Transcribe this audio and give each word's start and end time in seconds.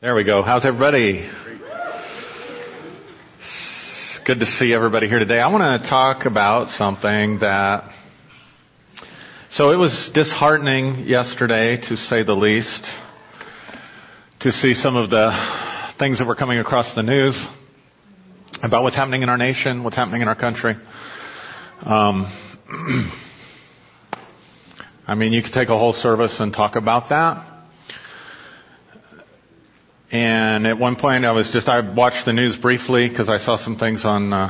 There 0.00 0.14
we 0.14 0.22
go. 0.22 0.44
How's 0.44 0.64
everybody? 0.64 1.28
Good 4.24 4.38
to 4.38 4.46
see 4.46 4.72
everybody 4.72 5.08
here 5.08 5.18
today. 5.18 5.40
I 5.40 5.48
want 5.48 5.82
to 5.82 5.90
talk 5.90 6.24
about 6.24 6.68
something 6.68 7.40
that. 7.40 7.90
So 9.50 9.70
it 9.70 9.76
was 9.76 10.10
disheartening 10.14 11.08
yesterday, 11.08 11.78
to 11.88 11.96
say 11.96 12.22
the 12.22 12.34
least, 12.34 12.86
to 14.42 14.52
see 14.52 14.74
some 14.74 14.94
of 14.94 15.10
the 15.10 15.32
things 15.98 16.20
that 16.20 16.28
were 16.28 16.36
coming 16.36 16.60
across 16.60 16.94
the 16.94 17.02
news 17.02 17.36
about 18.62 18.84
what's 18.84 18.94
happening 18.94 19.24
in 19.24 19.28
our 19.28 19.36
nation, 19.36 19.82
what's 19.82 19.96
happening 19.96 20.22
in 20.22 20.28
our 20.28 20.36
country. 20.36 20.76
Um, 21.80 22.24
I 25.08 25.16
mean, 25.16 25.32
you 25.32 25.42
could 25.42 25.54
take 25.54 25.70
a 25.70 25.76
whole 25.76 25.94
service 25.94 26.36
and 26.38 26.52
talk 26.52 26.76
about 26.76 27.08
that. 27.08 27.57
And 30.10 30.66
at 30.66 30.78
one 30.78 30.96
point, 30.96 31.26
I 31.26 31.32
was 31.32 31.50
just, 31.52 31.68
I 31.68 31.80
watched 31.94 32.24
the 32.24 32.32
news 32.32 32.56
briefly 32.62 33.10
because 33.10 33.28
I 33.28 33.36
saw 33.44 33.62
some 33.62 33.76
things 33.76 34.06
on 34.06 34.32
uh, 34.32 34.48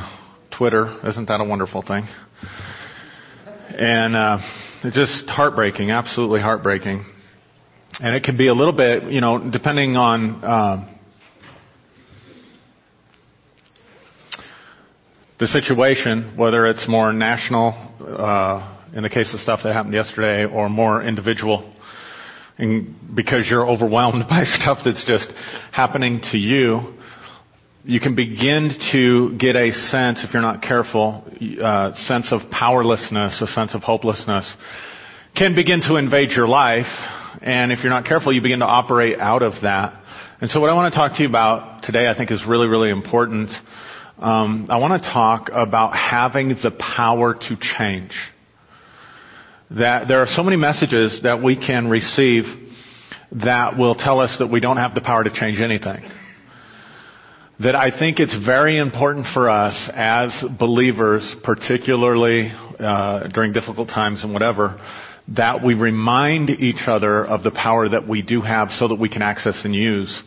Twitter. 0.57 0.97
Isn't 1.05 1.27
that 1.27 1.41
a 1.41 1.43
wonderful 1.43 1.81
thing? 1.81 2.07
And 3.77 4.15
uh, 4.15 4.37
it's 4.85 4.95
just 4.95 5.27
heartbreaking, 5.27 5.91
absolutely 5.91 6.39
heartbreaking. 6.39 7.03
And 7.99 8.15
it 8.15 8.23
can 8.23 8.37
be 8.37 8.47
a 8.47 8.53
little 8.53 8.71
bit, 8.71 9.11
you 9.11 9.19
know, 9.19 9.51
depending 9.51 9.97
on 9.97 10.43
uh, 10.45 10.95
the 15.41 15.47
situation, 15.47 16.35
whether 16.37 16.67
it's 16.67 16.87
more 16.87 17.11
national, 17.11 17.73
uh, 17.99 18.87
in 18.93 19.03
the 19.03 19.09
case 19.09 19.33
of 19.33 19.41
stuff 19.41 19.59
that 19.65 19.73
happened 19.73 19.93
yesterday, 19.93 20.45
or 20.49 20.69
more 20.69 21.03
individual 21.03 21.73
and 22.59 23.15
because 23.15 23.47
you're 23.49 23.67
overwhelmed 23.67 24.25
by 24.29 24.43
stuff 24.43 24.79
that's 24.83 25.05
just 25.07 25.31
happening 25.71 26.21
to 26.31 26.37
you, 26.37 26.93
you 27.85 27.99
can 27.99 28.13
begin 28.13 28.71
to 28.91 29.37
get 29.37 29.55
a 29.55 29.71
sense, 29.71 30.23
if 30.23 30.33
you're 30.33 30.43
not 30.43 30.61
careful, 30.61 31.23
uh, 31.63 31.93
sense 31.95 32.31
of 32.31 32.51
powerlessness, 32.51 33.41
a 33.41 33.47
sense 33.47 33.73
of 33.73 33.81
hopelessness, 33.81 34.53
can 35.35 35.55
begin 35.55 35.79
to 35.87 35.95
invade 35.95 36.31
your 36.31 36.47
life. 36.47 36.85
And 37.41 37.71
if 37.71 37.79
you're 37.81 37.89
not 37.89 38.05
careful, 38.05 38.33
you 38.33 38.41
begin 38.41 38.59
to 38.59 38.65
operate 38.65 39.17
out 39.17 39.41
of 39.41 39.53
that. 39.63 39.93
And 40.41 40.49
so 40.49 40.59
what 40.59 40.69
I 40.69 40.73
want 40.73 40.93
to 40.93 40.97
talk 40.97 41.15
to 41.15 41.23
you 41.23 41.29
about 41.29 41.83
today, 41.83 42.07
I 42.07 42.17
think 42.17 42.31
is 42.31 42.43
really, 42.47 42.67
really 42.67 42.89
important. 42.89 43.49
Um, 44.17 44.67
I 44.69 44.77
want 44.77 45.01
to 45.01 45.09
talk 45.09 45.49
about 45.51 45.95
having 45.95 46.49
the 46.49 46.71
power 46.71 47.33
to 47.33 47.57
change 47.77 48.11
that 49.71 50.07
there 50.07 50.21
are 50.21 50.27
so 50.35 50.43
many 50.43 50.57
messages 50.57 51.19
that 51.23 51.43
we 51.43 51.55
can 51.55 51.87
receive 51.87 52.43
that 53.31 53.77
will 53.77 53.95
tell 53.95 54.19
us 54.19 54.35
that 54.39 54.47
we 54.47 54.59
don't 54.59 54.77
have 54.77 54.95
the 54.95 55.01
power 55.01 55.23
to 55.23 55.29
change 55.29 55.59
anything. 55.59 56.03
That 57.59 57.75
I 57.75 57.97
think 57.97 58.19
it's 58.19 58.37
very 58.45 58.77
important 58.77 59.27
for 59.33 59.49
us 59.49 59.89
as 59.93 60.33
believers, 60.57 61.35
particularly 61.43 62.51
uh, 62.79 63.27
during 63.27 63.53
difficult 63.53 63.89
times 63.89 64.23
and 64.23 64.33
whatever, 64.33 64.79
that 65.35 65.63
we 65.63 65.75
remind 65.75 66.49
each 66.49 66.87
other 66.87 67.23
of 67.25 67.43
the 67.43 67.51
power 67.51 67.87
that 67.89 68.07
we 68.07 68.21
do 68.21 68.41
have 68.41 68.69
so 68.71 68.87
that 68.87 68.95
we 68.95 69.09
can 69.09 69.21
access 69.21 69.61
and 69.63 69.75
use 69.75 70.23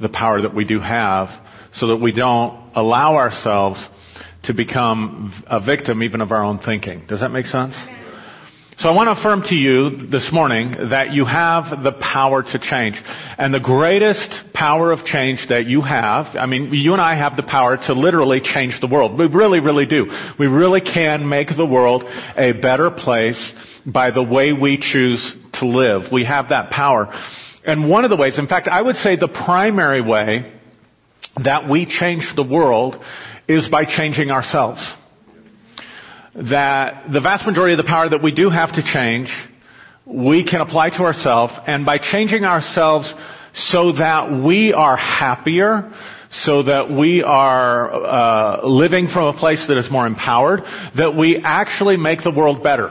the 0.00 0.08
power 0.08 0.42
that 0.42 0.54
we 0.54 0.64
do 0.64 0.80
have 0.80 1.28
so 1.74 1.86
that 1.86 1.96
we 1.96 2.12
don't 2.12 2.72
allow 2.74 3.16
ourselves 3.16 3.82
to 4.44 4.52
become 4.52 5.32
a 5.46 5.64
victim 5.64 6.02
even 6.02 6.20
of 6.20 6.32
our 6.32 6.44
own 6.44 6.58
thinking. 6.58 7.04
Does 7.08 7.20
that 7.20 7.30
make 7.30 7.46
sense? 7.46 7.74
So 8.82 8.88
I 8.88 8.94
want 8.94 9.14
to 9.14 9.20
affirm 9.20 9.42
to 9.42 9.54
you 9.54 10.08
this 10.10 10.28
morning 10.32 10.74
that 10.90 11.12
you 11.12 11.24
have 11.24 11.84
the 11.84 11.92
power 11.92 12.42
to 12.42 12.58
change. 12.58 13.00
And 13.38 13.54
the 13.54 13.60
greatest 13.60 14.52
power 14.54 14.90
of 14.90 15.04
change 15.04 15.38
that 15.50 15.66
you 15.66 15.82
have, 15.82 16.34
I 16.34 16.46
mean, 16.46 16.74
you 16.74 16.92
and 16.92 17.00
I 17.00 17.16
have 17.16 17.36
the 17.36 17.44
power 17.44 17.76
to 17.76 17.92
literally 17.92 18.40
change 18.42 18.74
the 18.80 18.88
world. 18.88 19.16
We 19.16 19.28
really, 19.28 19.60
really 19.60 19.86
do. 19.86 20.06
We 20.36 20.48
really 20.48 20.80
can 20.80 21.28
make 21.28 21.46
the 21.56 21.64
world 21.64 22.02
a 22.36 22.54
better 22.60 22.90
place 22.90 23.52
by 23.86 24.10
the 24.10 24.22
way 24.24 24.50
we 24.50 24.78
choose 24.78 25.32
to 25.60 25.66
live. 25.66 26.10
We 26.10 26.24
have 26.24 26.48
that 26.48 26.70
power. 26.70 27.06
And 27.64 27.88
one 27.88 28.02
of 28.02 28.10
the 28.10 28.16
ways, 28.16 28.36
in 28.36 28.48
fact, 28.48 28.66
I 28.66 28.82
would 28.82 28.96
say 28.96 29.14
the 29.14 29.28
primary 29.28 30.02
way 30.02 30.60
that 31.44 31.70
we 31.70 31.86
change 31.86 32.24
the 32.34 32.42
world 32.42 32.96
is 33.46 33.68
by 33.70 33.84
changing 33.84 34.32
ourselves 34.32 34.84
that 36.34 37.12
the 37.12 37.20
vast 37.20 37.46
majority 37.46 37.74
of 37.74 37.78
the 37.78 37.88
power 37.88 38.08
that 38.08 38.22
we 38.22 38.34
do 38.34 38.48
have 38.48 38.72
to 38.74 38.82
change, 38.82 39.28
we 40.06 40.44
can 40.48 40.60
apply 40.60 40.90
to 40.90 41.02
ourselves, 41.02 41.52
and 41.66 41.84
by 41.84 41.98
changing 41.98 42.44
ourselves 42.44 43.12
so 43.54 43.92
that 43.92 44.42
we 44.44 44.72
are 44.72 44.96
happier, 44.96 45.92
so 46.30 46.62
that 46.62 46.90
we 46.90 47.22
are 47.22 47.92
uh, 47.92 48.66
living 48.66 49.08
from 49.12 49.34
a 49.34 49.38
place 49.38 49.64
that 49.68 49.76
is 49.76 49.90
more 49.90 50.06
empowered, 50.06 50.60
that 50.96 51.14
we 51.16 51.40
actually 51.44 51.98
make 51.98 52.20
the 52.24 52.30
world 52.30 52.62
better. 52.62 52.88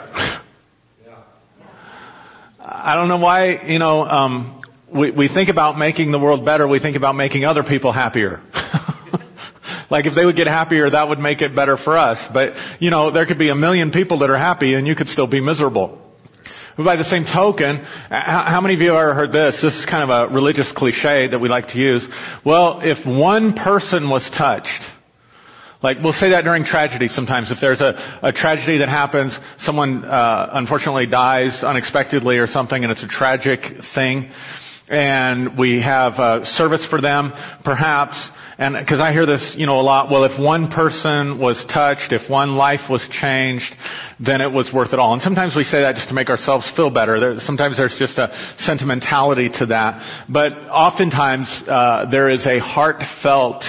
I 2.63 2.95
don't 2.95 3.07
know 3.07 3.17
why, 3.17 3.63
you 3.65 3.79
know, 3.79 4.03
um, 4.03 4.61
we, 4.93 5.11
we 5.11 5.29
think 5.33 5.49
about 5.49 5.77
making 5.77 6.11
the 6.11 6.19
world 6.19 6.45
better, 6.45 6.67
we 6.67 6.79
think 6.79 6.95
about 6.95 7.15
making 7.15 7.43
other 7.43 7.63
people 7.63 7.91
happier. 7.91 8.41
Like 9.91 10.05
if 10.05 10.15
they 10.15 10.25
would 10.25 10.37
get 10.37 10.47
happier, 10.47 10.89
that 10.89 11.09
would 11.09 11.19
make 11.19 11.41
it 11.41 11.53
better 11.53 11.77
for 11.77 11.97
us. 11.97 12.17
But, 12.33 12.53
you 12.79 12.89
know, 12.89 13.11
there 13.11 13.25
could 13.25 13.37
be 13.37 13.49
a 13.49 13.55
million 13.55 13.91
people 13.91 14.19
that 14.19 14.29
are 14.29 14.37
happy 14.37 14.73
and 14.73 14.87
you 14.87 14.95
could 14.95 15.07
still 15.07 15.27
be 15.27 15.41
miserable. 15.41 15.99
But 16.77 16.85
by 16.85 16.95
the 16.95 17.03
same 17.03 17.25
token, 17.25 17.83
how 18.09 18.61
many 18.61 18.75
of 18.75 18.79
you 18.79 18.91
have 18.91 18.99
ever 18.99 19.13
heard 19.13 19.33
this? 19.33 19.59
This 19.61 19.75
is 19.75 19.85
kind 19.85 20.09
of 20.09 20.09
a 20.09 20.33
religious 20.33 20.71
cliche 20.75 21.27
that 21.27 21.39
we 21.39 21.49
like 21.49 21.67
to 21.67 21.77
use. 21.77 22.07
Well, 22.45 22.79
if 22.81 23.05
one 23.05 23.51
person 23.53 24.09
was 24.09 24.23
touched, 24.37 24.81
like 25.83 25.97
we'll 26.01 26.13
say 26.13 26.29
that 26.31 26.45
during 26.45 26.63
tragedy 26.63 27.09
sometimes. 27.09 27.51
If 27.51 27.57
there's 27.59 27.81
a, 27.81 28.21
a 28.23 28.31
tragedy 28.31 28.77
that 28.77 28.87
happens, 28.87 29.37
someone 29.59 30.05
uh, 30.05 30.51
unfortunately 30.53 31.07
dies 31.07 31.63
unexpectedly 31.63 32.37
or 32.37 32.47
something, 32.47 32.81
and 32.81 32.91
it's 32.91 33.03
a 33.03 33.09
tragic 33.09 33.59
thing, 33.93 34.31
and 34.91 35.57
we 35.57 35.81
have 35.81 36.13
a 36.13 36.45
service 36.45 36.85
for 36.89 37.01
them, 37.01 37.31
perhaps 37.63 38.15
and 38.61 38.75
because 38.77 38.99
I 39.01 39.11
hear 39.11 39.25
this, 39.25 39.55
you 39.57 39.65
know, 39.65 39.79
a 39.79 39.81
lot, 39.81 40.11
well, 40.11 40.23
if 40.23 40.39
one 40.39 40.69
person 40.69 41.39
was 41.39 41.57
touched, 41.73 42.13
if 42.13 42.29
one 42.29 42.53
life 42.53 42.91
was 42.91 43.01
changed, 43.19 43.65
then 44.19 44.39
it 44.39 44.51
was 44.51 44.69
worth 44.71 44.93
it 44.93 44.99
all. 44.99 45.13
And 45.13 45.21
sometimes 45.23 45.55
we 45.55 45.63
say 45.63 45.81
that 45.81 45.95
just 45.95 46.09
to 46.09 46.13
make 46.13 46.29
ourselves 46.29 46.71
feel 46.75 46.91
better. 46.91 47.19
There, 47.19 47.35
sometimes 47.39 47.77
there's 47.77 47.95
just 47.97 48.19
a 48.19 48.29
sentimentality 48.59 49.49
to 49.57 49.65
that. 49.65 50.27
But 50.29 50.53
oftentimes, 50.69 51.63
uh, 51.67 52.05
there 52.11 52.29
is 52.29 52.45
a 52.45 52.59
heartfelt 52.59 53.63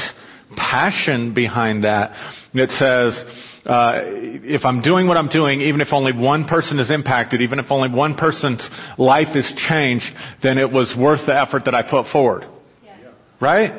passion 0.59 1.33
behind 1.33 1.85
that 1.85 2.13
that 2.53 2.69
says, 2.77 3.17
uh, 3.65 3.93
if 4.05 4.65
I'm 4.65 4.83
doing 4.83 5.07
what 5.07 5.17
I'm 5.17 5.29
doing, 5.29 5.61
even 5.61 5.81
if 5.81 5.89
only 5.93 6.13
one 6.13 6.47
person 6.47 6.79
is 6.81 6.91
impacted, 6.91 7.41
even 7.41 7.61
if 7.61 7.67
only 7.71 7.91
one 7.91 8.17
person's 8.17 8.67
life 8.99 9.37
is 9.37 9.51
changed, 9.69 10.07
then 10.43 10.59
it 10.59 10.71
was 10.71 10.95
worth 10.99 11.27
the 11.27 11.39
effort 11.39 11.65
that 11.67 11.75
I 11.75 11.83
put 11.89 12.07
forward. 12.13 12.45
Yeah. 12.85 13.13
Right? 13.41 13.71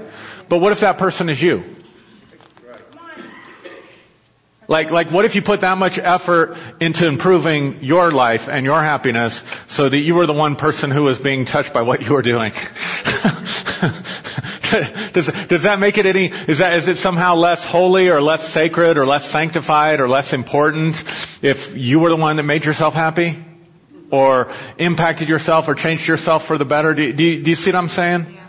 But 0.49 0.59
what 0.59 0.71
if 0.71 0.79
that 0.81 0.97
person 0.97 1.27
is 1.27 1.41
you? 1.41 1.73
Like, 4.67 4.91
like 4.91 5.11
what 5.11 5.25
if 5.25 5.35
you 5.35 5.41
put 5.45 5.61
that 5.61 5.77
much 5.77 5.99
effort 6.01 6.55
into 6.79 7.05
improving 7.07 7.79
your 7.81 8.11
life 8.11 8.39
and 8.47 8.65
your 8.65 8.81
happiness 8.81 9.39
so 9.69 9.89
that 9.89 9.97
you 9.97 10.15
were 10.15 10.25
the 10.25 10.33
one 10.33 10.55
person 10.55 10.89
who 10.89 11.03
was 11.03 11.19
being 11.21 11.45
touched 11.45 11.73
by 11.73 11.81
what 11.81 12.01
you 12.01 12.13
were 12.13 12.21
doing? 12.21 12.51
does, 15.13 15.29
does 15.49 15.63
that 15.63 15.77
make 15.79 15.97
it 15.97 16.05
any, 16.05 16.27
is 16.27 16.59
that, 16.59 16.77
is 16.77 16.87
it 16.87 16.97
somehow 16.97 17.35
less 17.35 17.65
holy 17.69 18.07
or 18.07 18.21
less 18.21 18.41
sacred 18.53 18.97
or 18.97 19.05
less 19.05 19.29
sanctified 19.31 19.99
or 19.99 20.07
less 20.07 20.33
important 20.33 20.95
if 21.41 21.75
you 21.75 21.99
were 21.99 22.09
the 22.09 22.17
one 22.17 22.37
that 22.37 22.43
made 22.43 22.63
yourself 22.63 22.93
happy? 22.93 23.45
Or 24.11 24.45
impacted 24.77 25.27
yourself 25.27 25.65
or 25.67 25.73
changed 25.73 26.07
yourself 26.07 26.43
for 26.47 26.59
the 26.59 26.65
better? 26.65 26.93
Do, 26.93 27.13
do, 27.13 27.43
do 27.43 27.49
you 27.49 27.55
see 27.55 27.71
what 27.71 27.77
I'm 27.77 27.87
saying? 27.89 28.39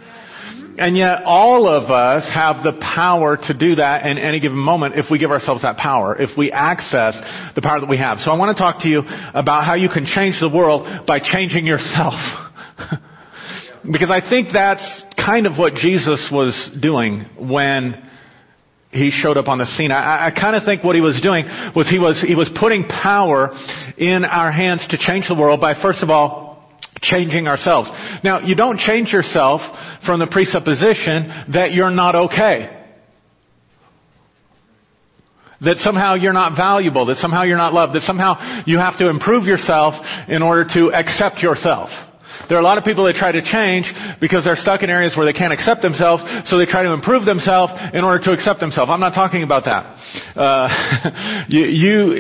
And 0.77 0.97
yet 0.97 1.23
all 1.25 1.69
of 1.69 1.91
us 1.91 2.29
have 2.35 2.65
the 2.65 2.73
power 2.81 3.37
to 3.37 3.55
do 3.55 3.77
that 3.77 4.07
in 4.07 4.19
any 4.19 4.41
given 4.41 4.59
moment 4.59 4.97
if 4.97 5.07
we 5.11 5.19
give 5.19 5.31
ourselves 5.31 5.63
that 5.63 5.77
power, 5.77 6.21
if 6.21 6.37
we 6.37 6.51
access 6.51 7.15
the 7.55 7.63
power 7.63 7.81
that 7.81 7.89
we 7.89 7.99
have. 7.99 8.19
So 8.19 8.33
I 8.33 8.37
want 8.37 8.57
to 8.57 8.61
talk 8.61 8.81
to 8.81 8.89
you 8.89 9.03
about 9.35 9.65
how 9.65 9.75
you 9.75 9.89
can 9.89 10.05
change 10.05 10.41
the 10.41 10.51
world 10.51 11.07
by 11.07 11.21
changing 11.21 11.67
yourself. 11.67 12.15
because 13.91 14.11
I 14.11 14.21
think 14.29 14.49
that's 14.53 15.03
kind 15.17 15.47
of 15.47 15.59
what 15.59 15.75
Jesus 15.75 16.29
was 16.33 16.55
doing 16.81 17.27
when 17.39 18.03
he 18.91 19.11
showed 19.11 19.37
up 19.37 19.49
on 19.49 19.59
the 19.59 19.67
scene. 19.67 19.91
I, 19.91 20.29
I 20.29 20.31
kind 20.31 20.55
of 20.57 20.63
think 20.65 20.85
what 20.85 20.95
he 20.95 21.01
was 21.01 21.21
doing 21.21 21.45
was 21.75 21.89
he 21.91 21.99
was, 21.99 22.23
he 22.27 22.35
was 22.35 22.49
putting 22.59 22.85
power 22.85 23.51
in 23.99 24.25
our 24.25 24.53
hands 24.53 24.87
to 24.91 24.97
change 24.99 25.27
the 25.29 25.35
world 25.35 25.61
by 25.61 25.75
first 25.81 26.03
of 26.03 26.11
all 26.11 26.79
changing 27.03 27.49
ourselves. 27.49 27.91
Now, 28.23 28.41
you 28.41 28.55
don't 28.55 28.79
change 28.79 29.13
yourself 29.13 29.61
from 30.07 30.21
the 30.21 30.29
presupposition 30.31 31.53
that 31.53 31.73
you're 31.73 31.91
not 31.91 32.15
okay. 32.15 32.71
That 35.61 35.77
somehow 35.79 36.15
you're 36.15 36.33
not 36.33 36.57
valuable, 36.57 37.07
that 37.07 37.17
somehow 37.17 37.43
you're 37.43 37.57
not 37.57 37.73
loved, 37.73 37.95
that 37.95 38.03
somehow 38.03 38.63
you 38.67 38.79
have 38.79 38.99
to 38.99 39.09
improve 39.09 39.45
yourself 39.45 39.95
in 40.29 40.43
order 40.43 40.65
to 40.75 40.93
accept 40.93 41.39
yourself. 41.39 41.91
There 42.49 42.57
are 42.59 42.61
a 42.61 42.65
lot 42.65 42.79
of 42.79 42.85
people 42.85 43.05
that 43.05 43.15
try 43.15 43.33
to 43.33 43.43
change 43.43 43.91
because 44.21 44.45
they're 44.45 44.57
stuck 44.57 44.83
in 44.83 44.91
areas 44.91 45.15
where 45.17 45.27
they 45.27 45.33
can't 45.33 45.53
accept 45.53 45.83
themselves, 45.83 46.23
so 46.47 46.59
they 46.59 46.67
try 46.67 46.83
to 46.83 46.93
improve 46.93 47.25
themselves 47.25 47.73
in 47.93 48.05
order 48.05 48.23
to 48.25 48.33
accept 48.33 48.61
themselves. 48.61 48.91
I'm 48.91 49.01
not 49.01 49.15
talking 49.15 49.43
about 49.43 49.65
that. 49.65 49.83
Uh, 50.37 51.47
you, 51.49 51.65
you, 51.65 52.13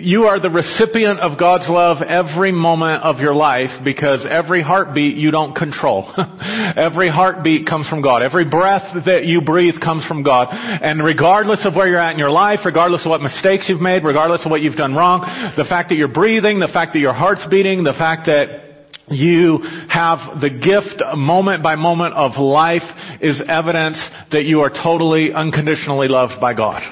you 0.00 0.22
are 0.24 0.40
the 0.40 0.50
recipient 0.50 1.20
of 1.20 1.38
God's 1.38 1.68
love 1.68 1.98
every 2.02 2.52
moment 2.52 3.02
of 3.02 3.18
your 3.18 3.34
life 3.34 3.70
because 3.84 4.26
every 4.28 4.62
heartbeat 4.62 5.16
you 5.16 5.30
don't 5.30 5.54
control. 5.54 6.12
every 6.76 7.08
heartbeat 7.08 7.66
comes 7.66 7.88
from 7.88 8.02
God. 8.02 8.22
Every 8.22 8.48
breath 8.48 9.04
that 9.06 9.24
you 9.24 9.42
breathe 9.42 9.80
comes 9.82 10.04
from 10.06 10.22
God. 10.22 10.48
And 10.50 11.02
regardless 11.02 11.66
of 11.66 11.74
where 11.74 11.88
you're 11.88 12.00
at 12.00 12.12
in 12.12 12.18
your 12.18 12.30
life, 12.30 12.60
regardless 12.64 13.04
of 13.04 13.10
what 13.10 13.20
mistakes 13.20 13.66
you've 13.68 13.80
made, 13.80 14.04
regardless 14.04 14.44
of 14.44 14.50
what 14.50 14.60
you've 14.60 14.76
done 14.76 14.94
wrong, 14.94 15.20
the 15.56 15.64
fact 15.64 15.90
that 15.90 15.96
you're 15.96 16.08
breathing, 16.08 16.58
the 16.58 16.70
fact 16.72 16.92
that 16.94 17.00
your 17.00 17.14
heart's 17.14 17.44
beating, 17.50 17.84
the 17.84 17.92
fact 17.92 18.26
that 18.26 18.69
you 19.10 19.58
have 19.88 20.40
the 20.40 20.50
gift 20.50 21.02
moment 21.16 21.62
by 21.62 21.74
moment 21.74 22.14
of 22.14 22.40
life 22.40 22.86
is 23.20 23.42
evidence 23.46 23.98
that 24.30 24.44
you 24.44 24.60
are 24.60 24.70
totally 24.70 25.32
unconditionally 25.32 26.08
loved 26.08 26.40
by 26.40 26.54
God. 26.54 26.82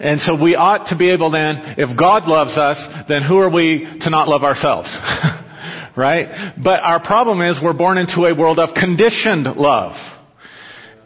And 0.00 0.20
so 0.20 0.40
we 0.40 0.54
ought 0.54 0.88
to 0.88 0.96
be 0.96 1.10
able 1.10 1.30
then, 1.30 1.74
if 1.76 1.96
God 1.98 2.24
loves 2.24 2.56
us, 2.56 2.78
then 3.08 3.22
who 3.22 3.38
are 3.38 3.50
we 3.52 3.86
to 4.00 4.10
not 4.10 4.28
love 4.28 4.42
ourselves? 4.42 4.88
right? 5.96 6.54
But 6.62 6.80
our 6.80 7.04
problem 7.04 7.42
is 7.42 7.56
we're 7.62 7.76
born 7.76 7.98
into 7.98 8.24
a 8.24 8.34
world 8.34 8.58
of 8.58 8.70
conditioned 8.74 9.44
love. 9.56 9.92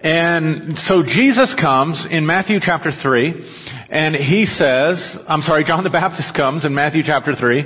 And 0.05 0.77
so 0.81 1.03
Jesus 1.03 1.57
comes 1.59 2.07
in 2.11 2.27
Matthew 2.27 2.59
chapter 2.61 2.91
3 2.93 3.89
and 3.89 4.15
he 4.15 4.45
says, 4.45 5.01
I'm 5.27 5.41
sorry, 5.41 5.65
John 5.65 5.83
the 5.83 5.89
Baptist 5.89 6.37
comes 6.37 6.67
in 6.67 6.75
Matthew 6.75 7.01
chapter 7.03 7.33
3. 7.33 7.65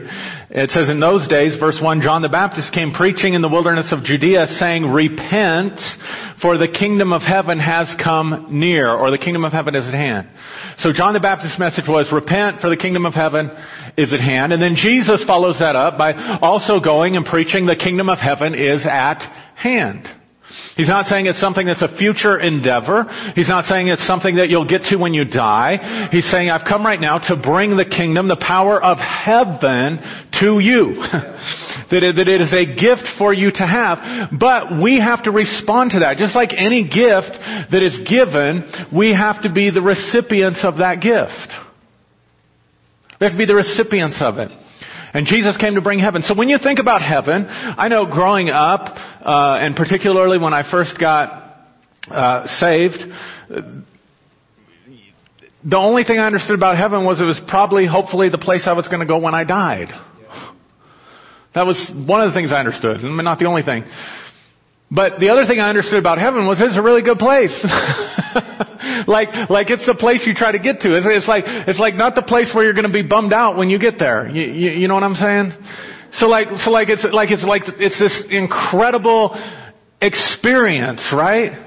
It 0.50 0.70
says, 0.70 0.88
in 0.88 1.00
those 1.00 1.26
days, 1.26 1.58
verse 1.58 1.81
1, 1.82 2.00
John 2.00 2.23
the 2.23 2.29
Baptist 2.29 2.73
came 2.73 2.93
preaching 2.93 3.35
in 3.35 3.43
the 3.43 3.49
wilderness 3.49 3.90
of 3.90 4.05
Judea 4.05 4.46
saying, 4.55 4.87
repent, 4.87 5.81
for 6.40 6.56
the 6.58 6.69
kingdom 6.69 7.12
of 7.12 7.23
heaven 7.23 7.58
has 7.58 7.93
come 8.02 8.46
near, 8.50 8.88
or 8.88 9.11
the 9.11 9.19
kingdom 9.19 9.44
of 9.44 9.50
heaven 9.50 9.75
is 9.75 9.88
at 9.88 9.94
hand. 9.94 10.29
So 10.79 10.93
John 10.93 11.14
the 11.14 11.20
Baptist's 11.20 11.58
message 11.58 11.87
was, 11.88 12.06
repent, 12.12 12.61
for 12.61 12.70
the 12.70 12.76
kingdom 12.76 13.05
of 13.05 13.14
heaven 13.14 13.50
is 13.96 14.12
at 14.14 14.20
hand. 14.20 14.52
And 14.52 14.62
then 14.62 14.76
Jesus 14.76 15.25
follows 15.26 15.58
that 15.58 15.75
up 15.75 15.99
by 15.99 16.38
also 16.41 16.79
going 16.79 17.17
and 17.17 17.26
preaching, 17.26 17.67
the 17.67 17.75
kingdom 17.75 18.08
of 18.08 18.19
heaven 18.19 18.55
is 18.55 18.87
at 18.87 19.19
hand. 19.56 20.06
He's 20.78 20.86
not 20.86 21.06
saying 21.06 21.26
it's 21.26 21.40
something 21.40 21.66
that's 21.66 21.82
a 21.82 21.90
future 21.98 22.38
endeavor. 22.38 23.02
He's 23.34 23.48
not 23.48 23.64
saying 23.64 23.88
it's 23.88 24.06
something 24.06 24.36
that 24.36 24.48
you'll 24.48 24.69
get 24.69 24.86
to 24.94 24.96
when 24.96 25.12
you 25.12 25.25
die. 25.25 26.08
He's 26.12 26.30
saying, 26.30 26.50
I've 26.50 26.62
come 26.69 26.86
right 26.86 27.00
now 27.00 27.19
to 27.19 27.34
bring 27.34 27.76
the 27.76 27.84
kingdom, 27.84 28.28
the 28.28 28.38
power 28.38 28.80
of 28.80 28.96
heaven 28.96 29.98
to 30.38 30.62
you. 30.62 30.94
that, 31.90 32.06
it, 32.06 32.14
that 32.14 32.28
it 32.30 32.40
is 32.40 32.54
a 32.54 32.78
gift 32.78 33.10
for 33.19 33.34
you 33.34 33.50
to 33.50 33.66
have. 33.66 34.30
But 34.38 34.80
we 34.80 35.02
have 35.02 35.25
to 35.25 35.32
respond 35.32 35.98
to 35.98 36.06
that. 36.06 36.16
Just 36.16 36.36
like 36.36 36.54
any 36.56 36.86
gift 36.86 37.34
that 37.74 37.82
is 37.82 37.98
given, 38.06 38.62
we 38.94 39.10
have 39.10 39.42
to 39.42 39.52
be 39.52 39.74
the 39.74 39.82
recipients 39.82 40.62
of 40.62 40.78
that 40.78 41.02
gift. 41.02 41.50
We 43.19 43.26
have 43.26 43.34
to 43.34 43.38
be 43.38 43.50
the 43.50 43.58
recipients 43.58 44.22
of 44.22 44.38
it. 44.38 44.54
And 45.14 45.26
Jesus 45.26 45.56
came 45.56 45.74
to 45.74 45.81
bring 45.81 45.98
heaven. 45.98 46.22
So 46.22 46.34
when 46.34 46.48
you 46.48 46.58
think 46.62 46.78
about 46.78 47.00
heaven, 47.02 47.46
I 47.48 47.88
know 47.88 48.06
growing 48.06 48.50
up, 48.50 48.94
uh, 49.28 49.58
and 49.60 49.76
particularly 49.76 50.38
when 50.38 50.54
I 50.54 50.69
first 50.70 50.98
got 50.98 51.69
uh, 52.10 52.46
saved, 52.46 52.96
the 55.64 55.76
only 55.76 56.04
thing 56.04 56.19
I 56.19 56.26
understood 56.26 56.56
about 56.56 56.78
heaven 56.78 57.04
was 57.04 57.20
it 57.20 57.25
was 57.25 57.38
probably, 57.46 57.86
hopefully, 57.86 58.30
the 58.30 58.38
place 58.38 58.64
I 58.64 58.72
was 58.72 58.88
going 58.88 59.00
to 59.00 59.06
go 59.06 59.19
when 59.19 59.34
I 59.34 59.44
died. 59.44 59.88
That 61.54 61.66
was 61.66 61.76
one 62.06 62.22
of 62.22 62.32
the 62.32 62.34
things 62.34 62.52
I 62.52 62.60
understood, 62.60 63.00
and 63.00 63.16
not 63.19 63.38
the 63.38 63.44
only 63.44 63.62
thing. 63.62 63.84
But 64.90 65.20
the 65.20 65.28
other 65.28 65.44
thing 65.44 65.60
I 65.60 65.69
understood 65.69 65.98
about 65.98 66.16
heaven 66.16 66.46
was 66.46 66.56
it's 66.62 66.78
a 66.78 66.82
really 66.82 67.02
good 67.02 67.19
place. 67.19 67.52
like, 69.06 69.28
like 69.50 69.69
it's 69.69 69.84
the 69.84 69.96
place 69.98 70.24
you 70.24 70.32
try 70.32 70.52
to 70.52 70.58
get 70.58 70.81
to. 70.81 70.96
It's, 70.96 71.04
it's 71.06 71.28
like, 71.28 71.44
it's 71.69 71.78
like 71.78 71.96
not 71.96 72.14
the 72.14 72.22
place 72.22 72.52
where 72.54 72.64
you're 72.64 72.72
going 72.72 72.88
to 72.88 72.92
be 72.92 73.04
bummed 73.04 73.34
out 73.34 73.58
when 73.58 73.69
you 73.69 73.78
get 73.78 73.98
there. 73.98 74.26
You, 74.26 74.44
you, 74.48 74.70
you 74.70 74.88
know 74.88 74.94
what 74.94 75.04
I'm 75.04 75.20
saying? 75.20 75.52
So 76.19 76.26
like, 76.26 76.49
so 76.59 76.70
like 76.70 76.88
it's 76.88 77.06
like 77.11 77.31
it's 77.31 77.44
like 77.44 77.62
it's 77.67 77.99
this 77.99 78.25
incredible 78.31 79.35
experience, 80.00 81.03
right? 81.12 81.67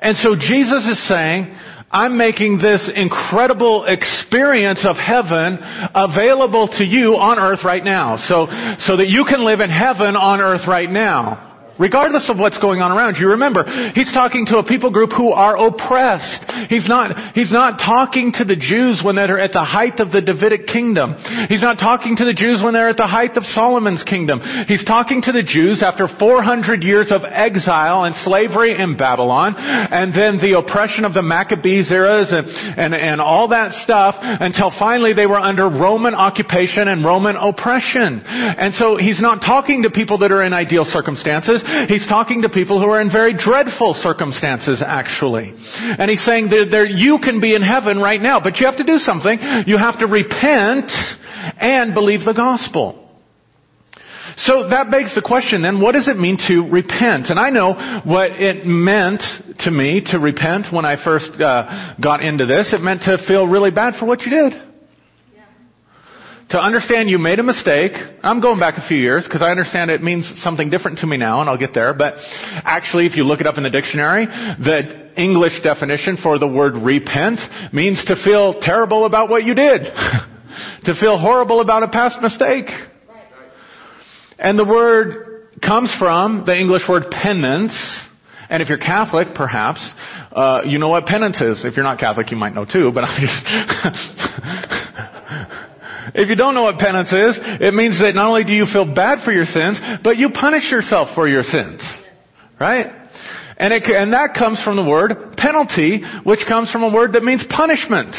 And 0.00 0.16
so 0.16 0.34
Jesus 0.34 0.86
is 0.86 1.08
saying, 1.08 1.54
I'm 1.94 2.18
making 2.18 2.58
this 2.58 2.90
incredible 2.94 3.84
experience 3.86 4.84
of 4.84 4.96
heaven 4.96 5.58
available 5.94 6.66
to 6.78 6.84
you 6.84 7.14
on 7.16 7.38
earth 7.38 7.60
right 7.64 7.84
now. 7.84 8.16
So, 8.16 8.46
so 8.80 8.96
that 8.96 9.06
you 9.06 9.24
can 9.24 9.44
live 9.44 9.60
in 9.60 9.70
heaven 9.70 10.16
on 10.16 10.40
earth 10.40 10.66
right 10.66 10.90
now. 10.90 11.53
Regardless 11.78 12.30
of 12.30 12.38
what's 12.38 12.58
going 12.58 12.80
on 12.80 12.92
around 12.92 13.16
you, 13.18 13.34
remember, 13.34 13.66
he's 13.94 14.12
talking 14.12 14.46
to 14.46 14.58
a 14.58 14.64
people 14.64 14.90
group 14.90 15.10
who 15.10 15.32
are 15.32 15.58
oppressed. 15.58 16.70
He's 16.70 16.88
not, 16.88 17.34
he's 17.34 17.50
not 17.50 17.82
talking 17.82 18.30
to 18.38 18.44
the 18.44 18.54
Jews 18.54 19.02
when 19.02 19.16
they're 19.16 19.38
at 19.38 19.50
the 19.50 19.64
height 19.64 19.98
of 19.98 20.12
the 20.12 20.22
Davidic 20.22 20.66
kingdom. 20.70 21.18
He's 21.50 21.62
not 21.62 21.82
talking 21.82 22.14
to 22.16 22.24
the 22.24 22.34
Jews 22.34 22.62
when 22.62 22.74
they're 22.74 22.88
at 22.88 22.96
the 22.96 23.10
height 23.10 23.36
of 23.36 23.44
Solomon's 23.44 24.04
kingdom. 24.06 24.38
He's 24.68 24.84
talking 24.84 25.22
to 25.22 25.32
the 25.32 25.42
Jews 25.42 25.82
after 25.82 26.06
400 26.06 26.82
years 26.82 27.10
of 27.10 27.26
exile 27.26 28.04
and 28.04 28.14
slavery 28.22 28.78
in 28.78 28.96
Babylon, 28.96 29.54
and 29.58 30.14
then 30.14 30.38
the 30.38 30.56
oppression 30.58 31.04
of 31.04 31.12
the 31.12 31.22
Maccabees 31.22 31.90
eras 31.90 32.30
and, 32.30 32.46
and, 32.78 32.94
and 32.94 33.20
all 33.20 33.48
that 33.48 33.72
stuff 33.82 34.14
until 34.20 34.70
finally 34.78 35.12
they 35.12 35.26
were 35.26 35.40
under 35.40 35.66
Roman 35.66 36.14
occupation 36.14 36.86
and 36.86 37.04
Roman 37.04 37.34
oppression. 37.34 38.22
And 38.22 38.74
so 38.74 38.96
he's 38.96 39.20
not 39.20 39.42
talking 39.42 39.82
to 39.82 39.90
people 39.90 40.18
that 40.18 40.30
are 40.30 40.44
in 40.44 40.52
ideal 40.52 40.84
circumstances. 40.84 41.63
He's 41.88 42.06
talking 42.06 42.42
to 42.42 42.48
people 42.48 42.80
who 42.80 42.88
are 42.88 43.00
in 43.00 43.10
very 43.10 43.34
dreadful 43.34 43.94
circumstances, 43.94 44.82
actually. 44.84 45.54
And 45.54 46.10
he's 46.10 46.24
saying 46.24 46.48
that 46.50 46.68
there, 46.70 46.86
you 46.86 47.18
can 47.22 47.40
be 47.40 47.54
in 47.54 47.62
heaven 47.62 47.98
right 47.98 48.20
now, 48.20 48.40
but 48.40 48.56
you 48.56 48.66
have 48.66 48.76
to 48.78 48.84
do 48.84 48.98
something. 48.98 49.38
You 49.66 49.78
have 49.78 49.98
to 50.00 50.06
repent 50.06 50.90
and 51.60 51.94
believe 51.94 52.24
the 52.24 52.34
gospel. 52.34 53.00
So 54.36 54.68
that 54.68 54.90
begs 54.90 55.14
the 55.14 55.22
question 55.22 55.62
then, 55.62 55.80
what 55.80 55.92
does 55.92 56.08
it 56.08 56.16
mean 56.16 56.38
to 56.48 56.66
repent? 56.68 57.30
And 57.30 57.38
I 57.38 57.50
know 57.50 58.02
what 58.04 58.32
it 58.32 58.66
meant 58.66 59.22
to 59.60 59.70
me 59.70 60.02
to 60.10 60.18
repent 60.18 60.72
when 60.72 60.84
I 60.84 61.02
first 61.02 61.30
uh, 61.40 61.94
got 62.02 62.24
into 62.24 62.46
this. 62.46 62.72
It 62.72 62.80
meant 62.80 63.02
to 63.02 63.18
feel 63.28 63.46
really 63.46 63.70
bad 63.70 63.94
for 64.00 64.06
what 64.06 64.22
you 64.22 64.30
did 64.30 64.73
to 66.54 66.60
understand 66.60 67.10
you 67.10 67.18
made 67.18 67.40
a 67.40 67.42
mistake. 67.42 67.90
I'm 68.22 68.40
going 68.40 68.60
back 68.60 68.74
a 68.78 68.86
few 68.86 68.96
years 68.96 69.24
because 69.24 69.42
I 69.42 69.50
understand 69.50 69.90
it 69.90 70.00
means 70.00 70.32
something 70.36 70.70
different 70.70 70.98
to 70.98 71.06
me 71.06 71.16
now 71.16 71.40
and 71.40 71.50
I'll 71.50 71.58
get 71.58 71.74
there. 71.74 71.92
But 71.94 72.14
actually, 72.16 73.06
if 73.06 73.16
you 73.16 73.24
look 73.24 73.40
it 73.40 73.46
up 73.48 73.56
in 73.56 73.64
the 73.64 73.70
dictionary, 73.70 74.26
the 74.26 75.10
English 75.20 75.60
definition 75.64 76.16
for 76.22 76.38
the 76.38 76.46
word 76.46 76.74
repent 76.74 77.40
means 77.72 78.04
to 78.04 78.14
feel 78.24 78.60
terrible 78.60 79.04
about 79.04 79.28
what 79.28 79.42
you 79.42 79.56
did. 79.56 79.82
to 80.84 80.94
feel 81.00 81.18
horrible 81.18 81.60
about 81.60 81.82
a 81.82 81.88
past 81.88 82.22
mistake. 82.22 82.66
And 84.38 84.56
the 84.56 84.64
word 84.64 85.48
comes 85.60 85.92
from 85.98 86.44
the 86.46 86.56
English 86.56 86.82
word 86.88 87.10
penance. 87.10 87.74
And 88.48 88.62
if 88.62 88.68
you're 88.68 88.78
Catholic, 88.78 89.34
perhaps, 89.34 89.80
uh, 90.30 90.60
you 90.64 90.78
know 90.78 90.90
what 90.90 91.06
penance 91.06 91.40
is. 91.40 91.64
If 91.64 91.76
you're 91.76 91.82
not 91.82 91.98
Catholic, 91.98 92.30
you 92.30 92.36
might 92.36 92.54
know 92.54 92.64
too, 92.64 92.92
but 92.94 93.02
I 93.02 93.18
just... 93.18 94.80
If 96.14 96.28
you 96.28 96.36
don't 96.36 96.54
know 96.54 96.64
what 96.64 96.78
penance 96.78 97.12
is, 97.12 97.38
it 97.60 97.72
means 97.72 98.00
that 98.00 98.14
not 98.14 98.28
only 98.28 98.44
do 98.44 98.52
you 98.52 98.66
feel 98.70 98.84
bad 98.84 99.24
for 99.24 99.32
your 99.32 99.46
sins, 99.46 99.80
but 100.02 100.16
you 100.18 100.30
punish 100.30 100.70
yourself 100.70 101.08
for 101.14 101.28
your 101.28 101.42
sins. 101.42 101.80
Right? 102.60 102.86
And, 103.56 103.72
it, 103.72 103.84
and 103.84 104.12
that 104.12 104.34
comes 104.36 104.62
from 104.62 104.76
the 104.76 104.84
word 104.84 105.36
penalty, 105.36 106.02
which 106.24 106.40
comes 106.46 106.70
from 106.70 106.82
a 106.82 106.92
word 106.92 107.12
that 107.12 107.22
means 107.22 107.44
punishment. 107.48 108.14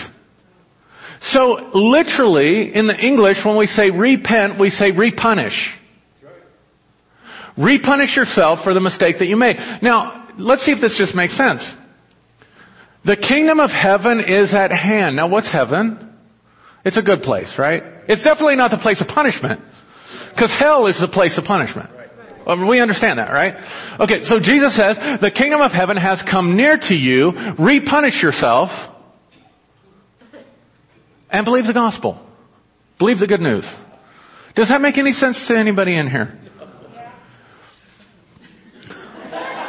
So 1.21 1.71
literally, 1.73 2.73
in 2.73 2.87
the 2.87 2.95
English, 2.95 3.37
when 3.45 3.57
we 3.57 3.67
say 3.67 3.91
repent, 3.91 4.59
we 4.59 4.69
say 4.69 4.91
repunish. 4.91 5.57
Repunish 7.57 8.15
yourself 8.15 8.59
for 8.63 8.73
the 8.73 8.81
mistake 8.81 9.17
that 9.19 9.27
you 9.27 9.37
made. 9.37 9.55
Now, 9.81 10.27
let's 10.37 10.65
see 10.65 10.71
if 10.71 10.81
this 10.81 10.97
just 10.97 11.15
makes 11.15 11.37
sense. 11.37 11.61
The 13.05 13.15
kingdom 13.15 13.59
of 13.59 13.69
heaven 13.69 14.19
is 14.19 14.53
at 14.53 14.71
hand. 14.71 15.15
Now 15.15 15.29
what's 15.29 15.51
heaven? 15.51 16.04
It's 16.85 16.97
a 16.97 17.01
good 17.01 17.23
place, 17.23 17.51
right? 17.57 17.81
It's 18.07 18.23
definitely 18.23 18.55
not 18.55 18.69
the 18.69 18.77
place 18.77 19.01
of 19.01 19.07
punishment. 19.07 19.59
Because 20.33 20.53
hell 20.57 20.85
is 20.85 20.97
the 21.01 21.07
place 21.07 21.37
of 21.37 21.43
punishment. 21.43 21.89
Well, 22.45 22.59
um, 22.59 22.67
we 22.67 22.79
understand 22.79 23.17
that, 23.17 23.31
right? 23.31 23.55
Okay, 23.99 24.23
so 24.23 24.39
Jesus 24.39 24.77
says, 24.77 24.97
the 25.19 25.31
kingdom 25.35 25.61
of 25.61 25.71
heaven 25.71 25.97
has 25.97 26.23
come 26.29 26.55
near 26.55 26.77
to 26.77 26.93
you. 26.93 27.31
Repunish 27.57 28.21
yourself. 28.21 28.69
And 31.31 31.43
believe 31.43 31.65
the 31.65 31.73
gospel. 31.73 32.23
Believe 32.99 33.17
the 33.17 33.27
good 33.27 33.41
news. 33.41 33.65
Does 34.55 34.69
that 34.69 34.79
make 34.79 34.97
any 34.99 35.11
sense 35.13 35.43
to 35.47 35.57
anybody 35.57 35.97
in 35.97 36.07
here? 36.07 36.39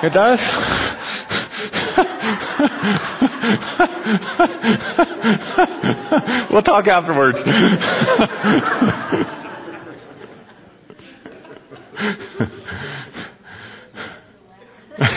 It 0.02 0.12
does? 0.12 0.38
we'll 6.50 6.62
talk 6.62 6.86
afterwards. 6.86 7.38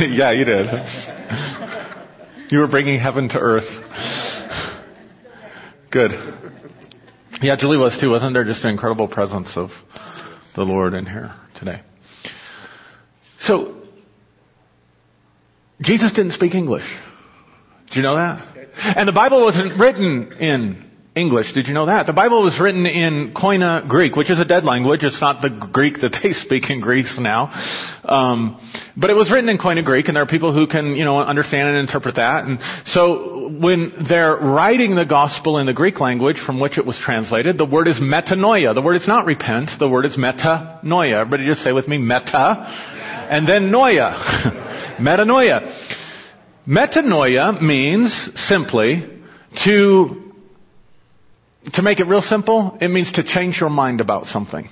yeah, 0.02 0.32
you 0.32 0.46
did. 0.46 0.68
You 2.52 2.60
were 2.60 2.68
bringing 2.68 3.00
heaven 3.00 3.30
to 3.30 3.38
earth. 3.38 3.64
Good. 5.92 6.12
Yeah, 7.42 7.56
Julie 7.58 7.78
was 7.78 7.98
too. 8.02 8.10
Wasn't 8.10 8.34
there 8.34 8.44
just 8.44 8.64
an 8.64 8.72
incredible 8.72 9.08
presence 9.08 9.50
of 9.56 9.70
the 10.56 10.64
Lord 10.64 10.94
in 10.94 11.06
here 11.06 11.34
today? 11.58 11.82
So, 13.42 13.76
Jesus 15.82 16.12
didn't 16.14 16.34
speak 16.34 16.54
English. 16.54 16.84
Did 17.90 17.98
you 17.98 18.04
know 18.04 18.16
that? 18.16 18.56
And 18.98 19.08
the 19.08 19.14
Bible 19.14 19.44
wasn't 19.44 19.80
written 19.80 20.32
in 20.40 20.90
English. 21.16 21.54
Did 21.54 21.68
you 21.68 21.74
know 21.74 21.88
that? 21.88 22.06
The 22.06 22.14
Bible 22.14 22.44
was 22.44 22.58
written 22.62 22.86
in 22.86 23.34
Koine 23.36 23.90
Greek, 23.90 24.16
which 24.16 24.30
is 24.30 24.40
a 24.40 24.46
dead 24.46 24.64
language. 24.64 25.04
It's 25.04 25.20
not 25.20 25.42
the 25.42 25.50
Greek 25.50 25.96
that 26.02 26.16
they 26.22 26.34
speak 26.46 26.70
in 26.70 26.82
Greece 26.82 27.18
now. 27.20 27.50
Um, 28.06 28.62
but 28.96 29.10
it 29.10 29.16
was 29.16 29.32
written 29.32 29.50
in 29.50 29.58
Koine 29.58 29.84
Greek, 29.84 30.08
and 30.08 30.16
there 30.16 30.24
are 30.24 30.28
people 30.28 30.54
who 30.54 30.68
can, 30.68 30.96
you 30.96 31.04
know, 31.04 31.18
understand 31.18 31.68
and 31.70 31.78
interpret 31.78 32.16
that. 32.16 32.46
And 32.46 32.60
so 32.86 33.50
when 33.60 34.06
they're 34.08 34.38
writing 34.38 34.96
the 34.96 35.06
gospel 35.06 35.58
in 35.58 35.66
the 35.66 35.74
Greek 35.74 36.00
language 36.00 36.38
from 36.46 36.60
which 36.60 36.78
it 36.78 36.86
was 36.86 37.00
translated, 37.04 37.58
the 37.58 37.66
word 37.66 37.88
is 37.88 38.00
metanoia. 38.00 38.76
The 38.76 38.82
word 38.82 38.96
is 38.96 39.08
not 39.08 39.26
repent. 39.26 39.72
The 39.80 39.90
word 39.90 40.06
is 40.06 40.16
metanoia. 40.16 41.22
Everybody 41.22 41.48
just 41.48 41.62
say 41.62 41.72
with 41.72 41.88
me, 41.88 41.98
meta, 41.98 43.28
and 43.30 43.48
then 43.48 43.72
noia. 43.72 44.14
metanoia. 45.02 45.98
Metanoia 46.68 47.62
means 47.62 48.30
simply 48.36 49.04
to 49.66 50.30
to 51.74 51.82
make 51.82 52.00
it 52.00 52.08
real 52.08 52.22
simple, 52.22 52.78
it 52.82 52.88
means 52.90 53.12
to 53.14 53.24
change 53.24 53.58
your 53.60 53.70
mind 53.70 54.02
about 54.02 54.26
something. 54.26 54.70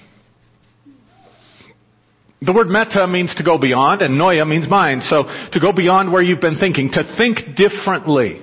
The 2.42 2.54
word 2.54 2.68
meta 2.68 3.08
means 3.08 3.34
to 3.36 3.44
go 3.44 3.58
beyond, 3.58 4.02
and 4.02 4.20
noia 4.20 4.48
means 4.48 4.70
mind. 4.70 5.04
So 5.04 5.24
to 5.24 5.60
go 5.60 5.74
beyond 5.74 6.14
where 6.14 6.22
you've 6.22 6.42
been 6.42 6.58
thinking, 6.58 6.90
to 6.92 7.16
think 7.18 7.56
differently, 7.56 8.42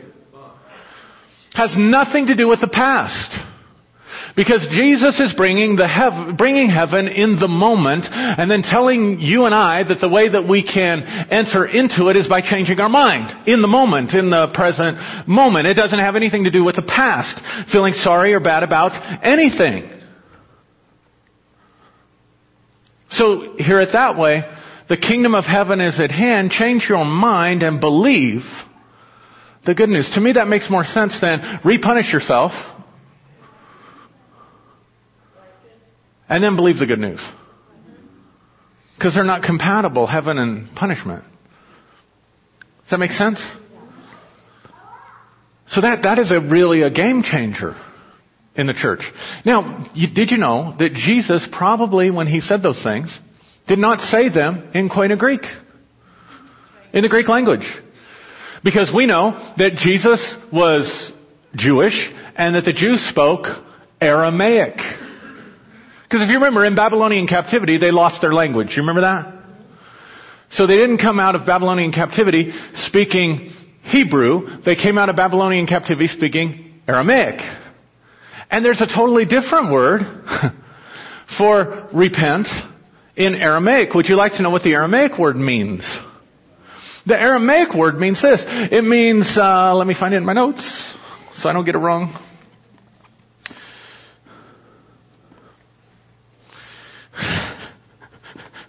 has 1.54 1.72
nothing 1.76 2.26
to 2.26 2.34
do 2.34 2.48
with 2.48 2.60
the 2.60 2.68
past. 2.68 3.30
Because 4.36 4.66
Jesus 4.72 5.20
is 5.20 5.32
bringing, 5.36 5.76
the 5.76 5.86
hev- 5.86 6.36
bringing 6.36 6.68
heaven 6.68 7.06
in 7.06 7.38
the 7.38 7.46
moment 7.46 8.04
and 8.10 8.50
then 8.50 8.62
telling 8.62 9.20
you 9.20 9.44
and 9.44 9.54
I 9.54 9.84
that 9.84 10.00
the 10.00 10.08
way 10.08 10.28
that 10.28 10.48
we 10.48 10.64
can 10.64 11.02
enter 11.30 11.64
into 11.64 12.08
it 12.08 12.16
is 12.16 12.26
by 12.26 12.40
changing 12.40 12.80
our 12.80 12.88
mind 12.88 13.48
in 13.48 13.62
the 13.62 13.68
moment, 13.68 14.12
in 14.12 14.30
the 14.30 14.48
present 14.52 15.28
moment. 15.28 15.68
It 15.68 15.74
doesn't 15.74 16.00
have 16.00 16.16
anything 16.16 16.44
to 16.44 16.50
do 16.50 16.64
with 16.64 16.74
the 16.74 16.82
past, 16.82 17.40
feeling 17.70 17.94
sorry 17.94 18.34
or 18.34 18.40
bad 18.40 18.64
about 18.64 18.90
anything. 19.22 19.88
So 23.10 23.54
hear 23.58 23.80
it 23.80 23.90
that 23.92 24.18
way. 24.18 24.42
The 24.88 24.96
kingdom 24.96 25.36
of 25.36 25.44
heaven 25.44 25.80
is 25.80 26.00
at 26.00 26.10
hand. 26.10 26.50
Change 26.50 26.86
your 26.88 27.04
mind 27.04 27.62
and 27.62 27.80
believe 27.80 28.42
the 29.64 29.74
good 29.74 29.88
news. 29.88 30.10
To 30.14 30.20
me 30.20 30.32
that 30.32 30.48
makes 30.48 30.68
more 30.68 30.84
sense 30.84 31.16
than 31.20 31.38
repunish 31.64 32.12
yourself 32.12 32.50
and 36.34 36.42
then 36.42 36.56
believe 36.56 36.78
the 36.78 36.86
good 36.86 36.98
news. 36.98 37.20
Because 38.98 39.14
they're 39.14 39.22
not 39.22 39.44
compatible, 39.44 40.08
heaven 40.08 40.36
and 40.36 40.74
punishment. 40.74 41.22
Does 42.82 42.90
that 42.90 42.98
make 42.98 43.12
sense? 43.12 43.40
So 45.70 45.80
that, 45.82 46.00
that 46.02 46.18
is 46.18 46.32
a 46.32 46.40
really 46.40 46.82
a 46.82 46.90
game 46.90 47.22
changer 47.22 47.76
in 48.56 48.66
the 48.66 48.74
church. 48.74 48.98
Now, 49.44 49.88
you, 49.94 50.08
did 50.12 50.32
you 50.32 50.38
know 50.38 50.74
that 50.76 50.94
Jesus 50.94 51.46
probably, 51.56 52.10
when 52.10 52.26
he 52.26 52.40
said 52.40 52.64
those 52.64 52.82
things, 52.82 53.16
did 53.68 53.78
not 53.78 54.00
say 54.00 54.28
them 54.28 54.72
in 54.74 54.88
Koine 54.88 55.16
Greek? 55.16 55.42
In 56.92 57.02
the 57.02 57.08
Greek 57.08 57.28
language. 57.28 57.66
Because 58.64 58.90
we 58.92 59.06
know 59.06 59.54
that 59.56 59.74
Jesus 59.74 60.36
was 60.52 61.12
Jewish 61.54 61.94
and 62.34 62.56
that 62.56 62.64
the 62.64 62.72
Jews 62.72 63.06
spoke 63.08 63.46
Aramaic. 64.00 65.03
Because 66.04 66.22
if 66.22 66.28
you 66.28 66.34
remember, 66.34 66.64
in 66.64 66.76
Babylonian 66.76 67.26
captivity, 67.26 67.78
they 67.78 67.90
lost 67.90 68.20
their 68.20 68.32
language. 68.32 68.68
You 68.76 68.82
remember 68.82 69.02
that? 69.02 69.34
So 70.50 70.66
they 70.66 70.76
didn't 70.76 70.98
come 70.98 71.18
out 71.18 71.34
of 71.34 71.46
Babylonian 71.46 71.92
captivity 71.92 72.52
speaking 72.86 73.50
Hebrew. 73.82 74.62
They 74.64 74.76
came 74.76 74.98
out 74.98 75.08
of 75.08 75.16
Babylonian 75.16 75.66
captivity 75.66 76.06
speaking 76.08 76.80
Aramaic. 76.86 77.40
And 78.50 78.64
there's 78.64 78.80
a 78.80 78.86
totally 78.86 79.24
different 79.24 79.72
word 79.72 80.00
for 81.38 81.88
repent 81.92 82.46
in 83.16 83.34
Aramaic. 83.34 83.94
Would 83.94 84.06
you 84.08 84.16
like 84.16 84.32
to 84.32 84.42
know 84.42 84.50
what 84.50 84.62
the 84.62 84.74
Aramaic 84.74 85.18
word 85.18 85.36
means? 85.36 85.80
The 87.06 87.20
Aramaic 87.20 87.74
word 87.74 87.96
means 87.96 88.22
this. 88.22 88.42
It 88.46 88.84
means, 88.84 89.36
uh, 89.36 89.74
let 89.74 89.86
me 89.86 89.96
find 89.98 90.14
it 90.14 90.18
in 90.18 90.24
my 90.24 90.32
notes 90.32 90.62
so 91.38 91.48
I 91.48 91.52
don't 91.52 91.64
get 91.64 91.74
it 91.74 91.78
wrong. 91.78 92.23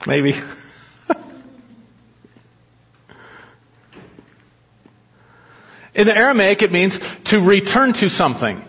Maybe. 0.07 0.33
In 5.95 6.07
the 6.07 6.15
Aramaic, 6.15 6.61
it 6.61 6.71
means 6.71 6.97
to 7.27 7.39
return 7.39 7.93
to 7.93 8.09
something, 8.09 8.61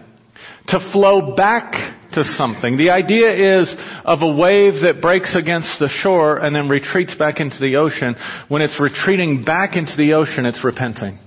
to 0.69 0.93
flow 0.93 1.35
back 1.35 1.73
to 2.13 2.25
something. 2.25 2.77
The 2.77 2.91
idea 2.91 3.61
is 3.61 3.75
of 4.05 4.23
a 4.23 4.33
wave 4.33 4.83
that 4.83 5.01
breaks 5.03 5.35
against 5.37 5.79
the 5.79 5.89
shore 5.89 6.39
and 6.39 6.55
then 6.55 6.69
retreats 6.69 7.15
back 7.17 7.41
into 7.41 7.59
the 7.59 7.77
ocean. 7.77 8.15
When 8.49 8.63
it's 8.63 8.81
retreating 8.81 9.45
back 9.45 9.77
into 9.77 9.97
the 9.97 10.15
ocean, 10.15 10.47
it's 10.47 10.65
repenting. 10.65 11.19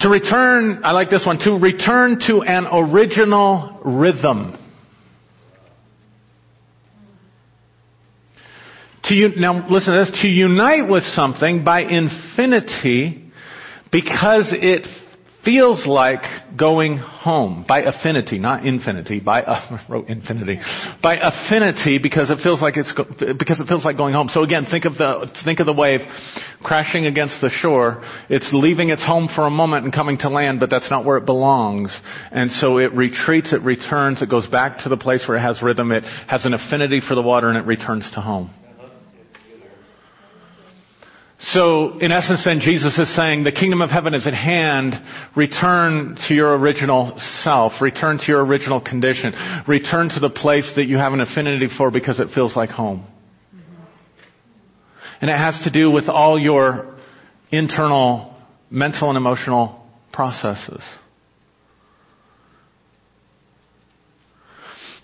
To 0.00 0.08
return, 0.08 0.82
I 0.84 0.92
like 0.92 1.10
this 1.10 1.26
one, 1.26 1.38
to 1.40 1.58
return 1.58 2.20
to 2.28 2.42
an 2.42 2.66
original 2.70 3.80
rhythm. 3.84 4.67
To, 9.08 9.40
now 9.40 9.68
listen 9.68 9.92
to 9.94 10.04
this, 10.04 10.22
to 10.22 10.28
unite 10.28 10.88
with 10.88 11.04
something 11.04 11.64
by 11.64 11.80
infinity 11.80 13.30
because 13.90 14.48
it 14.52 14.86
feels 15.44 15.86
like 15.86 16.20
going 16.58 16.98
home 16.98 17.64
by 17.66 17.80
affinity, 17.80 18.38
not 18.38 18.66
infinity, 18.66 19.20
by 19.20 19.42
uh, 19.44 19.78
wrote 19.88 20.08
infinity, 20.08 20.60
by 21.02 21.16
affinity 21.16 21.98
because 22.02 22.28
it 22.28 22.38
feels 22.42 22.60
like 22.60 22.76
it's 22.76 22.92
because 23.38 23.58
it 23.60 23.66
feels 23.66 23.84
like 23.84 23.96
going 23.96 24.12
home. 24.12 24.28
So 24.28 24.42
again, 24.42 24.66
think 24.70 24.84
of 24.84 24.94
the 24.94 25.30
think 25.44 25.60
of 25.60 25.66
the 25.66 25.72
wave 25.72 26.00
crashing 26.62 27.06
against 27.06 27.40
the 27.40 27.48
shore. 27.48 28.02
It's 28.28 28.50
leaving 28.52 28.90
its 28.90 29.04
home 29.04 29.28
for 29.34 29.46
a 29.46 29.50
moment 29.50 29.84
and 29.84 29.94
coming 29.94 30.18
to 30.18 30.28
land, 30.28 30.60
but 30.60 30.70
that's 30.70 30.90
not 30.90 31.04
where 31.04 31.16
it 31.16 31.24
belongs. 31.24 31.96
And 32.30 32.50
so 32.50 32.78
it 32.78 32.92
retreats, 32.92 33.52
it 33.52 33.62
returns, 33.62 34.20
it 34.20 34.28
goes 34.28 34.46
back 34.48 34.80
to 34.80 34.88
the 34.88 34.96
place 34.96 35.24
where 35.26 35.38
it 35.38 35.40
has 35.40 35.62
rhythm. 35.62 35.92
It 35.92 36.04
has 36.04 36.44
an 36.44 36.52
affinity 36.52 37.00
for 37.00 37.14
the 37.14 37.22
water, 37.22 37.48
and 37.48 37.56
it 37.56 37.66
returns 37.66 38.04
to 38.14 38.20
home. 38.20 38.50
So, 41.40 41.98
in 42.00 42.10
essence, 42.10 42.44
then, 42.44 42.58
Jesus 42.58 42.98
is 42.98 43.14
saying 43.14 43.44
the 43.44 43.52
kingdom 43.52 43.80
of 43.80 43.90
heaven 43.90 44.12
is 44.12 44.26
at 44.26 44.34
hand. 44.34 44.94
Return 45.36 46.16
to 46.26 46.34
your 46.34 46.56
original 46.56 47.16
self. 47.44 47.74
Return 47.80 48.18
to 48.18 48.24
your 48.26 48.44
original 48.44 48.80
condition. 48.80 49.32
Return 49.68 50.08
to 50.08 50.20
the 50.20 50.30
place 50.30 50.72
that 50.74 50.86
you 50.86 50.96
have 50.96 51.12
an 51.12 51.20
affinity 51.20 51.68
for 51.78 51.92
because 51.92 52.18
it 52.18 52.28
feels 52.34 52.56
like 52.56 52.70
home. 52.70 53.06
And 55.20 55.30
it 55.30 55.36
has 55.36 55.60
to 55.64 55.70
do 55.70 55.90
with 55.90 56.08
all 56.08 56.40
your 56.40 56.96
internal 57.52 58.36
mental 58.70 59.08
and 59.08 59.16
emotional 59.16 59.86
processes. 60.12 60.82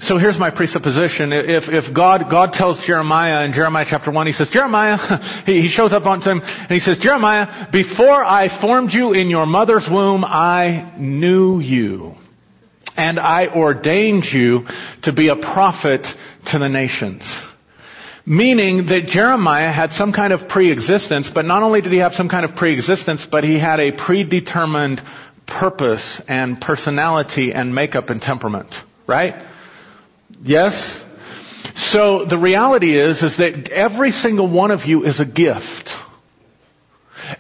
So 0.05 0.19
here's 0.19 0.39
my 0.39 0.51
presupposition. 0.55 1.33
If, 1.33 1.65
if 1.67 1.95
God, 1.95 2.27
God 2.31 2.53
tells 2.53 2.79
Jeremiah 2.87 3.47
in 3.47 3.53
Jeremiah 3.53 3.87
chapter 3.89 4.13
1, 4.13 4.27
he 4.27 4.33
says, 4.35 4.51
Jeremiah, 4.53 4.99
he, 5.47 5.63
he 5.63 5.69
shows 5.69 5.95
up 5.95 6.05
on 6.05 6.21
him 6.21 6.43
and 6.43 6.71
he 6.71 6.81
says, 6.81 6.99
Jeremiah, 7.01 7.69
before 7.73 8.23
I 8.23 8.61
formed 8.61 8.91
you 8.93 9.15
in 9.15 9.31
your 9.31 9.47
mother's 9.47 9.87
womb, 9.91 10.23
I 10.23 10.95
knew 10.99 11.59
you. 11.59 12.17
And 12.97 13.19
I 13.19 13.47
ordained 13.49 14.25
you 14.31 14.67
to 15.05 15.13
be 15.15 15.29
a 15.29 15.37
prophet 15.37 16.07
to 16.53 16.59
the 16.59 16.69
nations. 16.69 17.23
Meaning 18.27 18.87
that 18.87 19.07
Jeremiah 19.07 19.73
had 19.73 19.91
some 19.93 20.13
kind 20.13 20.35
of 20.35 20.49
pre-existence, 20.49 21.31
but 21.35 21.47
not 21.47 21.63
only 21.63 21.81
did 21.81 21.93
he 21.93 21.99
have 21.99 22.13
some 22.13 22.29
kind 22.29 22.45
of 22.45 22.57
pre-existence, 22.57 23.27
but 23.31 23.43
he 23.43 23.59
had 23.59 23.81
a 23.81 23.93
predetermined 23.93 25.01
purpose 25.47 26.23
and 26.29 26.61
personality 26.61 27.53
and 27.55 27.75
makeup 27.75 28.11
and 28.11 28.21
temperament. 28.21 28.73
Right? 29.07 29.35
Yes? 30.43 31.01
So 31.77 32.27
the 32.29 32.39
reality 32.39 32.97
is, 32.97 33.23
is 33.23 33.37
that 33.39 33.71
every 33.73 34.11
single 34.11 34.51
one 34.51 34.71
of 34.71 34.81
you 34.85 35.05
is 35.05 35.21
a 35.21 35.25
gift. 35.25 35.91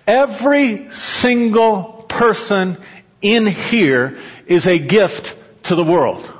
Every 0.06 0.88
single 1.20 2.06
person 2.08 2.78
in 3.20 3.46
here 3.46 4.16
is 4.46 4.66
a 4.66 4.78
gift 4.78 5.28
to 5.64 5.76
the 5.76 5.84
world. 5.84 6.33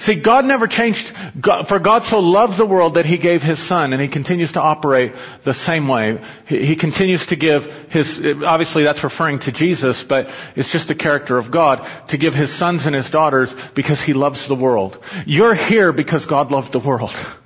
See, 0.00 0.22
God 0.22 0.44
never 0.44 0.66
changed. 0.66 1.00
God, 1.42 1.66
for 1.68 1.78
God 1.78 2.02
so 2.04 2.18
loved 2.18 2.58
the 2.58 2.66
world 2.66 2.94
that 2.94 3.06
He 3.06 3.18
gave 3.18 3.40
His 3.40 3.66
Son, 3.68 3.92
and 3.92 4.02
He 4.02 4.08
continues 4.12 4.52
to 4.52 4.60
operate 4.60 5.12
the 5.44 5.54
same 5.66 5.88
way. 5.88 6.18
He, 6.46 6.66
he 6.66 6.76
continues 6.76 7.24
to 7.28 7.36
give 7.36 7.62
His, 7.90 8.20
obviously 8.44 8.84
that's 8.84 9.02
referring 9.02 9.38
to 9.40 9.52
Jesus, 9.52 10.04
but 10.08 10.26
it's 10.54 10.70
just 10.72 10.88
the 10.88 10.94
character 10.94 11.38
of 11.38 11.50
God, 11.50 12.08
to 12.10 12.18
give 12.18 12.34
His 12.34 12.56
sons 12.58 12.84
and 12.84 12.94
His 12.94 13.08
daughters 13.10 13.52
because 13.74 14.02
He 14.04 14.12
loves 14.12 14.46
the 14.48 14.54
world. 14.54 14.96
You're 15.24 15.54
here 15.54 15.92
because 15.92 16.26
God 16.26 16.50
loved 16.50 16.72
the 16.72 16.86
world. 16.86 17.10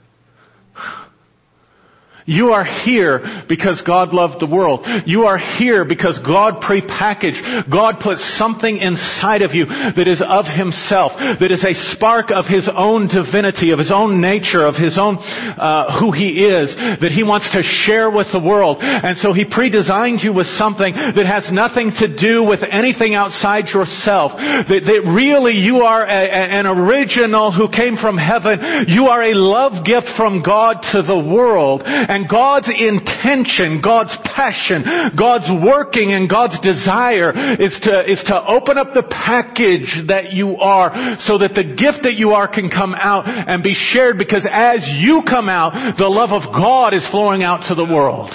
You 2.30 2.54
are 2.54 2.62
here 2.62 3.42
because 3.50 3.82
God 3.82 4.14
loved 4.14 4.38
the 4.38 4.46
world. 4.46 4.86
You 5.04 5.26
are 5.26 5.36
here 5.58 5.82
because 5.82 6.14
God 6.22 6.62
prepackaged. 6.62 7.66
God 7.66 7.98
put 7.98 8.22
something 8.38 8.78
inside 8.78 9.42
of 9.42 9.50
you 9.50 9.66
that 9.66 10.06
is 10.06 10.22
of 10.22 10.46
Himself, 10.46 11.18
that 11.18 11.50
is 11.50 11.66
a 11.66 11.74
spark 11.90 12.30
of 12.30 12.46
His 12.46 12.70
own 12.70 13.10
divinity, 13.10 13.74
of 13.74 13.82
His 13.82 13.90
own 13.90 14.22
nature, 14.22 14.62
of 14.62 14.78
His 14.78 14.94
own, 14.94 15.18
uh, 15.18 15.98
who 15.98 16.14
He 16.14 16.46
is, 16.46 16.70
that 17.02 17.10
He 17.10 17.26
wants 17.26 17.50
to 17.50 17.66
share 17.66 18.06
with 18.14 18.30
the 18.30 18.38
world. 18.38 18.78
And 18.78 19.18
so 19.18 19.34
He 19.34 19.42
pre-designed 19.42 20.22
you 20.22 20.30
with 20.30 20.46
something 20.54 20.94
that 20.94 21.26
has 21.26 21.50
nothing 21.50 21.90
to 21.98 22.06
do 22.06 22.46
with 22.46 22.62
anything 22.62 23.18
outside 23.18 23.74
yourself. 23.74 24.38
That, 24.38 24.86
that 24.86 25.02
really 25.02 25.58
you 25.58 25.82
are 25.82 26.06
a, 26.06 26.22
an 26.30 26.70
original 26.70 27.50
who 27.50 27.66
came 27.66 27.98
from 27.98 28.14
heaven. 28.14 28.86
You 28.86 29.10
are 29.10 29.26
a 29.26 29.34
love 29.34 29.82
gift 29.82 30.14
from 30.14 30.46
God 30.46 30.78
to 30.94 31.02
the 31.02 31.18
world. 31.18 31.82
And 31.82 32.19
and 32.20 32.28
God's 32.28 32.68
intention, 32.68 33.80
God's 33.82 34.16
passion, 34.24 34.84
God's 35.16 35.48
working 35.64 36.12
and 36.12 36.28
God's 36.28 36.60
desire 36.60 37.32
is 37.58 37.78
to, 37.82 38.04
is 38.10 38.22
to 38.26 38.36
open 38.46 38.76
up 38.76 38.92
the 38.92 39.04
package 39.04 40.08
that 40.08 40.32
you 40.32 40.56
are 40.56 41.16
so 41.20 41.38
that 41.38 41.54
the 41.54 41.64
gift 41.64 42.04
that 42.04 42.14
you 42.14 42.30
are 42.30 42.48
can 42.48 42.68
come 42.68 42.94
out 42.94 43.24
and 43.26 43.62
be 43.62 43.74
shared 43.74 44.18
because 44.18 44.46
as 44.50 44.84
you 45.00 45.22
come 45.26 45.48
out, 45.48 45.96
the 45.96 46.08
love 46.08 46.30
of 46.30 46.52
God 46.52 46.92
is 46.92 47.06
flowing 47.10 47.42
out 47.42 47.68
to 47.68 47.74
the 47.74 47.84
world. 47.84 48.30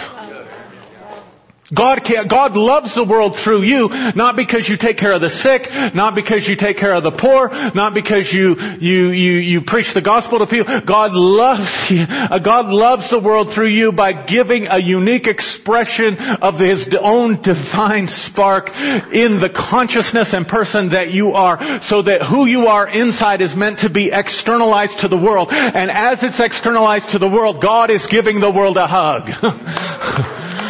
God, 1.74 2.06
can, 2.06 2.30
God 2.30 2.54
loves 2.54 2.94
the 2.94 3.02
world 3.10 3.34
through 3.42 3.66
you, 3.66 3.90
not 4.14 4.38
because 4.38 4.70
you 4.70 4.78
take 4.78 5.02
care 5.02 5.18
of 5.18 5.22
the 5.26 5.34
sick, 5.42 5.66
not 5.98 6.14
because 6.14 6.46
you 6.46 6.54
take 6.54 6.78
care 6.78 6.94
of 6.94 7.02
the 7.02 7.18
poor, 7.18 7.50
not 7.74 7.98
because 7.98 8.30
you, 8.30 8.54
you, 8.78 9.10
you, 9.10 9.34
you 9.42 9.60
preach 9.66 9.90
the 9.98 10.06
gospel 10.06 10.38
to 10.38 10.46
people. 10.46 10.70
God 10.86 11.18
loves 11.18 11.66
you. 11.90 12.06
Uh, 12.06 12.38
God 12.38 12.70
loves 12.70 13.10
the 13.10 13.18
world 13.18 13.50
through 13.58 13.74
you 13.74 13.90
by 13.90 14.14
giving 14.30 14.70
a 14.70 14.78
unique 14.78 15.26
expression 15.26 16.14
of 16.38 16.62
His 16.62 16.86
own 17.02 17.42
divine 17.42 18.14
spark 18.30 18.70
in 19.10 19.42
the 19.42 19.50
consciousness 19.50 20.38
and 20.38 20.46
person 20.46 20.94
that 20.94 21.10
you 21.10 21.34
are, 21.34 21.58
so 21.90 22.06
that 22.06 22.22
who 22.30 22.46
you 22.46 22.70
are 22.70 22.86
inside 22.86 23.42
is 23.42 23.58
meant 23.58 23.82
to 23.82 23.90
be 23.90 24.14
externalized 24.14 25.02
to 25.02 25.10
the 25.10 25.18
world. 25.18 25.50
And 25.50 25.90
as 25.90 26.22
it's 26.22 26.38
externalized 26.38 27.10
to 27.14 27.18
the 27.18 27.30
world, 27.30 27.58
God 27.58 27.90
is 27.90 28.06
giving 28.14 28.38
the 28.38 28.54
world 28.54 28.78
a 28.78 28.86
hug. 28.86 29.34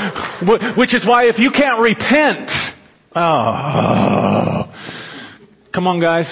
Which 0.78 0.94
is 0.94 1.06
why 1.08 1.26
if 1.26 1.40
you 1.40 1.52
can't 1.52 1.82
repent, 1.82 2.50
oh, 3.16 4.72
come 5.74 5.88
on 5.88 6.00
guys. 6.00 6.28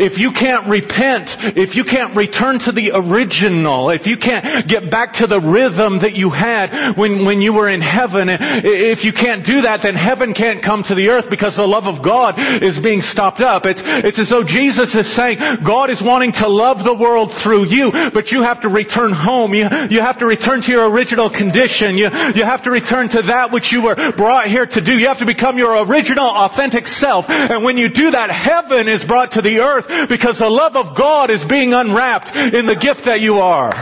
If 0.00 0.16
you 0.16 0.32
can't 0.32 0.64
repent, 0.64 1.28
if 1.60 1.76
you 1.76 1.84
can't 1.84 2.16
return 2.16 2.56
to 2.64 2.72
the 2.72 2.96
original, 2.96 3.92
if 3.92 4.08
you 4.08 4.16
can't 4.16 4.64
get 4.64 4.88
back 4.88 5.20
to 5.20 5.28
the 5.28 5.36
rhythm 5.36 6.00
that 6.00 6.16
you 6.16 6.32
had 6.32 6.96
when, 6.96 7.28
when 7.28 7.44
you 7.44 7.52
were 7.52 7.68
in 7.68 7.84
heaven, 7.84 8.32
if 8.32 9.04
you 9.04 9.12
can't 9.12 9.44
do 9.44 9.68
that, 9.68 9.84
then 9.84 9.92
heaven 9.92 10.32
can't 10.32 10.64
come 10.64 10.80
to 10.88 10.96
the 10.96 11.12
earth 11.12 11.28
because 11.28 11.52
the 11.60 11.68
love 11.68 11.84
of 11.84 12.00
God 12.00 12.40
is 12.64 12.80
being 12.80 13.04
stopped 13.04 13.44
up. 13.44 13.68
It's, 13.68 13.84
it's 13.84 14.16
as 14.16 14.32
though 14.32 14.40
Jesus 14.40 14.88
is 14.96 15.04
saying, 15.12 15.36
God 15.68 15.92
is 15.92 16.00
wanting 16.00 16.32
to 16.40 16.48
love 16.48 16.80
the 16.80 16.96
world 16.96 17.36
through 17.44 17.68
you, 17.68 17.92
but 18.16 18.32
you 18.32 18.40
have 18.40 18.64
to 18.64 18.72
return 18.72 19.12
home. 19.12 19.52
You, 19.52 19.68
you 19.92 20.00
have 20.00 20.16
to 20.24 20.26
return 20.26 20.64
to 20.64 20.70
your 20.72 20.88
original 20.88 21.28
condition. 21.28 22.00
You, 22.00 22.08
you 22.32 22.48
have 22.48 22.64
to 22.64 22.72
return 22.72 23.12
to 23.12 23.20
that 23.28 23.52
which 23.52 23.68
you 23.68 23.84
were 23.84 24.00
brought 24.16 24.48
here 24.48 24.64
to 24.64 24.80
do. 24.80 24.96
You 24.96 25.12
have 25.12 25.20
to 25.20 25.28
become 25.28 25.60
your 25.60 25.76
original, 25.84 26.24
authentic 26.24 26.88
self. 26.88 27.28
And 27.28 27.60
when 27.60 27.76
you 27.76 27.92
do 27.92 28.16
that, 28.16 28.32
heaven 28.32 28.88
is 28.88 29.04
brought 29.04 29.36
to 29.36 29.44
the 29.44 29.60
earth 29.60 29.89
because 30.08 30.38
the 30.38 30.48
love 30.48 30.76
of 30.76 30.96
God 30.96 31.30
is 31.30 31.44
being 31.48 31.72
unwrapped 31.72 32.30
in 32.54 32.66
the 32.66 32.76
gift 32.76 33.06
that 33.06 33.20
you 33.20 33.34
are. 33.34 33.72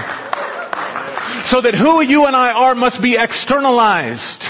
So 1.51 1.61
that 1.61 1.75
who 1.75 2.03
you 2.03 2.25
and 2.25 2.35
I 2.35 2.53
are 2.53 2.75
must 2.75 3.03
be 3.03 3.17
externalized, 3.19 4.43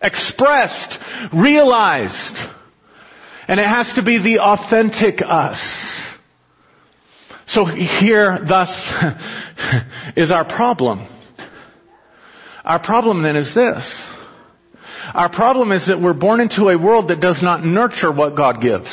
expressed, 0.00 0.98
realized. 1.34 2.36
And 3.46 3.60
it 3.60 3.66
has 3.66 3.92
to 3.96 4.02
be 4.02 4.18
the 4.18 4.40
authentic 4.40 5.20
us. 5.24 5.60
So 7.46 7.66
here, 7.66 8.38
thus, 8.48 8.70
is 10.16 10.30
our 10.30 10.44
problem. 10.44 11.06
Our 12.64 12.82
problem 12.82 13.22
then 13.22 13.36
is 13.36 13.54
this. 13.54 14.02
Our 15.12 15.28
problem 15.28 15.72
is 15.72 15.86
that 15.88 16.00
we're 16.00 16.14
born 16.14 16.40
into 16.40 16.68
a 16.68 16.82
world 16.82 17.08
that 17.10 17.20
does 17.20 17.40
not 17.42 17.64
nurture 17.64 18.10
what 18.10 18.34
God 18.34 18.62
gives 18.62 18.88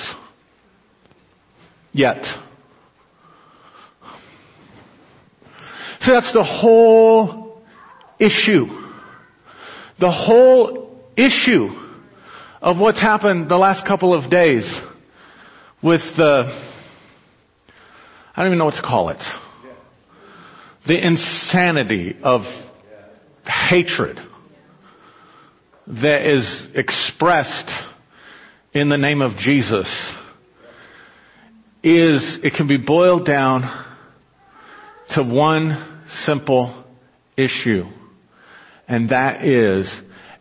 yet. 1.91 2.23
So 6.01 6.13
that's 6.13 6.33
the 6.33 6.43
whole 6.43 7.61
issue. 8.19 8.65
The 9.99 10.11
whole 10.11 10.99
issue 11.15 11.67
of 12.61 12.77
what's 12.77 12.99
happened 12.99 13.49
the 13.49 13.57
last 13.57 13.85
couple 13.85 14.13
of 14.13 14.31
days 14.31 14.67
with 15.83 16.01
the, 16.17 16.45
I 18.35 18.41
don't 18.41 18.47
even 18.47 18.59
know 18.59 18.65
what 18.65 18.75
to 18.75 18.81
call 18.81 19.09
it. 19.09 19.21
The 20.87 21.05
insanity 21.05 22.17
of 22.23 22.41
hatred 23.45 24.17
that 25.87 26.25
is 26.25 26.67
expressed 26.73 27.69
in 28.73 28.89
the 28.89 28.97
name 28.97 29.21
of 29.21 29.37
Jesus 29.37 29.87
is 31.83 32.39
it 32.43 32.53
can 32.55 32.67
be 32.67 32.77
boiled 32.77 33.25
down 33.25 33.61
to 35.11 35.23
one 35.23 36.03
simple 36.25 36.85
issue, 37.37 37.83
and 38.87 39.09
that 39.09 39.43
is 39.43 39.91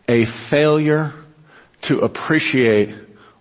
a 0.09 0.25
failure 0.51 1.13
to 1.85 1.99
appreciate 1.99 2.91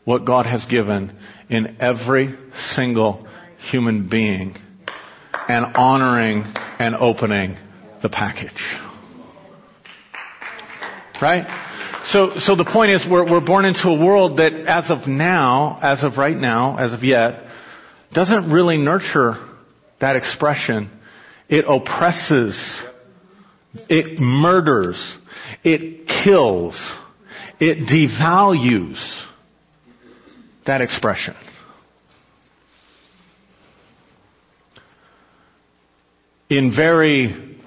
what 0.05 0.25
God 0.25 0.45
has 0.45 0.65
given 0.69 1.15
in 1.49 1.77
every 1.79 2.35
single 2.75 3.27
human 3.71 4.09
being 4.09 4.55
and 5.47 5.65
honoring 5.75 6.43
and 6.79 6.95
opening 6.95 7.57
the 8.01 8.09
package. 8.09 8.51
Right? 11.21 11.43
So, 12.11 12.31
so 12.37 12.55
the 12.55 12.69
point 12.71 12.91
is 12.91 13.05
we're, 13.09 13.29
we're 13.29 13.45
born 13.45 13.65
into 13.65 13.89
a 13.89 14.05
world 14.05 14.37
that 14.37 14.53
as 14.53 14.89
of 14.89 15.07
now, 15.07 15.79
as 15.81 16.01
of 16.01 16.17
right 16.17 16.37
now, 16.37 16.77
as 16.77 16.93
of 16.93 17.03
yet, 17.03 17.43
doesn't 18.13 18.51
really 18.51 18.77
nurture 18.77 19.35
that 20.01 20.15
expression. 20.15 20.89
It 21.47 21.65
oppresses. 21.67 22.83
It 23.89 24.19
murders. 24.19 25.17
It 25.63 26.07
kills. 26.23 26.75
It 27.59 27.87
devalues 27.87 28.97
that 30.65 30.81
expression. 30.81 31.35
In 36.49 36.73
very 36.75 37.57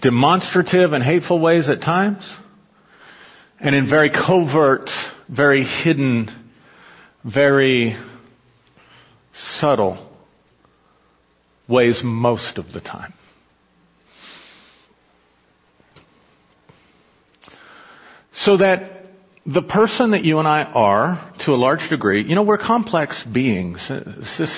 demonstrative 0.00 0.92
and 0.92 1.02
hateful 1.02 1.38
ways 1.40 1.68
at 1.68 1.80
times, 1.80 2.24
and 3.60 3.74
in 3.74 3.88
very 3.88 4.10
covert, 4.10 4.88
very 5.28 5.64
hidden, 5.64 6.28
very 7.24 7.96
subtle 9.34 10.08
ways 11.68 12.00
most 12.04 12.58
of 12.58 12.72
the 12.72 12.80
time. 12.80 13.14
So 18.34 18.56
that 18.56 19.02
the 19.46 19.62
person 19.62 20.12
that 20.12 20.24
you 20.24 20.38
and 20.38 20.48
I 20.48 20.62
are, 20.62 21.32
to 21.46 21.52
a 21.52 21.56
large 21.56 21.88
degree, 21.90 22.24
you 22.24 22.34
know, 22.34 22.42
we're 22.42 22.58
complex 22.58 23.24
beings. 23.32 23.84
Uh, 23.88 24.02
just, 24.38 24.52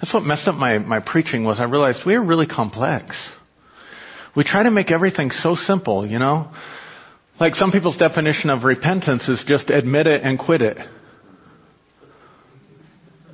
that's 0.00 0.12
what 0.12 0.22
messed 0.22 0.46
up 0.48 0.54
my, 0.54 0.78
my 0.78 1.00
preaching 1.00 1.44
was 1.44 1.58
I 1.60 1.64
realized 1.64 2.00
we 2.06 2.14
are 2.14 2.22
really 2.22 2.46
complex. 2.46 3.16
We 4.36 4.44
try 4.44 4.64
to 4.64 4.70
make 4.70 4.90
everything 4.90 5.30
so 5.30 5.54
simple, 5.54 6.06
you 6.06 6.18
know? 6.18 6.52
Like 7.38 7.54
some 7.54 7.72
people's 7.72 7.96
definition 7.96 8.50
of 8.50 8.64
repentance 8.64 9.28
is 9.28 9.44
just 9.46 9.70
admit 9.70 10.06
it 10.06 10.22
and 10.22 10.38
quit 10.38 10.62
it. 10.62 10.78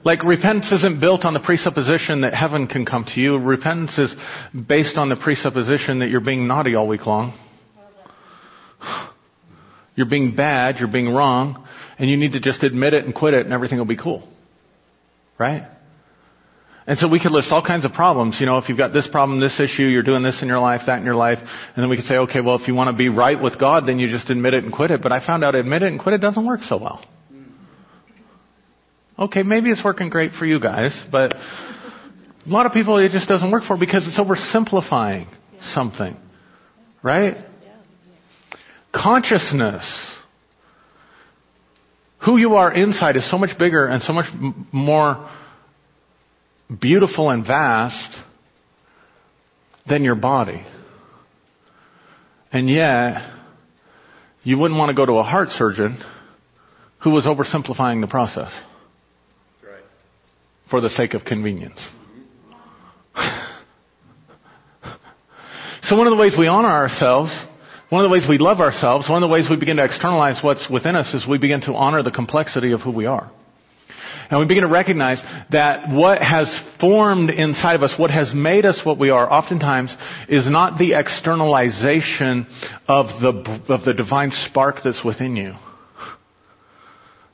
Like 0.05 0.25
repentance 0.25 0.73
isn't 0.73 1.01
built 1.01 1.25
on 1.25 1.35
the 1.35 1.41
presupposition 1.41 2.23
that 2.23 2.33
heaven 2.33 2.67
can 2.67 2.87
come 2.87 3.05
to 3.15 3.21
you. 3.21 3.39
Repentance 3.39 3.99
is 3.99 4.15
based 4.69 4.97
on 4.97 5.09
the 5.11 5.17
presupposition 5.17 5.99
that 5.99 6.09
you're 6.09 6.21
being 6.21 6.49
naughty 6.49 6.75
all 6.75 6.89
week 6.89 7.07
long. 7.07 7.39
You're 9.95 10.09
being 10.09 10.35
bad, 10.35 10.77
you're 10.79 10.91
being 10.91 11.13
wrong, 11.13 11.67
and 11.99 12.09
you 12.09 12.17
need 12.17 12.33
to 12.33 12.41
just 12.41 12.63
admit 12.63 12.95
it 12.95 13.05
and 13.05 13.15
quit 13.15 13.35
it 13.35 13.45
and 13.45 13.53
everything 13.53 13.77
will 13.77 13.85
be 13.85 13.99
cool. 13.99 14.27
Right? 15.39 15.65
And 16.87 16.99
so 16.99 17.07
we 17.07 17.21
could 17.21 17.33
list 17.33 17.53
all 17.53 17.65
kinds 17.65 17.85
of 17.85 17.93
problems. 17.93 18.39
You 18.41 18.47
know, 18.47 18.57
if 18.59 18.69
you've 18.69 18.79
got 18.79 18.95
this 18.95 19.07
problem, 19.13 19.41
this 19.41 19.61
issue, 19.61 19.83
you're 19.83 20.03
doing 20.03 20.23
this 20.23 20.39
in 20.41 20.49
your 20.49 20.61
life, 20.61 20.81
that 20.87 20.99
in 20.99 21.05
your 21.05 21.15
life. 21.15 21.39
And 21.39 21.77
then 21.83 21.91
we 21.91 21.97
could 21.97 22.07
say, 22.07 22.17
okay, 22.17 22.41
well, 22.41 22.57
if 22.57 22.67
you 22.67 22.75
want 22.75 22.89
to 22.89 22.97
be 22.97 23.11
right 23.11 23.41
with 23.41 23.61
God, 23.61 23.87
then 23.87 23.99
you 23.99 24.09
just 24.09 24.31
admit 24.31 24.55
it 24.55 24.65
and 24.65 24.73
quit 24.73 24.91
it. 24.91 25.03
But 25.03 25.13
I 25.13 25.25
found 25.25 25.45
out 25.45 25.55
admit 25.55 25.83
it 25.83 25.89
and 25.93 26.01
quit 26.01 26.15
it 26.15 26.23
doesn't 26.23 26.47
work 26.47 26.63
so 26.63 26.79
well. 26.79 27.05
Okay, 29.21 29.43
maybe 29.43 29.71
it's 29.71 29.85
working 29.85 30.09
great 30.09 30.33
for 30.33 30.47
you 30.47 30.59
guys, 30.59 30.99
but 31.13 31.35
a 31.35 32.49
lot 32.49 32.65
of 32.65 32.73
people 32.73 32.97
it 32.97 33.13
just 33.13 33.29
doesn't 33.29 33.51
work 33.51 33.65
for 33.65 33.77
because 33.77 34.09
it's 34.09 34.19
oversimplifying 34.19 35.27
something. 35.75 36.17
Right? 37.03 37.37
Consciousness. 38.95 39.85
Who 42.25 42.39
you 42.39 42.55
are 42.55 42.73
inside 42.73 43.17
is 43.17 43.31
so 43.31 43.37
much 43.37 43.59
bigger 43.59 43.87
and 43.87 44.03
so 44.03 44.15
much 44.15 44.27
more 44.73 45.31
beautiful 46.81 47.29
and 47.29 47.47
vast 47.47 48.17
than 49.87 50.03
your 50.03 50.15
body. 50.15 50.65
And 52.53 52.71
yet, 52.71 53.19
you 54.45 54.59
wouldn't 54.59 54.79
want 54.79 54.89
to 54.89 54.95
go 54.95 55.05
to 55.05 55.13
a 55.19 55.23
heart 55.23 55.51
surgeon 55.51 56.03
who 57.03 57.11
was 57.11 57.27
oversimplifying 57.27 58.01
the 58.01 58.07
process 58.07 58.51
for 60.71 60.81
the 60.81 60.89
sake 60.91 61.15
of 61.15 61.25
convenience. 61.25 61.81
so 65.83 65.97
one 65.97 66.07
of 66.07 66.13
the 66.13 66.17
ways 66.17 66.35
we 66.39 66.47
honor 66.47 66.69
ourselves, 66.69 67.37
one 67.91 68.05
of 68.05 68.09
the 68.09 68.13
ways 68.13 68.27
we 68.29 68.39
love 68.39 68.61
ourselves, 68.61 69.09
one 69.11 69.23
of 69.23 69.29
the 69.29 69.33
ways 69.33 69.47
we 69.51 69.57
begin 69.57 69.77
to 69.77 69.85
externalize 69.85 70.39
what's 70.43 70.69
within 70.71 70.95
us 70.95 71.13
is 71.13 71.27
we 71.29 71.39
begin 71.39 71.61
to 71.63 71.75
honor 71.75 72.03
the 72.03 72.13
complexity 72.13 72.73
of 72.73 72.81
who 72.81 72.93
we 72.93 73.07
are. 73.07 73.31
And 74.31 74.39
we 74.39 74.47
begin 74.47 74.63
to 74.63 74.69
recognize 74.69 75.21
that 75.51 75.91
what 75.91 76.23
has 76.23 76.49
formed 76.81 77.31
inside 77.31 77.75
of 77.75 77.83
us, 77.83 77.93
what 77.99 78.13
has 78.13 78.33
made 78.33 78.65
us 78.65 78.81
what 78.85 78.97
we 78.97 79.11
are, 79.11 79.31
oftentimes 79.31 79.95
is 80.29 80.49
not 80.49 80.79
the 80.79 80.95
externalization 80.95 82.47
of 82.87 83.07
the, 83.21 83.61
of 83.69 83.85
the 83.85 83.93
divine 83.93 84.31
spark 84.31 84.77
that's 84.85 85.05
within 85.05 85.35
you. 85.35 85.55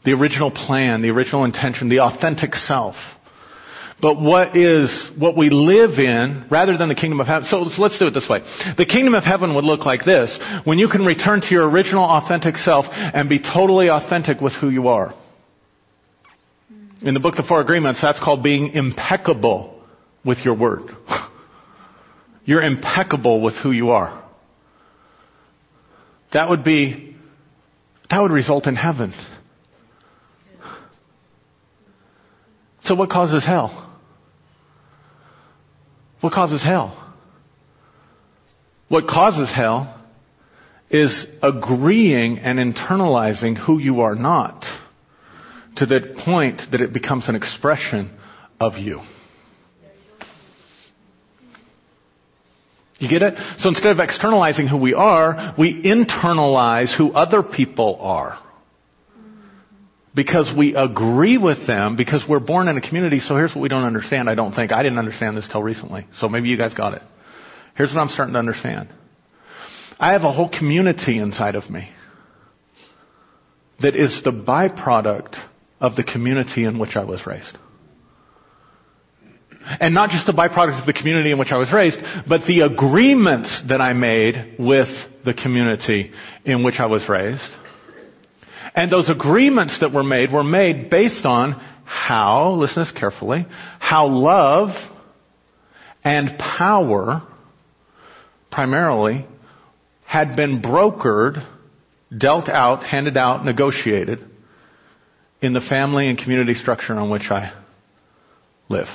The 0.07 0.12
original 0.12 0.51
plan, 0.51 1.03
the 1.03 1.11
original 1.11 1.44
intention, 1.44 1.90
the 1.90 2.01
authentic 2.01 2.55
self. 2.55 2.94
But 4.00 4.20
what 4.20 4.56
is, 4.56 5.11
what 5.18 5.37
we 5.37 5.48
live 5.48 5.98
in, 5.98 6.46
rather 6.50 6.76
than 6.76 6.90
the 6.90 6.94
kingdom 6.94 7.18
of 7.18 7.26
heaven. 7.26 7.48
So 7.48 7.61
let's 7.78 7.98
do 7.98 8.06
it 8.06 8.12
this 8.12 8.26
way. 8.28 8.40
The 8.76 8.85
kingdom 8.85 9.14
of 9.14 9.24
heaven 9.24 9.54
would 9.54 9.64
look 9.64 9.87
like 9.87 10.04
this. 10.04 10.38
When 10.64 10.78
you 10.78 10.88
can 10.88 11.04
return 11.04 11.40
to 11.40 11.46
your 11.50 11.68
original 11.68 12.04
authentic 12.04 12.56
self 12.56 12.85
and 12.90 13.28
be 13.28 13.38
totally 13.38 13.88
authentic 13.88 14.40
with 14.40 14.52
who 14.61 14.68
you 14.68 14.88
are. 14.88 15.14
In 17.02 17.14
the 17.14 17.20
book 17.20 17.37
The 17.37 17.44
Four 17.48 17.61
Agreements, 17.61 18.00
that's 18.02 18.20
called 18.22 18.42
being 18.42 18.68
impeccable 18.74 19.82
with 20.24 20.38
your 20.44 20.56
word. 20.56 20.82
You're 22.44 22.62
impeccable 22.62 23.40
with 23.40 23.54
who 23.62 23.70
you 23.70 23.90
are. 23.90 24.24
That 26.32 26.50
would 26.50 26.64
be, 26.64 27.16
that 28.11 28.20
would 28.20 28.30
result 28.30 28.66
in 28.66 28.76
heaven. 28.76 29.14
So 32.85 32.94
what 32.94 33.11
causes 33.11 33.44
hell? 33.44 33.86
What 36.20 36.33
causes 36.33 36.62
hell? 36.62 37.14
What 38.88 39.07
causes 39.07 39.52
hell 39.55 39.92
is 40.90 41.26
agreeing 41.42 42.38
and 42.38 42.59
internalizing 42.59 43.57
who 43.57 43.79
you 43.79 44.02
are 44.02 44.14
not 44.14 44.64
to 45.76 45.87
the 45.87 46.14
point 46.24 46.62
that 46.72 46.81
it 46.81 46.92
becomes 46.92 47.29
an 47.29 47.35
expression 47.35 48.16
of 48.61 48.74
you. 48.74 49.00
You 52.98 53.11
get 53.11 53.20
it? 53.20 53.35
So 53.59 53.68
instead 53.68 53.92
of 53.92 53.98
externalizing 53.98 54.68
who 54.68 54.79
we 54.79 54.94
are, 54.94 55.55
we 55.59 55.83
internalize 55.83 56.96
who 56.96 57.12
other 57.12 57.42
people 57.42 57.98
are. 58.00 58.38
Because 60.16 60.50
we 60.57 60.74
agree 60.74 61.37
with 61.37 61.66
them, 61.66 61.94
because 61.94 62.24
we're 62.26 62.40
born 62.40 62.68
in 62.68 62.79
a 62.79 62.81
community, 62.81 63.20
so 63.20 63.37
here's 63.37 63.55
what 63.55 63.61
we 63.61 63.68
don't 63.68 63.85
understand, 63.85 64.31
I 64.31 64.35
don't 64.35 64.55
think. 64.55 64.72
I 64.72 64.83
didn't 64.83 64.98
understand 64.98 65.37
this 65.37 65.46
till 65.52 65.62
recently, 65.62 66.07
so 66.18 66.26
maybe 66.31 66.48
you 66.48 66.57
guys 66.57 66.72
got 66.72 66.94
it. 66.94 67.02
Here's 67.76 67.92
what 67.92 68.00
I'm 68.00 68.09
starting 68.09 68.33
to 68.33 68.38
understand. 68.38 68.88
I 70.00 70.12
have 70.12 70.22
a 70.22 70.33
whole 70.33 70.48
community 70.48 71.18
inside 71.18 71.55
of 71.55 71.68
me 71.68 71.90
that 73.83 73.94
is 73.94 74.22
the 74.24 74.31
byproduct 74.31 75.37
of 75.81 75.96
the 75.96 76.02
community 76.02 76.64
in 76.64 76.79
which 76.79 76.96
I 76.96 77.05
was 77.05 77.20
raised. 77.26 77.59
And 79.68 79.92
not 79.92 80.09
just 80.09 80.26
the 80.26 80.33
byproduct 80.33 80.81
of 80.81 80.87
the 80.87 80.94
community 80.94 81.31
in 81.31 81.38
which 81.38 81.50
I 81.50 81.59
was 81.59 81.70
raised, 81.74 81.98
but 82.26 82.46
the 82.46 82.61
agreements 82.61 83.64
that 83.68 83.83
I 83.83 83.92
made 83.92 84.57
with 84.59 84.88
the 85.26 85.35
community 85.35 86.11
in 86.46 86.64
which 86.64 86.76
I 86.79 86.87
was 86.87 87.07
raised. 87.07 87.42
And 88.76 88.92
those 88.92 89.08
agreements 89.08 89.78
that 89.80 89.92
were 89.92 90.04
made 90.04 90.30
were 90.30 90.44
made 90.44 90.90
based 90.90 91.24
on 91.24 91.52
how, 91.86 92.52
listen 92.52 92.84
to 92.84 92.92
this 92.92 93.00
carefully, 93.00 93.46
how 93.78 94.08
love 94.08 94.68
and 96.04 96.38
power 96.38 97.22
primarily 98.50 99.26
had 100.04 100.36
been 100.36 100.60
brokered, 100.60 101.44
dealt 102.16 102.48
out, 102.50 102.84
handed 102.84 103.16
out, 103.16 103.44
negotiated 103.44 104.20
in 105.40 105.54
the 105.54 105.60
family 105.60 106.08
and 106.08 106.18
community 106.18 106.54
structure 106.54 106.94
on 106.94 107.10
which 107.10 107.30
I 107.30 107.52
live. 108.68 108.88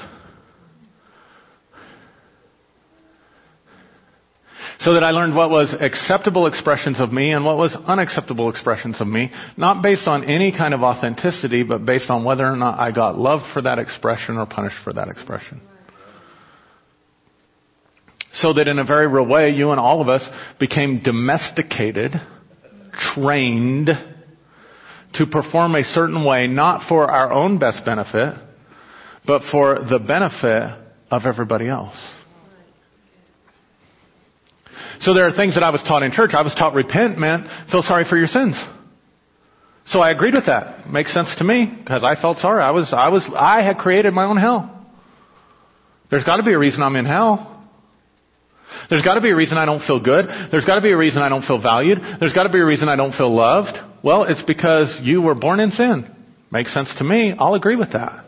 So 4.81 4.95
that 4.95 5.03
I 5.03 5.11
learned 5.11 5.35
what 5.35 5.51
was 5.51 5.75
acceptable 5.79 6.47
expressions 6.47 6.99
of 6.99 7.11
me 7.13 7.33
and 7.33 7.45
what 7.45 7.55
was 7.55 7.75
unacceptable 7.85 8.49
expressions 8.49 8.99
of 8.99 9.07
me, 9.07 9.31
not 9.55 9.83
based 9.83 10.07
on 10.07 10.23
any 10.23 10.51
kind 10.51 10.73
of 10.73 10.81
authenticity, 10.81 11.61
but 11.61 11.85
based 11.85 12.09
on 12.09 12.23
whether 12.23 12.47
or 12.47 12.55
not 12.55 12.79
I 12.79 12.91
got 12.91 13.15
loved 13.15 13.43
for 13.53 13.61
that 13.61 13.77
expression 13.77 14.37
or 14.37 14.47
punished 14.47 14.77
for 14.83 14.91
that 14.93 15.07
expression. 15.07 15.61
So 18.33 18.53
that 18.53 18.67
in 18.67 18.79
a 18.79 18.83
very 18.83 19.07
real 19.07 19.27
way, 19.27 19.51
you 19.51 19.69
and 19.69 19.79
all 19.79 20.01
of 20.01 20.09
us 20.09 20.27
became 20.59 21.01
domesticated, 21.03 22.13
trained, 23.13 23.89
to 25.13 25.25
perform 25.27 25.75
a 25.75 25.83
certain 25.83 26.25
way, 26.25 26.47
not 26.47 26.87
for 26.89 27.11
our 27.11 27.31
own 27.31 27.59
best 27.59 27.85
benefit, 27.85 28.33
but 29.27 29.43
for 29.51 29.75
the 29.87 29.99
benefit 29.99 30.75
of 31.11 31.25
everybody 31.25 31.67
else. 31.67 31.97
So 35.01 35.13
there 35.13 35.27
are 35.27 35.35
things 35.35 35.55
that 35.55 35.63
I 35.63 35.71
was 35.71 35.83
taught 35.87 36.03
in 36.03 36.11
church. 36.11 36.31
I 36.33 36.41
was 36.43 36.53
taught 36.55 36.73
repent, 36.73 37.17
man, 37.17 37.47
feel 37.71 37.81
sorry 37.81 38.05
for 38.07 38.17
your 38.17 38.27
sins. 38.27 38.55
So 39.87 39.99
I 39.99 40.11
agreed 40.11 40.35
with 40.35 40.45
that. 40.45 40.87
Makes 40.87 41.13
sense 41.13 41.33
to 41.39 41.43
me 41.43 41.65
because 41.65 42.03
I 42.03 42.19
felt 42.21 42.37
sorry. 42.37 42.61
I 42.61 42.71
was, 42.71 42.93
I 42.95 43.09
was, 43.09 43.29
I 43.35 43.63
had 43.63 43.77
created 43.77 44.13
my 44.13 44.25
own 44.25 44.37
hell. 44.37 44.87
There's 46.09 46.23
got 46.23 46.37
to 46.37 46.43
be 46.43 46.53
a 46.53 46.59
reason 46.59 46.83
I'm 46.83 46.95
in 46.95 47.05
hell. 47.05 47.47
There's 48.89 49.01
got 49.01 49.15
to 49.15 49.21
be 49.21 49.31
a 49.31 49.35
reason 49.35 49.57
I 49.57 49.65
don't 49.65 49.81
feel 49.81 49.99
good. 49.99 50.25
There's 50.51 50.65
got 50.65 50.75
to 50.75 50.81
be 50.81 50.91
a 50.91 50.97
reason 50.97 51.21
I 51.21 51.29
don't 51.29 51.43
feel 51.43 51.61
valued. 51.61 51.99
There's 52.19 52.33
got 52.33 52.43
to 52.43 52.49
be 52.49 52.59
a 52.59 52.65
reason 52.65 52.87
I 52.89 52.95
don't 52.95 53.13
feel 53.13 53.33
loved. 53.33 53.77
Well, 54.03 54.23
it's 54.23 54.43
because 54.43 54.99
you 55.01 55.21
were 55.21 55.35
born 55.35 55.59
in 55.59 55.71
sin. 55.71 56.09
Makes 56.51 56.73
sense 56.73 56.93
to 56.97 57.03
me. 57.03 57.33
I'll 57.37 57.55
agree 57.55 57.75
with 57.75 57.93
that. 57.93 58.25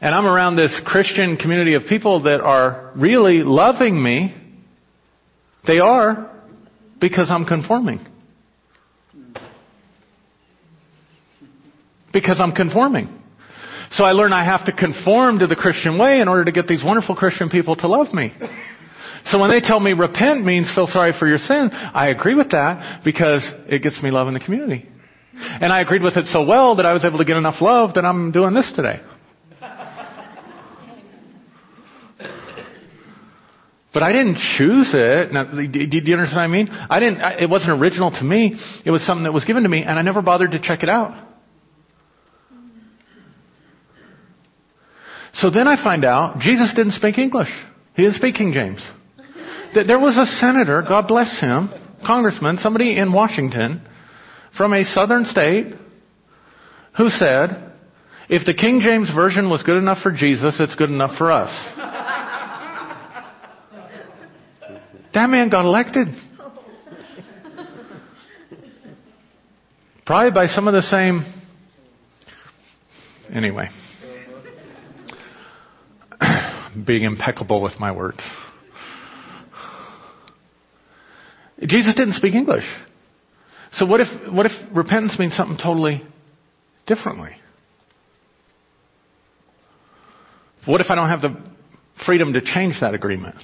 And 0.00 0.14
I'm 0.14 0.26
around 0.26 0.56
this 0.56 0.80
Christian 0.86 1.36
community 1.36 1.74
of 1.74 1.82
people 1.88 2.22
that 2.22 2.40
are 2.40 2.92
really 2.94 3.42
loving 3.42 4.00
me. 4.00 4.34
They 5.66 5.80
are 5.80 6.30
because 7.00 7.30
I'm 7.30 7.44
conforming. 7.44 8.06
Because 12.12 12.40
I'm 12.40 12.52
conforming. 12.52 13.14
So 13.90 14.04
I 14.04 14.12
learn 14.12 14.32
I 14.32 14.44
have 14.44 14.66
to 14.66 14.72
conform 14.72 15.40
to 15.40 15.46
the 15.46 15.56
Christian 15.56 15.98
way 15.98 16.20
in 16.20 16.28
order 16.28 16.44
to 16.44 16.52
get 16.52 16.68
these 16.68 16.82
wonderful 16.84 17.16
Christian 17.16 17.48
people 17.48 17.74
to 17.76 17.88
love 17.88 18.12
me. 18.12 18.32
So 19.26 19.38
when 19.38 19.50
they 19.50 19.60
tell 19.60 19.80
me 19.80 19.92
repent 19.94 20.44
means 20.44 20.70
feel 20.74 20.86
sorry 20.86 21.12
for 21.18 21.26
your 21.26 21.38
sin, 21.38 21.70
I 21.72 22.08
agree 22.08 22.34
with 22.34 22.50
that 22.50 23.02
because 23.04 23.48
it 23.66 23.82
gets 23.82 24.00
me 24.02 24.10
love 24.10 24.28
in 24.28 24.34
the 24.34 24.40
community. 24.40 24.88
And 25.34 25.72
I 25.72 25.80
agreed 25.80 26.02
with 26.02 26.16
it 26.16 26.26
so 26.26 26.44
well 26.44 26.76
that 26.76 26.86
I 26.86 26.92
was 26.92 27.04
able 27.04 27.18
to 27.18 27.24
get 27.24 27.36
enough 27.36 27.60
love 27.60 27.94
that 27.94 28.04
I'm 28.04 28.32
doing 28.32 28.54
this 28.54 28.72
today. 28.74 29.00
But 33.92 34.02
I 34.02 34.12
didn't 34.12 34.36
choose 34.58 34.90
it. 34.92 35.32
Now, 35.32 35.44
do 35.44 35.62
you 35.62 36.14
understand 36.14 36.36
what 36.36 36.42
I 36.42 36.46
mean? 36.46 36.68
I 36.68 37.00
didn't, 37.00 37.20
it 37.40 37.48
wasn't 37.48 37.80
original 37.80 38.10
to 38.10 38.22
me. 38.22 38.54
It 38.84 38.90
was 38.90 39.04
something 39.06 39.24
that 39.24 39.32
was 39.32 39.44
given 39.44 39.62
to 39.62 39.68
me 39.68 39.82
and 39.82 39.98
I 39.98 40.02
never 40.02 40.20
bothered 40.20 40.50
to 40.50 40.60
check 40.60 40.82
it 40.82 40.88
out. 40.88 41.26
So 45.34 45.50
then 45.50 45.68
I 45.68 45.82
find 45.82 46.04
out 46.04 46.40
Jesus 46.40 46.72
didn't 46.76 46.92
speak 46.92 47.16
English. 47.16 47.48
He 47.94 48.02
didn't 48.02 48.16
speak 48.16 48.34
King 48.34 48.52
James. 48.52 48.86
There 49.74 49.98
was 49.98 50.16
a 50.16 50.26
senator, 50.40 50.82
God 50.86 51.08
bless 51.08 51.40
him, 51.40 51.70
congressman, 52.04 52.56
somebody 52.58 52.96
in 52.98 53.12
Washington 53.12 53.82
from 54.56 54.72
a 54.72 54.84
southern 54.84 55.24
state 55.26 55.74
who 56.96 57.08
said, 57.10 57.72
If 58.28 58.46
the 58.46 58.54
King 58.54 58.80
James 58.82 59.10
Version 59.14 59.48
was 59.48 59.62
good 59.62 59.76
enough 59.76 59.98
for 60.02 60.10
Jesus, 60.10 60.56
it's 60.58 60.74
good 60.74 60.90
enough 60.90 61.16
for 61.18 61.30
us. 61.30 61.50
That 65.14 65.28
man 65.28 65.48
got 65.48 65.64
elected. 65.64 66.08
Probably 70.04 70.30
by 70.30 70.46
some 70.46 70.66
of 70.68 70.74
the 70.74 70.82
same. 70.82 71.22
Anyway. 73.34 73.68
Being 76.86 77.02
impeccable 77.02 77.62
with 77.62 77.74
my 77.78 77.92
words. 77.92 78.20
Jesus 81.60 81.94
didn't 81.94 82.14
speak 82.14 82.34
English. 82.34 82.64
So 83.72 83.84
what 83.84 84.00
if, 84.00 84.08
what 84.32 84.46
if 84.46 84.52
repentance 84.74 85.18
means 85.18 85.34
something 85.36 85.58
totally 85.62 86.02
differently? 86.86 87.32
What 90.66 90.80
if 90.80 90.86
I 90.90 90.94
don't 90.94 91.08
have 91.08 91.20
the 91.20 91.36
freedom 92.06 92.32
to 92.32 92.40
change 92.40 92.76
that 92.80 92.94
agreement? 92.94 93.36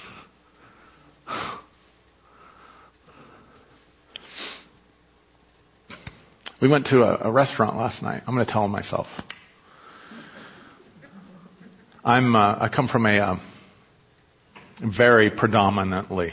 We 6.64 6.70
went 6.70 6.86
to 6.86 7.02
a, 7.02 7.28
a 7.28 7.30
restaurant 7.30 7.76
last 7.76 8.02
night. 8.02 8.22
I'm 8.26 8.34
going 8.34 8.46
to 8.46 8.50
tell 8.50 8.62
them 8.62 8.70
myself. 8.70 9.06
I'm, 12.02 12.34
uh, 12.34 12.56
I 12.58 12.70
come 12.74 12.88
from 12.88 13.04
a 13.04 13.18
uh, 13.18 13.36
very 14.96 15.28
predominantly 15.28 16.30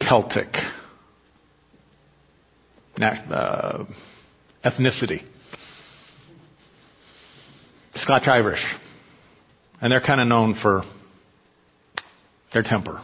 Celtic 0.00 0.46
uh, 3.02 3.84
ethnicity. 4.64 5.24
Scotch 7.96 8.28
Irish. 8.28 8.64
And 9.82 9.92
they're 9.92 10.00
kind 10.00 10.22
of 10.22 10.26
known 10.26 10.54
for 10.62 10.84
their 12.54 12.62
temper. 12.62 13.02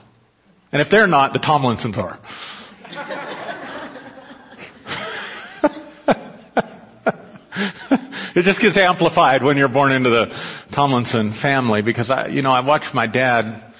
And 0.72 0.80
if 0.80 0.88
they're 0.90 1.06
not, 1.06 1.34
the 1.34 1.38
Tomlinsons 1.38 1.98
are. 1.98 2.18
It 8.36 8.44
just 8.44 8.60
gets 8.60 8.76
amplified 8.76 9.42
when 9.42 9.56
you're 9.56 9.66
born 9.66 9.92
into 9.92 10.10
the 10.10 10.26
Tomlinson 10.74 11.38
family 11.40 11.80
because 11.80 12.10
I, 12.10 12.26
you 12.26 12.42
know, 12.42 12.50
I 12.50 12.60
watched 12.60 12.94
my 12.94 13.06
dad. 13.06 13.72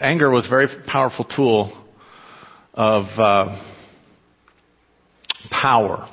Anger 0.00 0.30
was 0.30 0.46
a 0.46 0.48
very 0.48 0.68
powerful 0.86 1.24
tool 1.24 1.84
of 2.72 3.02
uh, 3.18 3.60
power 5.50 6.08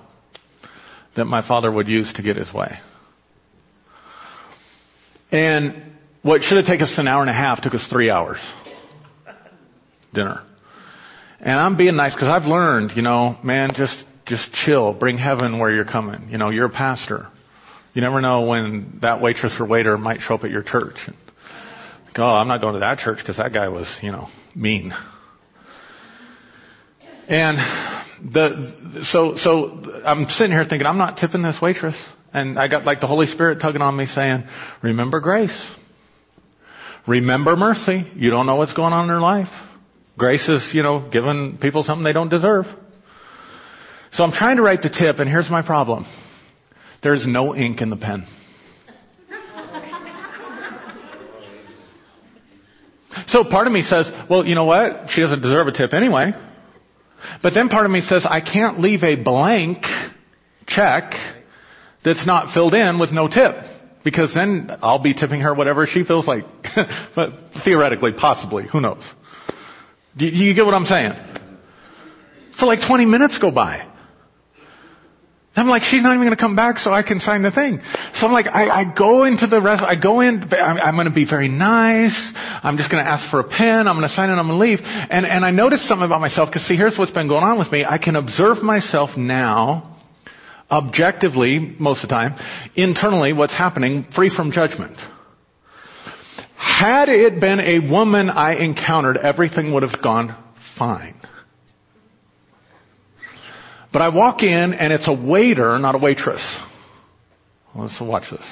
that 1.16 1.26
my 1.26 1.48
father 1.48 1.72
would 1.72 1.88
use 1.88 2.12
to 2.16 2.24
get 2.24 2.36
his 2.36 2.52
way. 2.52 2.72
And 5.32 5.94
what 6.24 6.42
should 6.42 6.58
have 6.58 6.66
taken 6.66 6.86
us 6.86 6.96
an 6.98 7.08
hour 7.08 7.22
and 7.22 7.30
a 7.30 7.34
half 7.34 7.62
took 7.62 7.76
us 7.76 7.88
three 7.92 8.10
hours. 8.10 8.40
Dinner. 10.16 10.42
And 11.40 11.60
I'm 11.60 11.78
being 11.78 11.96
nice 11.96 12.16
because 12.16 12.28
I've 12.28 12.48
learned, 12.50 12.94
you 12.96 13.04
know, 13.04 13.38
man, 13.44 13.70
just, 13.76 14.04
just 14.26 14.52
chill. 14.66 14.94
Bring 14.94 15.20
heaven 15.20 15.60
where 15.60 15.70
you're 15.72 15.86
coming. 15.86 16.30
You 16.30 16.40
know, 16.40 16.50
you're 16.50 16.66
a 16.66 16.70
pastor. 16.70 17.28
You 17.94 18.02
never 18.02 18.22
know 18.22 18.42
when 18.42 19.00
that 19.02 19.22
waitress 19.22 19.54
or 19.60 19.68
waiter 19.68 19.98
might 19.98 20.22
show 20.22 20.36
up 20.36 20.44
at 20.44 20.52
your 20.52 20.64
church. 20.64 20.96
Like, 21.08 22.20
oh, 22.20 22.24
I'm 22.24 22.48
not 22.48 22.62
going 22.62 22.74
to 22.76 22.80
that 22.80 23.00
church 23.00 23.18
because 23.20 23.38
that 23.38 23.54
guy 23.54 23.68
was, 23.68 23.88
you 24.02 24.12
know, 24.12 24.28
mean. 24.56 24.94
And 27.28 27.58
the, 28.34 29.04
so, 29.04 29.34
so 29.36 30.02
I'm 30.06 30.28
sitting 30.30 30.52
here 30.52 30.66
thinking, 30.68 30.86
I'm 30.86 30.98
not 30.98 31.18
tipping 31.18 31.42
this 31.42 31.58
waitress. 31.62 31.96
And 32.34 32.58
I 32.58 32.70
got 32.70 32.86
like 32.86 33.02
the 33.02 33.08
Holy 33.08 33.28
Spirit 33.28 33.60
tugging 33.62 33.82
on 33.82 33.96
me 33.96 34.06
saying, 34.06 34.44
remember 34.82 35.20
grace. 35.20 35.70
Remember 37.08 37.56
mercy. 37.56 38.10
You 38.16 38.30
don't 38.30 38.46
know 38.46 38.56
what's 38.56 38.74
going 38.74 38.94
on 38.94 39.04
in 39.04 39.08
their 39.08 39.20
life. 39.20 39.50
Grace 40.18 40.48
is, 40.48 40.70
you 40.74 40.84
know, 40.84 41.10
giving 41.12 41.58
people 41.62 41.84
something 41.84 42.04
they 42.04 42.14
don't 42.14 42.30
deserve. 42.30 42.66
So 44.14 44.24
I'm 44.24 44.32
trying 44.32 44.58
to 44.58 44.62
write 44.62 44.82
the 44.82 44.90
tip 44.90 45.20
and 45.20 45.30
here's 45.30 45.50
my 45.50 45.62
problem. 45.62 46.06
There's 47.04 47.26
no 47.28 47.56
ink 47.56 47.82
in 47.82 47.90
the 47.90 47.96
pen. 47.96 48.28
So 53.28 53.44
part 53.44 53.68
of 53.68 53.74
me 53.74 53.82
says, 53.82 54.10
well, 54.30 54.46
you 54.46 54.56
know 54.56 54.66
what? 54.66 55.06
She 55.10 55.22
doesn't 55.22 55.42
deserve 55.42 55.68
a 55.68 55.72
tip 55.72 55.94
anyway. 55.94 56.32
But 57.42 57.54
then 57.54 57.70
part 57.70 57.86
of 57.86 57.92
me 57.92 58.02
says, 58.02 58.26
I 58.28 58.42
can't 58.42 58.80
leave 58.80 59.04
a 59.04 59.16
blank 59.16 59.84
check 60.68 61.14
that's 62.04 62.26
not 62.26 62.54
filled 62.54 62.74
in 62.74 63.00
with 63.00 63.12
no 63.12 63.28
tip. 63.28 63.56
Because 64.04 64.34
then 64.34 64.70
I'll 64.82 65.02
be 65.02 65.14
tipping 65.14 65.42
her 65.42 65.54
whatever 65.54 65.86
she 65.86 66.04
feels 66.04 66.28
like. 66.28 66.44
but 67.16 67.30
theoretically, 67.64 68.12
possibly, 68.20 68.66
who 68.72 68.82
knows? 68.82 69.04
Do 70.18 70.26
you 70.26 70.56
get 70.56 70.66
what 70.66 70.74
I'm 70.74 70.86
saying? 70.86 71.12
So 72.56 72.66
like 72.66 72.80
20 72.88 73.06
minutes 73.06 73.38
go 73.40 73.52
by. 73.52 73.91
I'm 75.54 75.68
like, 75.68 75.84
she's 75.84 76.02
not 76.02 76.14
even 76.16 76.26
going 76.26 76.36
to 76.36 76.42
come 76.42 76.56
back 76.56 76.78
so 76.78 76.92
I 76.92 77.04
can 77.04 77.20
sign 77.20 77.44
the 77.44 77.52
thing. 77.52 77.80
So 78.14 78.26
I'm 78.26 78.32
like, 78.32 78.48
I, 78.48 78.70
I 78.70 78.84
go 78.98 79.26
into 79.26 79.48
the 79.48 79.62
rest, 79.62 79.84
I 79.86 80.00
go 80.00 80.22
in, 80.22 80.44
I'm, 80.54 80.78
I'm 80.78 80.96
going 80.96 81.10
to 81.10 81.14
be 81.14 81.28
very 81.30 81.50
nice. 81.50 82.16
I'm 82.64 82.78
just 82.78 82.90
going 82.90 83.04
to 83.04 83.10
ask 83.10 83.30
for 83.30 83.42
a 83.42 83.44
pen. 83.44 83.88
I'm 83.88 83.98
going 83.98 84.08
to 84.08 84.16
sign 84.16 84.30
it. 84.30 84.34
I'm 84.34 84.48
going 84.48 84.60
to 84.60 84.66
leave. 84.66 84.80
And, 84.82 85.26
and 85.26 85.44
I 85.44 85.52
noticed 85.52 85.84
something 85.90 86.06
about 86.06 86.22
myself 86.22 86.48
because 86.48 86.66
see, 86.68 86.78
here's 86.78 86.98
what's 86.98 87.12
been 87.12 87.28
going 87.28 87.44
on 87.44 87.60
with 87.60 87.70
me. 87.70 87.84
I 87.84 87.98
can 87.98 88.16
observe 88.16 88.64
myself 88.64 89.18
now, 89.18 90.00
objectively, 90.70 91.76
most 91.80 92.04
of 92.04 92.10
the 92.10 92.16
time, 92.16 92.36
internally, 92.76 93.34
what's 93.34 93.54
happening, 93.54 94.08
free 94.16 94.34
from 94.34 94.54
judgment. 94.54 94.96
Had 96.56 97.10
it 97.10 97.42
been 97.42 97.60
a 97.60 97.92
woman 97.92 98.30
I 98.30 98.56
encountered, 98.56 99.18
everything 99.18 99.74
would 99.74 99.84
have 99.84 100.02
gone 100.02 100.34
fine. 100.80 101.21
But 103.92 104.02
I 104.02 104.10
walk 104.10 104.42
in 104.42 104.74
and 104.74 104.94
it's 104.94 105.08
a 105.08 105.14
waiter, 105.14 105.78
not 105.80 105.96
a 105.96 105.98
waitress. 105.98 106.42
Let's 107.76 108.00
watch 108.02 108.24
this. 108.32 108.46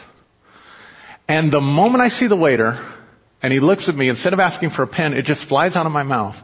And 1.27 1.51
the 1.51 1.61
moment 1.61 2.01
I 2.01 2.09
see 2.09 2.27
the 2.27 2.35
waiter 2.35 2.95
and 3.41 3.53
he 3.53 3.59
looks 3.59 3.87
at 3.87 3.95
me, 3.95 4.09
instead 4.09 4.33
of 4.33 4.39
asking 4.39 4.71
for 4.71 4.83
a 4.83 4.87
pen, 4.87 5.13
it 5.13 5.25
just 5.25 5.47
flies 5.47 5.75
out 5.75 5.85
of 5.85 5.91
my 5.91 6.03
mouth. 6.03 6.35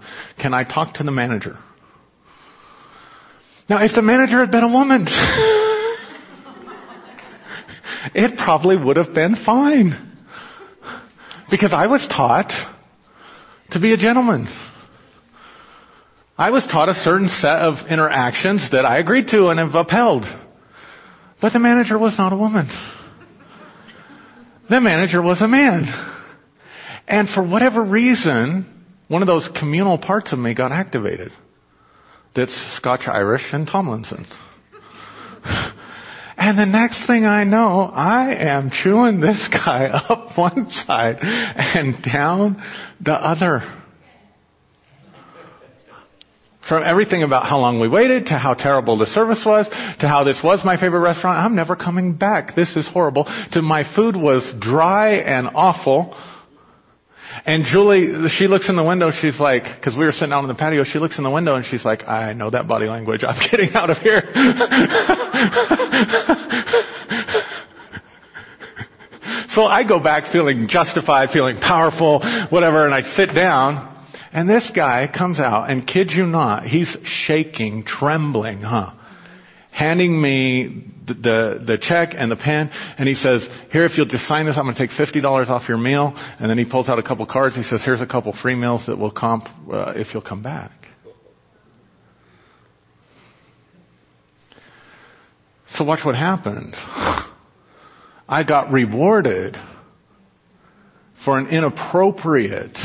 Can 0.42 0.54
I 0.54 0.64
talk 0.64 0.94
to 0.96 1.04
the 1.04 1.12
manager? 1.12 1.58
Now, 3.68 3.84
if 3.84 3.92
the 3.96 4.02
manager 4.02 4.40
had 4.40 4.52
been 4.52 4.64
a 4.64 4.72
woman, 4.72 5.08
it 8.14 8.38
probably 8.38 8.78
would 8.78 8.96
have 8.98 9.14
been 9.14 9.36
fine. 9.46 10.14
Because 11.50 11.74
I 11.74 11.88
was 11.88 12.08
taught 12.08 12.52
to 13.72 13.80
be 13.80 13.92
a 13.94 13.98
gentleman. 13.98 14.48
I 16.38 16.50
was 16.50 16.68
taught 16.70 16.90
a 16.90 16.94
certain 16.94 17.30
set 17.30 17.60
of 17.60 17.88
interactions 17.90 18.70
that 18.72 18.86
I 18.86 19.00
agreed 19.00 19.28
to 19.28 19.48
and 19.48 19.60
have 19.60 19.74
upheld. 19.74 20.26
But 21.42 21.54
the 21.54 21.60
manager 21.60 21.98
was 21.98 22.16
not 22.18 22.34
a 22.34 22.36
woman. 22.36 22.68
The 24.70 24.82
manager 24.82 25.22
was 25.22 25.42
a 25.42 25.48
man. 25.48 25.86
And 27.08 27.30
for 27.30 27.48
whatever 27.48 27.84
reason, 27.84 28.84
one 29.08 29.22
of 29.22 29.28
those 29.28 29.48
communal 29.58 29.98
parts 29.98 30.34
of 30.34 30.40
me 30.40 30.54
got 30.54 30.74
activated. 30.74 31.32
That's 32.36 32.52
Scotch 32.78 33.08
Irish 33.08 33.44
and 33.54 33.68
Tomlinson. 33.68 34.26
And 36.38 36.60
the 36.60 36.66
next 36.66 37.08
thing 37.08 37.24
I 37.24 37.46
know, 37.46 37.84
I 37.84 38.36
am 38.36 38.70
chewing 38.70 39.22
this 39.22 39.48
guy 39.50 39.86
up 40.10 40.38
one 40.38 40.70
side 40.70 41.16
and 41.22 42.04
down 42.04 42.62
the 43.00 43.14
other. 43.14 43.62
From 46.68 46.82
everything 46.84 47.22
about 47.22 47.46
how 47.46 47.60
long 47.60 47.80
we 47.80 47.88
waited, 47.88 48.26
to 48.28 48.40
how 48.40 48.56
terrible 48.56 48.98
the 48.98 49.06
service 49.06 49.44
was, 49.46 49.68
to 50.00 50.08
how 50.08 50.24
this 50.24 50.42
was 50.44 50.62
my 50.66 50.80
favorite 50.80 51.02
restaurant, 51.02 51.38
I'm 51.38 51.56
never 51.56 51.76
coming 51.76 52.16
back. 52.16 52.56
This 52.56 52.76
is 52.76 52.88
horrible. 52.92 53.26
To 53.52 53.62
my 53.62 53.84
food 53.96 54.16
was 54.16 54.52
dry 54.60 55.18
and 55.18 55.50
awful. 55.54 56.18
And 57.46 57.66
Julie, 57.66 58.30
she 58.38 58.48
looks 58.48 58.70
in 58.70 58.76
the 58.76 58.84
window, 58.84 59.12
she's 59.12 59.40
like, 59.40 59.64
cause 59.84 59.94
we 59.98 60.06
were 60.06 60.12
sitting 60.12 60.32
out 60.32 60.40
on 60.40 60.48
the 60.48 60.56
patio, 60.56 60.84
she 60.84 61.00
looks 61.00 61.18
in 61.18 61.24
the 61.24 61.30
window 61.30 61.56
and 61.56 61.66
she's 61.66 61.86
like, 61.86 62.08
I 62.08 62.34
know 62.34 62.50
that 62.50 62.68
body 62.68 62.88
language, 62.88 63.24
I'm 63.28 63.36
getting 63.52 63.74
out 63.76 63.90
of 63.90 63.98
here. 63.98 64.22
so 69.50 69.66
I 69.66 69.84
go 69.88 70.02
back 70.02 70.32
feeling 70.32 70.68
justified, 70.70 71.30
feeling 71.32 71.58
powerful, 71.58 72.22
whatever, 72.50 72.86
and 72.86 72.94
I 72.94 73.02
sit 73.16 73.34
down, 73.36 73.95
and 74.36 74.50
this 74.50 74.70
guy 74.76 75.08
comes 75.08 75.40
out, 75.40 75.70
and 75.70 75.88
kid 75.88 76.12
you 76.12 76.26
not, 76.26 76.64
he's 76.64 76.94
shaking, 77.26 77.86
trembling, 77.86 78.60
huh? 78.60 78.92
Handing 79.72 80.22
me 80.22 80.92
the, 81.08 81.14
the, 81.14 81.64
the 81.66 81.78
check 81.82 82.10
and 82.14 82.30
the 82.30 82.36
pen, 82.36 82.70
and 82.98 83.08
he 83.08 83.16
says, 83.16 83.48
here, 83.72 83.86
if 83.86 83.96
you'll 83.96 84.08
just 84.08 84.28
sign 84.28 84.46
this, 84.46 84.58
I'm 84.58 84.66
going 84.66 84.76
to 84.76 84.88
take 84.88 84.98
$50 84.98 85.48
off 85.48 85.70
your 85.70 85.78
meal. 85.78 86.12
And 86.16 86.50
then 86.50 86.58
he 86.58 86.66
pulls 86.70 86.90
out 86.90 87.00
a 87.00 87.04
couple 87.04 87.26
cards. 87.26 87.56
He 87.56 87.64
says, 87.64 87.82
here's 87.86 88.02
a 88.02 88.06
couple 88.06 88.36
free 88.42 88.56
meals 88.56 88.84
that 88.88 88.98
will 88.98 89.10
comp 89.10 89.46
uh, 89.72 89.94
if 89.96 90.08
you'll 90.14 90.22
come 90.22 90.44
back. 90.44 90.72
So 95.76 95.86
watch 95.86 96.00
what 96.04 96.16
happened. 96.16 96.76
I 98.28 98.44
got 98.46 98.70
rewarded 98.74 99.56
for 101.24 101.40
an 101.40 101.48
inappropriate 101.48 102.78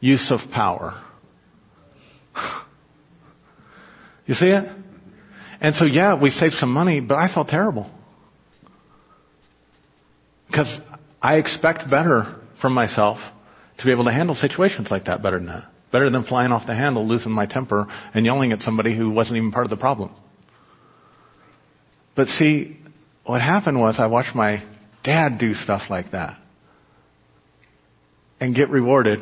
use 0.00 0.30
of 0.32 0.50
power. 0.50 1.02
You 4.26 4.36
see 4.36 4.46
it? 4.46 4.64
And 5.60 5.74
so, 5.74 5.86
yeah, 5.86 6.14
we 6.14 6.30
saved 6.30 6.54
some 6.54 6.72
money, 6.72 7.00
but 7.00 7.16
I 7.16 7.34
felt 7.34 7.48
terrible. 7.48 7.90
Because 10.46 10.72
I 11.20 11.38
expect 11.38 11.90
better 11.90 12.36
from 12.60 12.72
myself 12.72 13.18
to 13.78 13.84
be 13.84 13.90
able 13.90 14.04
to 14.04 14.12
handle 14.12 14.36
situations 14.36 14.88
like 14.88 15.06
that 15.06 15.20
better 15.20 15.38
than 15.38 15.48
that. 15.48 15.64
Better 15.90 16.10
than 16.10 16.24
flying 16.24 16.52
off 16.52 16.66
the 16.66 16.74
handle, 16.74 17.08
losing 17.08 17.32
my 17.32 17.46
temper, 17.46 17.88
and 18.14 18.24
yelling 18.24 18.52
at 18.52 18.60
somebody 18.60 18.96
who 18.96 19.10
wasn't 19.10 19.36
even 19.36 19.50
part 19.50 19.66
of 19.66 19.70
the 19.70 19.76
problem. 19.76 20.14
But 22.14 22.28
see, 22.28 22.78
what 23.24 23.40
happened 23.40 23.80
was 23.80 23.96
I 23.98 24.06
watched 24.06 24.34
my 24.34 24.62
dad 25.02 25.38
do 25.38 25.54
stuff 25.54 25.82
like 25.90 26.12
that 26.12 26.38
and 28.40 28.54
get 28.54 28.70
rewarded. 28.70 29.20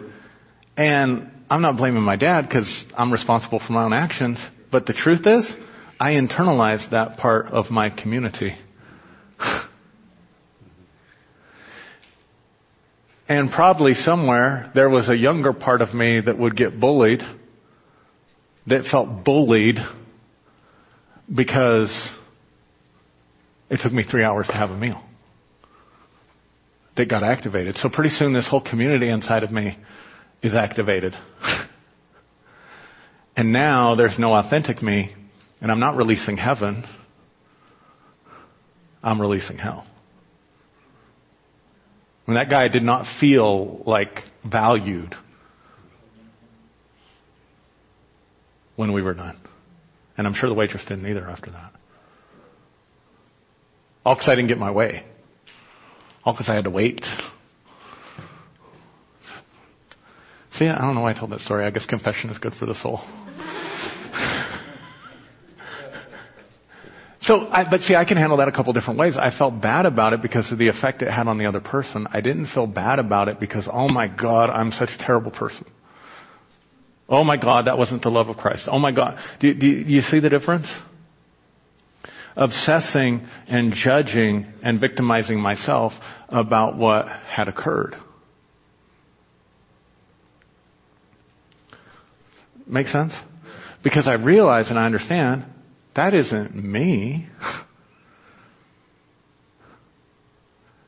And 0.79 1.31
I'm 1.51 1.61
not 1.61 1.77
blaming 1.77 2.05
my 2.05 2.15
dad 2.15 2.43
because 2.43 2.85
I'm 2.97 3.13
responsible 3.13 3.61
for 3.67 3.73
my 3.73 3.83
own 3.83 3.93
actions. 3.93 4.39
But 4.71 4.87
the 4.87 4.93
truth 4.93 5.27
is, 5.27 5.51
I 5.99 6.13
internalized 6.13 6.93
that 6.93 7.19
part 7.19 7.47
of 7.47 7.69
my 7.69 7.91
community. 7.91 8.57
and 13.29 13.51
probably 13.51 13.95
somewhere 13.95 14.71
there 14.73 14.89
was 14.89 15.09
a 15.09 15.17
younger 15.17 15.53
part 15.53 15.83
of 15.83 15.93
me 15.93 16.21
that 16.21 16.39
would 16.39 16.57
get 16.57 16.79
bullied, 16.79 17.23
that 18.69 18.85
felt 18.89 19.25
bullied 19.25 19.79
because 21.35 21.91
it 23.69 23.81
took 23.83 23.93
me 23.93 24.05
three 24.09 24.23
hours 24.23 24.47
to 24.47 24.53
have 24.53 24.71
a 24.71 24.77
meal. 24.77 25.03
That 26.97 27.09
got 27.09 27.25
activated. 27.25 27.75
So 27.79 27.89
pretty 27.89 28.11
soon 28.11 28.33
this 28.33 28.47
whole 28.49 28.63
community 28.63 29.09
inside 29.09 29.43
of 29.43 29.51
me 29.51 29.77
is 30.43 30.55
activated. 30.55 31.15
And 33.37 33.53
now 33.53 33.95
there's 33.95 34.19
no 34.19 34.35
authentic 34.35 34.83
me, 34.83 35.15
and 35.61 35.71
I'm 35.71 35.81
not 35.81 35.97
releasing 35.97 36.37
heaven, 36.37 36.85
I'm 39.03 39.21
releasing 39.21 39.59
hell. 39.59 39.87
When 42.25 42.37
that 42.37 42.51
guy 42.51 42.69
did 42.69 42.83
not 42.83 43.07
feel 43.21 43.83
like 43.87 44.21
valued 44.45 45.15
when 48.77 48.93
we 48.93 49.03
were 49.03 49.15
done. 49.15 49.41
And 50.17 50.27
I'm 50.27 50.35
sure 50.35 50.49
the 50.49 50.55
waitress 50.55 50.83
didn't 50.89 51.07
either 51.07 51.29
after 51.29 51.51
that. 51.51 51.73
All 54.05 54.15
because 54.15 54.29
I 54.29 54.35
didn't 54.35 54.49
get 54.49 54.59
my 54.59 54.71
way. 54.71 55.05
All 56.25 56.33
because 56.33 56.49
I 56.49 56.55
had 56.55 56.65
to 56.65 56.71
wait. 56.71 57.05
See, 60.59 60.67
I 60.67 60.81
don't 60.81 60.95
know 60.95 61.03
why 61.03 61.13
I 61.13 61.19
told 61.19 61.31
that 61.31 61.41
story. 61.41 61.65
I 61.65 61.71
guess 61.71 61.87
confession 61.87 62.31
is 62.31 62.39
good 62.39 62.55
for 62.59 62.67
the 62.67 62.75
soul. 62.83 63.01
So, 67.21 67.47
I, 67.49 67.69
but 67.69 67.81
see, 67.81 67.95
I 67.95 68.07
can 68.07 68.17
handle 68.17 68.39
that 68.39 68.49
a 68.49 68.53
couple 68.53 68.73
different 68.73 68.99
ways. 68.99 69.17
I 69.19 69.37
felt 69.37 69.61
bad 69.61 69.85
about 69.85 70.15
it 70.15 70.23
because 70.23 70.51
of 70.51 70.57
the 70.57 70.69
effect 70.69 71.03
it 71.03 71.11
had 71.11 71.27
on 71.27 71.37
the 71.37 71.45
other 71.45 71.61
person. 71.61 72.07
I 72.11 72.23
didn't 72.23 72.47
feel 72.55 72.67
bad 72.67 72.99
about 73.01 73.29
it 73.29 73.39
because, 73.39 73.69
oh 73.71 73.89
my 73.89 74.07
God, 74.07 74.49
I'm 74.49 74.71
such 74.71 74.89
a 74.89 75.05
terrible 75.05 75.33
person. 75.33 75.67
Oh 77.09 77.25
my 77.25 77.37
God, 77.37 77.67
that 77.67 77.77
wasn't 77.77 78.03
the 78.03 78.09
love 78.09 78.29
of 78.29 78.37
Christ. 78.37 78.69
Oh 78.71 78.79
my 78.79 78.93
God. 78.93 79.19
Do, 79.41 79.53
do, 79.53 79.85
do 79.85 79.91
you 79.91 80.01
see 80.03 80.21
the 80.21 80.31
difference? 80.31 80.67
Obsessing 82.37 83.27
and 83.49 83.75
judging 83.75 84.47
and 84.63 84.81
victimizing 84.81 85.41
myself 85.41 85.93
about 86.29 86.79
what 86.79 87.09
had 87.09 87.49
occurred. 87.49 87.97
Make 92.69 92.87
sense? 92.89 93.13
Because 93.83 94.07
I 94.07 94.15
realize 94.15 94.71
and 94.71 94.79
I 94.79 94.87
understand 94.87 95.45
that 95.97 96.15
isn't 96.15 96.55
me. 96.55 97.29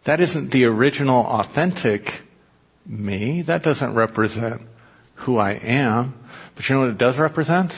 That 0.07 0.21
isn't 0.21 0.51
the 0.51 0.65
original, 0.65 1.25
authentic 1.25 2.03
me. 2.87 3.43
That 3.47 3.63
doesn't 3.63 3.95
represent 3.95 4.63
who 5.27 5.39
I 5.39 5.53
am. 5.53 6.15
But 6.55 6.65
you 6.69 6.75
know 6.75 6.83
what 6.83 6.91
it 6.91 6.99
does 6.99 7.19
represent? 7.19 7.73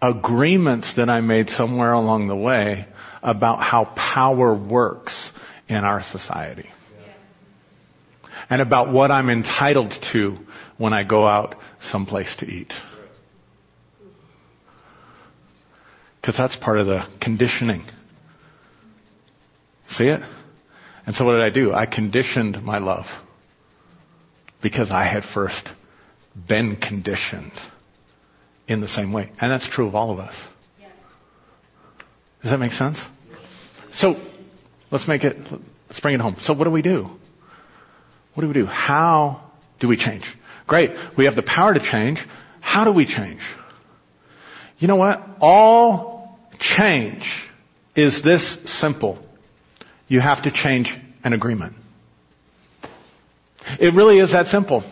Agreements 0.00 0.92
that 0.96 1.08
I 1.08 1.20
made 1.20 1.48
somewhere 1.50 1.92
along 1.92 2.28
the 2.28 2.36
way 2.36 2.86
about 3.22 3.60
how 3.60 3.92
power 3.96 4.54
works 4.54 5.30
in 5.68 5.78
our 5.78 6.02
society. 6.12 6.68
And 8.48 8.60
about 8.60 8.92
what 8.92 9.10
I'm 9.10 9.28
entitled 9.28 9.92
to 10.12 10.36
when 10.78 10.92
I 10.92 11.02
go 11.02 11.26
out 11.26 11.56
someplace 11.90 12.34
to 12.38 12.46
eat. 12.46 12.72
Because 16.26 16.38
that's 16.38 16.56
part 16.56 16.80
of 16.80 16.86
the 16.86 17.02
conditioning. 17.22 17.86
See 19.90 20.06
it? 20.06 20.18
And 21.06 21.14
so 21.14 21.24
what 21.24 21.34
did 21.34 21.42
I 21.42 21.50
do? 21.50 21.72
I 21.72 21.86
conditioned 21.86 22.60
my 22.64 22.78
love. 22.78 23.04
Because 24.60 24.88
I 24.90 25.04
had 25.04 25.22
first 25.32 25.68
been 26.48 26.78
conditioned 26.78 27.52
in 28.66 28.80
the 28.80 28.88
same 28.88 29.12
way. 29.12 29.30
And 29.40 29.52
that's 29.52 29.68
true 29.72 29.86
of 29.86 29.94
all 29.94 30.10
of 30.10 30.18
us. 30.18 30.34
Does 32.42 32.50
that 32.50 32.58
make 32.58 32.72
sense? 32.72 32.98
So, 33.94 34.16
let's 34.90 35.06
make 35.06 35.22
it, 35.22 35.36
let's 35.88 36.00
bring 36.00 36.16
it 36.16 36.20
home. 36.20 36.34
So 36.40 36.54
what 36.54 36.64
do 36.64 36.72
we 36.72 36.82
do? 36.82 37.08
What 38.34 38.40
do 38.40 38.48
we 38.48 38.52
do? 38.52 38.66
How 38.66 39.52
do 39.78 39.86
we 39.86 39.96
change? 39.96 40.24
Great. 40.66 40.90
We 41.16 41.26
have 41.26 41.36
the 41.36 41.44
power 41.44 41.72
to 41.72 41.80
change. 41.92 42.18
How 42.60 42.82
do 42.82 42.90
we 42.90 43.06
change? 43.06 43.40
You 44.78 44.88
know 44.88 44.96
what? 44.96 45.24
All 45.40 46.15
change 46.60 47.22
is 47.94 48.22
this 48.24 48.58
simple. 48.80 49.18
You 50.08 50.20
have 50.20 50.42
to 50.44 50.50
change 50.52 50.88
an 51.24 51.32
agreement. 51.32 51.74
It 53.80 53.94
really 53.94 54.18
is 54.18 54.32
that 54.32 54.46
simple. 54.46 54.84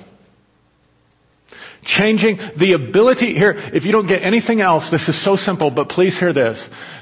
Changing 1.84 2.38
the 2.58 2.72
ability, 2.72 3.34
here, 3.34 3.54
if 3.56 3.84
you 3.84 3.92
don't 3.92 4.08
get 4.08 4.22
anything 4.22 4.60
else, 4.60 4.88
this 4.90 5.06
is 5.06 5.22
so 5.24 5.36
simple, 5.36 5.70
but 5.70 5.90
please 5.90 6.18
hear 6.18 6.32
this. 6.32 6.58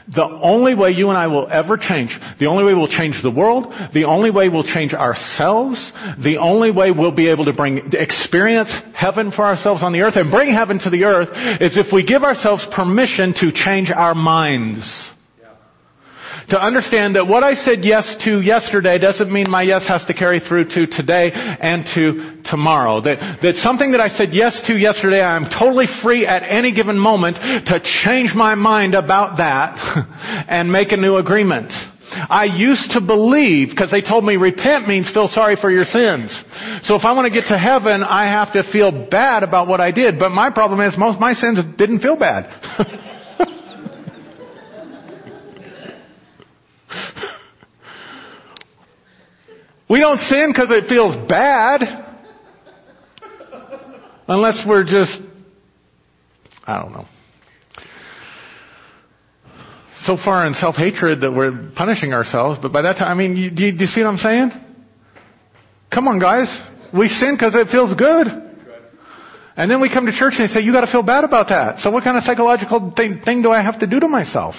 The 0.09 0.25
only 0.25 0.75
way 0.75 0.91
you 0.91 1.09
and 1.11 1.19
I 1.19 1.27
will 1.29 1.49
ever 1.51 1.77
change, 1.77 2.17
the 2.41 2.47
only 2.47 2.65
way 2.65 2.75
we'll 2.75 2.88
change 2.88 3.21
the 3.23 3.31
world, 3.31 3.73
the 3.95 4.05
only 4.05 4.31
way 4.31 4.49
we'll 4.49 4.65
change 4.65 4.93
ourselves, 4.93 5.79
the 6.23 6.38
only 6.38 6.71
way 6.71 6.91
we'll 6.91 7.15
be 7.15 7.29
able 7.29 7.45
to 7.45 7.53
bring, 7.53 7.93
experience 7.93 8.75
heaven 8.95 9.31
for 9.31 9.45
ourselves 9.45 9.83
on 9.83 9.93
the 9.93 10.01
earth 10.01 10.17
and 10.17 10.31
bring 10.31 10.53
heaven 10.53 10.79
to 10.81 10.91
the 10.91 11.05
earth 11.05 11.29
is 11.61 11.79
if 11.79 11.93
we 11.93 12.05
give 12.05 12.23
ourselves 12.23 12.67
permission 12.75 13.35
to 13.41 13.53
change 13.53 13.91
our 13.95 14.15
minds 14.15 15.12
to 16.53 16.61
understand 16.61 17.17
that 17.17 17.27
what 17.27 17.43
I 17.43 17.55
said 17.55 17.79
yes 17.81 18.05
to 18.29 18.43
yesterday 18.43 18.99
doesn't 18.99 19.33
mean 19.33 19.49
my 19.49 19.62
yes 19.62 19.88
has 19.88 20.05
to 20.05 20.12
carry 20.12 20.38
through 20.38 20.69
to 20.77 20.87
today 20.87 21.33
and 21.33 21.81
to 21.97 22.45
tomorrow. 22.45 23.01
That, 23.01 23.41
that 23.41 23.57
something 23.65 23.93
that 23.93 24.01
I 24.01 24.09
said 24.09 24.37
yes 24.37 24.62
to 24.67 24.77
yesterday, 24.77 25.23
I'm 25.23 25.49
totally 25.49 25.87
free 26.03 26.27
at 26.27 26.43
any 26.45 26.75
given 26.75 26.99
moment 26.99 27.37
to 27.41 27.81
change 28.05 28.37
my 28.37 28.55
mind 28.55 28.95
about 28.95 29.38
that 29.38 29.81
and 30.49 30.71
make 30.71 30.93
a 30.93 30.99
new 30.99 31.17
agreement. 31.17 31.73
I 32.12 32.45
used 32.45 32.91
to 32.93 33.01
believe, 33.01 33.71
because 33.71 33.91
they 33.91 34.03
told 34.03 34.23
me 34.23 34.37
repent 34.37 34.87
means 34.87 35.09
feel 35.09 35.29
sorry 35.29 35.57
for 35.57 35.71
your 35.71 35.88
sins. 35.88 36.29
So 36.85 36.97
if 36.97 37.05
I 37.09 37.17
want 37.17 37.33
to 37.33 37.33
get 37.33 37.49
to 37.49 37.57
heaven, 37.57 38.05
I 38.05 38.29
have 38.29 38.53
to 38.53 38.71
feel 38.71 39.09
bad 39.09 39.43
about 39.43 39.69
what 39.69 39.81
I 39.81 39.91
did. 39.91 40.19
But 40.19 40.31
my 40.37 40.53
problem 40.53 40.87
is 40.87 40.93
most 40.99 41.15
of 41.15 41.21
my 41.21 41.33
sins 41.33 41.59
didn't 41.79 42.01
feel 42.01 42.19
bad. 42.19 42.45
We 49.93 50.01
don't 50.01 50.21
sin 50.21 50.49
because 50.51 50.71
it 50.71 50.88
feels 50.88 51.29
bad. 51.29 51.83
Unless 54.27 54.65
we're 54.67 54.85
just, 54.85 55.21
I 56.65 56.81
don't 56.81 56.93
know. 56.93 57.05
So 60.07 60.17
far 60.17 60.47
in 60.47 60.55
self-hatred 60.55 61.21
that 61.21 61.31
we're 61.31 61.73
punishing 61.77 62.15
ourselves, 62.15 62.59
but 62.63 62.73
by 62.73 62.81
that 62.81 62.95
time, 62.95 63.09
I 63.09 63.15
mean, 63.15 63.37
you, 63.37 63.51
do, 63.51 63.65
you, 63.65 63.73
do 63.73 63.85
you 63.85 63.87
see 63.87 64.01
what 64.01 64.09
I'm 64.09 64.17
saying? 64.17 64.53
Come 65.93 66.09
on 66.09 66.19
guys. 66.19 66.49
We 66.97 67.09
sin 67.09 67.35
because 67.35 67.55
it 67.55 67.71
feels 67.71 67.95
good. 67.95 68.29
And 69.59 69.71
then 69.71 69.83
we 69.83 69.93
come 69.93 70.07
to 70.07 70.13
church 70.13 70.33
and 70.38 70.49
they 70.49 70.55
say, 70.55 70.61
you 70.61 70.73
gotta 70.73 70.90
feel 70.90 71.03
bad 71.03 71.25
about 71.25 71.49
that. 71.51 71.81
So 71.81 71.90
what 71.90 72.03
kind 72.03 72.17
of 72.17 72.25
psychological 72.25 72.95
thing, 72.97 73.21
thing 73.23 73.43
do 73.43 73.51
I 73.51 73.63
have 73.63 73.79
to 73.81 73.87
do 73.87 74.01
to 74.01 74.09
myself? 74.09 74.55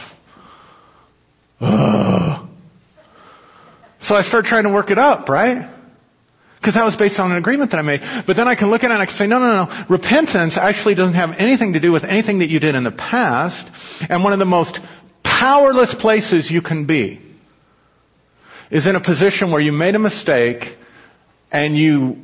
Ugh. 1.60 2.43
So 4.04 4.16
I 4.16 4.22
start 4.24 4.45
trying 4.45 4.64
to 4.64 4.70
work 4.70 4.89
it 4.89 4.97
up, 4.97 5.30
right? 5.30 5.70
Because 6.60 6.76
that 6.76 6.86
was 6.86 6.95
based 6.97 7.20
on 7.20 7.32
an 7.32 7.38
agreement 7.38 7.72
that 7.72 7.78
I 7.78 7.82
made. 7.82 7.99
But 8.26 8.36
then 8.36 8.47
I 8.47 8.56
can 8.56 8.70
look 8.70 8.84
at 8.84 8.91
it 8.91 8.93
and 8.93 9.01
I 9.01 9.06
can 9.06 9.16
say, 9.16 9.28
no, 9.28 9.39
no, 9.39 9.66
no. 9.66 9.86
Repentance 9.89 10.58
actually 10.60 10.95
doesn't 10.95 11.14
have 11.14 11.32
anything 11.38 11.74
to 11.74 11.80
do 11.80 11.91
with 11.91 12.04
anything 12.04 12.39
that 12.39 12.49
you 12.49 12.60
did 12.60 12.76
in 12.76 12.84
the 12.84 12.91
past. 12.91 13.68
And 14.10 14.24
one 14.24 14.34
of 14.34 14.39
the 14.39 14.45
most 14.45 14.80
powerless 15.24 15.93
places 15.99 16.49
you 16.49 16.62
can 16.62 16.86
be 16.86 17.20
is 18.72 18.88
in 18.88 18.95
a 18.95 19.04
position 19.04 19.51
where 19.51 19.62
you 19.62 19.72
made 19.72 19.95
a 19.95 19.99
mistake 19.99 20.64
and 21.51 21.78
you 21.78 22.16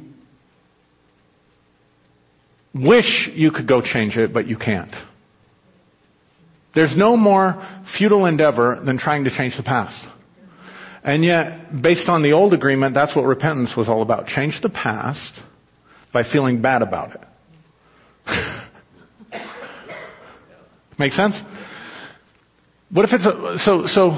wish 2.73 3.29
you 3.33 3.51
could 3.51 3.67
go 3.67 3.81
change 3.81 4.15
it, 4.17 4.33
but 4.33 4.47
you 4.47 4.57
can't. 4.57 4.93
There's 6.75 6.95
no 6.95 7.17
more 7.17 7.55
futile 7.97 8.25
endeavor 8.25 8.81
than 8.85 8.97
trying 8.97 9.25
to 9.25 9.35
change 9.35 9.57
the 9.57 9.63
past. 9.63 10.01
And 11.03 11.23
yet, 11.23 11.81
based 11.81 12.09
on 12.09 12.23
the 12.23 12.33
old 12.33 12.53
agreement, 12.53 12.93
that's 12.93 13.15
what 13.15 13.23
repentance 13.25 13.73
was 13.77 13.87
all 13.87 14.01
about. 14.01 14.27
Change 14.27 14.59
the 14.61 14.69
past 14.69 15.39
by 16.11 16.23
feeling 16.23 16.61
bad 16.61 16.81
about 16.81 17.11
it. 17.15 17.21
Make 20.99 21.13
sense? 21.13 21.35
What 22.91 23.05
if 23.05 23.11
it's 23.13 23.25
a, 23.25 23.55
so, 23.63 23.83
so, 23.87 24.17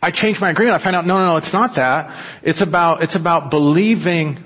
I 0.00 0.10
change 0.12 0.38
my 0.40 0.50
agreement. 0.50 0.80
I 0.80 0.84
find 0.84 0.94
out, 0.94 1.06
no, 1.06 1.18
no, 1.18 1.26
no, 1.26 1.36
it's 1.36 1.52
not 1.52 1.76
that. 1.76 2.40
It's 2.42 2.62
about, 2.62 3.02
it's 3.02 3.16
about 3.16 3.50
believing, 3.50 4.36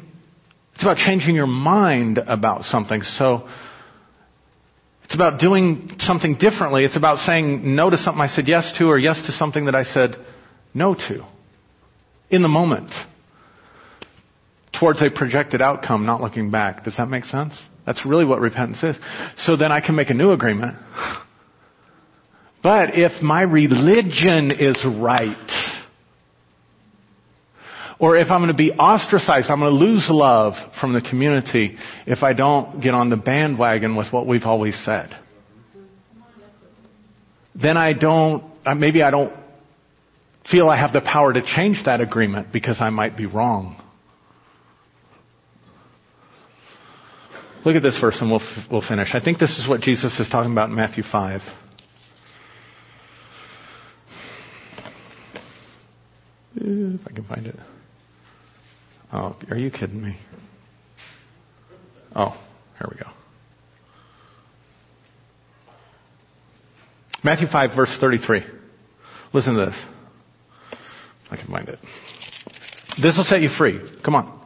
it's 0.75 0.83
about 0.83 0.97
changing 0.97 1.35
your 1.35 1.47
mind 1.47 2.19
about 2.19 2.65
something. 2.65 3.03
So, 3.03 3.49
it's 5.05 5.15
about 5.15 5.39
doing 5.39 5.97
something 6.01 6.35
differently. 6.35 6.85
It's 6.85 6.97
about 6.97 7.19
saying 7.19 7.75
no 7.77 7.91
to 7.91 7.97
something 7.97 8.21
I 8.21 8.27
said 8.27 8.49
yes 8.49 8.73
to 8.79 8.87
or 8.87 8.99
yes 8.99 9.23
to 9.27 9.33
something 9.33 9.67
that 9.67 9.75
I 9.75 9.85
said 9.85 10.17
no 10.77 10.95
to. 10.95 11.27
In 12.31 12.43
the 12.43 12.49
moment. 12.49 12.91
Towards 14.79 15.01
a 15.01 15.11
projected 15.11 15.63
outcome, 15.63 16.05
not 16.05 16.21
looking 16.21 16.51
back. 16.51 16.85
Does 16.85 16.97
that 16.99 17.09
make 17.09 17.25
sense? 17.25 17.55
That's 17.87 18.05
really 18.05 18.25
what 18.25 18.41
repentance 18.41 18.83
is. 18.83 18.97
So 19.39 19.57
then 19.57 19.73
I 19.73 19.81
can 19.81 19.95
make 19.95 20.11
a 20.11 20.15
new 20.15 20.33
agreement. 20.33 20.77
But 22.63 22.91
if 22.99 23.23
my 23.23 23.43
religion 23.43 24.51
is 24.51 24.77
right, 24.85 25.37
or 27.99 28.17
if 28.17 28.29
I'm 28.29 28.41
going 28.41 28.49
to 28.49 28.55
be 28.55 28.73
ostracized, 28.73 29.49
I'm 29.49 29.61
going 29.61 29.73
to 29.73 29.79
lose 29.79 30.09
love 30.11 30.53
from 30.81 30.93
the 30.93 31.01
community 31.01 31.79
if 32.07 32.23
I 32.23 32.35
don't 32.35 32.83
get 32.83 32.93
on 32.93 33.09
the 33.09 33.17
bandwagon 33.17 33.97
with 33.97 34.13
what 34.13 34.27
we've 34.27 34.45
always 34.45 34.79
said. 34.85 35.09
Then 37.55 37.79
I 37.79 37.95
don't, 37.95 38.45
maybe 38.77 39.03
I 39.03 39.11
don't 39.11 39.33
feel 40.51 40.69
I 40.69 40.79
have 40.79 40.93
the 40.93 41.01
power 41.01 41.33
to 41.33 41.43
change 41.43 41.83
that 41.87 42.01
agreement 42.01 42.53
because 42.53 42.77
I 42.81 42.91
might 42.91 43.17
be 43.17 43.27
wrong. 43.27 43.83
Look 47.65 47.75
at 47.75 47.83
this 47.83 47.99
verse 48.01 48.17
and 48.21 48.31
we'll, 48.31 48.43
we'll 48.71 48.89
finish. 48.89 49.09
I 49.13 49.21
think 49.21 49.39
this 49.39 49.51
is 49.59 49.69
what 49.69 49.81
Jesus 49.81 50.19
is 50.21 50.29
talking 50.31 50.53
about 50.53 50.69
in 50.69 50.77
Matthew 50.77 51.03
5. 51.11 51.41
If 56.59 57.01
I 57.07 57.13
can 57.13 57.25
find 57.25 57.47
it. 57.47 57.57
Oh, 59.13 59.37
are 59.51 59.57
you 59.57 59.71
kidding 59.71 60.01
me? 60.01 60.17
Oh, 62.15 62.41
here 62.79 62.89
we 62.91 62.99
go. 62.99 63.11
Matthew 67.23 67.49
5, 67.51 67.71
verse 67.75 67.97
33. 68.01 68.45
Listen 69.33 69.55
to 69.55 69.67
this. 69.67 69.96
I 71.31 71.37
can 71.37 71.47
find 71.49 71.69
it. 71.69 71.79
This 73.03 73.17
will 73.17 73.25
set 73.25 73.41
you 73.41 73.51
free. 73.59 73.81
Come 74.05 74.15
on. 74.15 74.37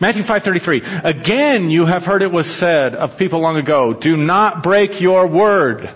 Matthew 0.00 0.22
5:33 0.24 1.04
Again 1.04 1.70
you 1.70 1.86
have 1.86 2.02
heard 2.02 2.22
it 2.22 2.32
was 2.32 2.46
said 2.58 2.94
of 2.94 3.18
people 3.18 3.40
long 3.40 3.56
ago 3.56 3.94
do 3.98 4.16
not 4.16 4.62
break 4.62 5.00
your 5.00 5.28
word 5.28 5.88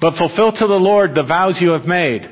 but 0.00 0.16
fulfill 0.16 0.50
to 0.50 0.66
the 0.66 0.74
Lord 0.74 1.14
the 1.14 1.24
vows 1.24 1.58
you 1.60 1.70
have 1.70 1.84
made 1.84 2.22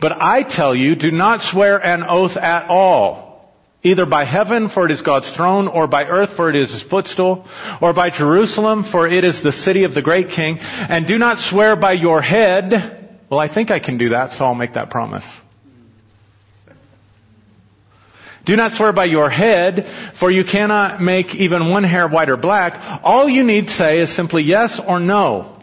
but 0.00 0.12
I 0.12 0.42
tell 0.42 0.74
you 0.74 0.96
do 0.96 1.12
not 1.12 1.40
swear 1.52 1.78
an 1.78 2.02
oath 2.06 2.36
at 2.36 2.68
all 2.68 3.54
either 3.82 4.06
by 4.06 4.24
heaven 4.24 4.70
for 4.74 4.86
it 4.86 4.92
is 4.92 5.02
God's 5.02 5.32
throne 5.36 5.68
or 5.68 5.86
by 5.86 6.02
earth 6.02 6.30
for 6.34 6.50
it 6.50 6.56
is 6.56 6.70
his 6.72 6.84
footstool 6.90 7.48
or 7.80 7.94
by 7.94 8.10
Jerusalem 8.10 8.86
for 8.90 9.08
it 9.08 9.24
is 9.24 9.40
the 9.44 9.52
city 9.52 9.84
of 9.84 9.94
the 9.94 10.02
great 10.02 10.28
king 10.34 10.58
and 10.60 11.06
do 11.06 11.16
not 11.16 11.38
swear 11.48 11.76
by 11.76 11.92
your 11.92 12.20
head 12.20 12.95
well 13.30 13.40
I 13.40 13.52
think 13.52 13.70
I 13.70 13.80
can 13.80 13.98
do 13.98 14.10
that 14.10 14.32
so 14.32 14.44
I'll 14.44 14.54
make 14.54 14.74
that 14.74 14.90
promise 14.90 15.24
do 18.46 18.54
not 18.54 18.72
swear 18.76 18.92
by 18.92 19.06
your 19.06 19.28
head, 19.28 20.14
for 20.20 20.30
you 20.30 20.44
cannot 20.50 21.02
make 21.02 21.34
even 21.34 21.68
one 21.68 21.82
hair 21.82 22.08
white 22.08 22.28
or 22.28 22.36
black. 22.36 23.00
All 23.02 23.28
you 23.28 23.42
need 23.42 23.68
say 23.70 23.98
is 23.98 24.14
simply 24.14 24.44
yes 24.44 24.80
or 24.86 25.00
no. 25.00 25.60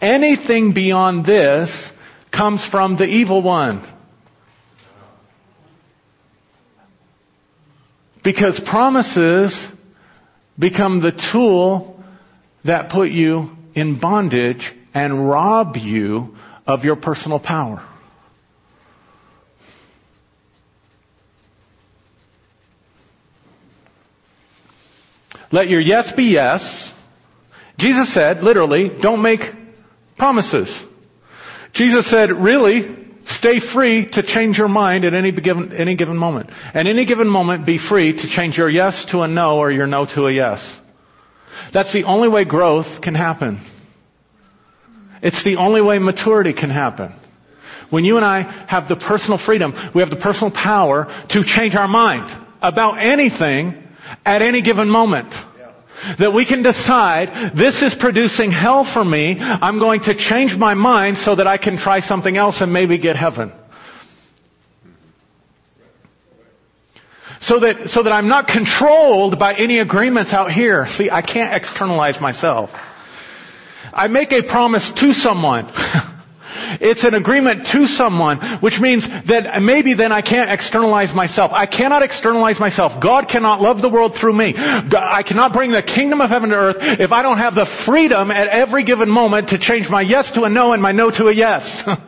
Anything 0.00 0.72
beyond 0.72 1.26
this 1.26 1.68
comes 2.34 2.66
from 2.70 2.96
the 2.96 3.04
evil 3.04 3.42
one. 3.42 3.86
Because 8.24 8.60
promises 8.70 9.54
become 10.58 11.02
the 11.02 11.12
tool 11.32 12.02
that 12.64 12.90
put 12.90 13.10
you 13.10 13.50
in 13.74 14.00
bondage 14.00 14.74
and 14.94 15.28
rob 15.28 15.76
you 15.76 16.34
of 16.66 16.84
your 16.84 16.96
personal 16.96 17.38
power. 17.38 17.86
Let 25.50 25.68
your 25.68 25.80
yes 25.80 26.12
be 26.16 26.24
yes. 26.24 26.92
Jesus 27.78 28.12
said, 28.12 28.42
literally, 28.42 28.90
don't 29.00 29.22
make 29.22 29.40
promises. 30.18 30.82
Jesus 31.74 32.10
said, 32.10 32.30
really, 32.30 32.96
stay 33.26 33.60
free 33.72 34.08
to 34.12 34.22
change 34.22 34.58
your 34.58 34.68
mind 34.68 35.04
at 35.04 35.14
any 35.14 35.32
given, 35.32 35.72
any 35.72 35.96
given 35.96 36.16
moment. 36.16 36.50
At 36.50 36.86
any 36.86 37.06
given 37.06 37.28
moment, 37.28 37.64
be 37.64 37.78
free 37.88 38.12
to 38.12 38.36
change 38.36 38.58
your 38.58 38.68
yes 38.68 39.06
to 39.12 39.20
a 39.20 39.28
no 39.28 39.58
or 39.58 39.70
your 39.70 39.86
no 39.86 40.06
to 40.14 40.26
a 40.26 40.32
yes. 40.32 40.58
That's 41.72 41.92
the 41.92 42.04
only 42.04 42.28
way 42.28 42.44
growth 42.44 43.00
can 43.02 43.14
happen. 43.14 43.64
It's 45.22 45.42
the 45.44 45.56
only 45.56 45.80
way 45.80 45.98
maturity 45.98 46.52
can 46.52 46.70
happen. 46.70 47.14
When 47.90 48.04
you 48.04 48.16
and 48.16 48.24
I 48.24 48.66
have 48.68 48.88
the 48.88 48.96
personal 48.96 49.38
freedom, 49.44 49.72
we 49.94 50.02
have 50.02 50.10
the 50.10 50.20
personal 50.22 50.50
power 50.50 51.06
to 51.30 51.42
change 51.44 51.74
our 51.74 51.88
mind 51.88 52.46
about 52.60 52.98
anything 52.98 53.82
at 54.24 54.42
any 54.42 54.62
given 54.62 54.88
moment. 54.88 55.32
That 56.18 56.32
we 56.32 56.46
can 56.46 56.62
decide, 56.62 57.56
this 57.56 57.82
is 57.82 57.96
producing 57.98 58.52
hell 58.52 58.88
for 58.92 59.04
me, 59.04 59.36
I'm 59.38 59.80
going 59.80 60.00
to 60.02 60.14
change 60.14 60.54
my 60.56 60.74
mind 60.74 61.18
so 61.18 61.34
that 61.34 61.46
I 61.46 61.58
can 61.58 61.76
try 61.76 62.00
something 62.00 62.36
else 62.36 62.58
and 62.60 62.72
maybe 62.72 63.00
get 63.00 63.16
heaven. 63.16 63.52
So 67.40 67.60
that, 67.60 67.88
so 67.88 68.02
that 68.02 68.10
I'm 68.10 68.28
not 68.28 68.46
controlled 68.46 69.38
by 69.38 69.54
any 69.54 69.78
agreements 69.78 70.32
out 70.32 70.52
here. 70.52 70.86
See, 70.96 71.08
I 71.10 71.22
can't 71.22 71.54
externalize 71.54 72.20
myself. 72.20 72.70
I 73.98 74.06
make 74.06 74.30
a 74.30 74.46
promise 74.48 74.90
to 75.00 75.12
someone. 75.12 75.66
It's 76.80 77.04
an 77.04 77.14
agreement 77.14 77.66
to 77.72 77.86
someone, 77.86 78.58
which 78.60 78.74
means 78.80 79.06
that 79.06 79.62
maybe 79.62 79.94
then 79.94 80.12
I 80.12 80.22
can't 80.22 80.50
externalize 80.50 81.14
myself. 81.14 81.52
I 81.52 81.66
cannot 81.66 82.02
externalize 82.02 82.58
myself. 82.58 83.02
God 83.02 83.26
cannot 83.30 83.60
love 83.60 83.80
the 83.80 83.88
world 83.88 84.16
through 84.20 84.34
me. 84.34 84.54
I 84.56 85.22
cannot 85.26 85.52
bring 85.52 85.70
the 85.70 85.82
kingdom 85.82 86.20
of 86.20 86.30
heaven 86.30 86.50
to 86.50 86.56
earth 86.56 86.76
if 86.78 87.12
I 87.12 87.22
don't 87.22 87.38
have 87.38 87.54
the 87.54 87.66
freedom 87.86 88.30
at 88.30 88.48
every 88.48 88.84
given 88.84 89.08
moment 89.08 89.48
to 89.50 89.58
change 89.58 89.86
my 89.88 90.02
yes 90.02 90.30
to 90.34 90.42
a 90.44 90.48
no 90.48 90.72
and 90.72 90.82
my 90.82 90.92
no 90.92 91.10
to 91.10 91.26
a 91.26 91.34
yes. 91.34 91.62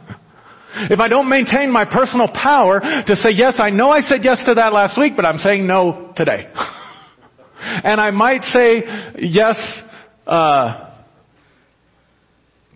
If 0.73 1.01
I 1.01 1.09
don't 1.09 1.29
maintain 1.29 1.71
my 1.71 1.85
personal 1.85 2.29
power 2.29 2.81
to 2.81 3.17
say, 3.17 3.31
yes, 3.31 3.55
I 3.59 3.71
know 3.71 3.91
I 3.91 4.03
said 4.03 4.21
yes 4.23 4.45
to 4.47 4.55
that 4.55 4.73
last 4.73 4.99
week, 4.99 5.15
but 5.17 5.25
I'm 5.25 5.39
saying 5.39 5.67
no 5.67 6.13
today. 6.17 6.47
and 7.61 8.01
I 8.01 8.11
might 8.11 8.45
say 8.45 8.83
yes 9.19 9.83
uh, 10.29 10.90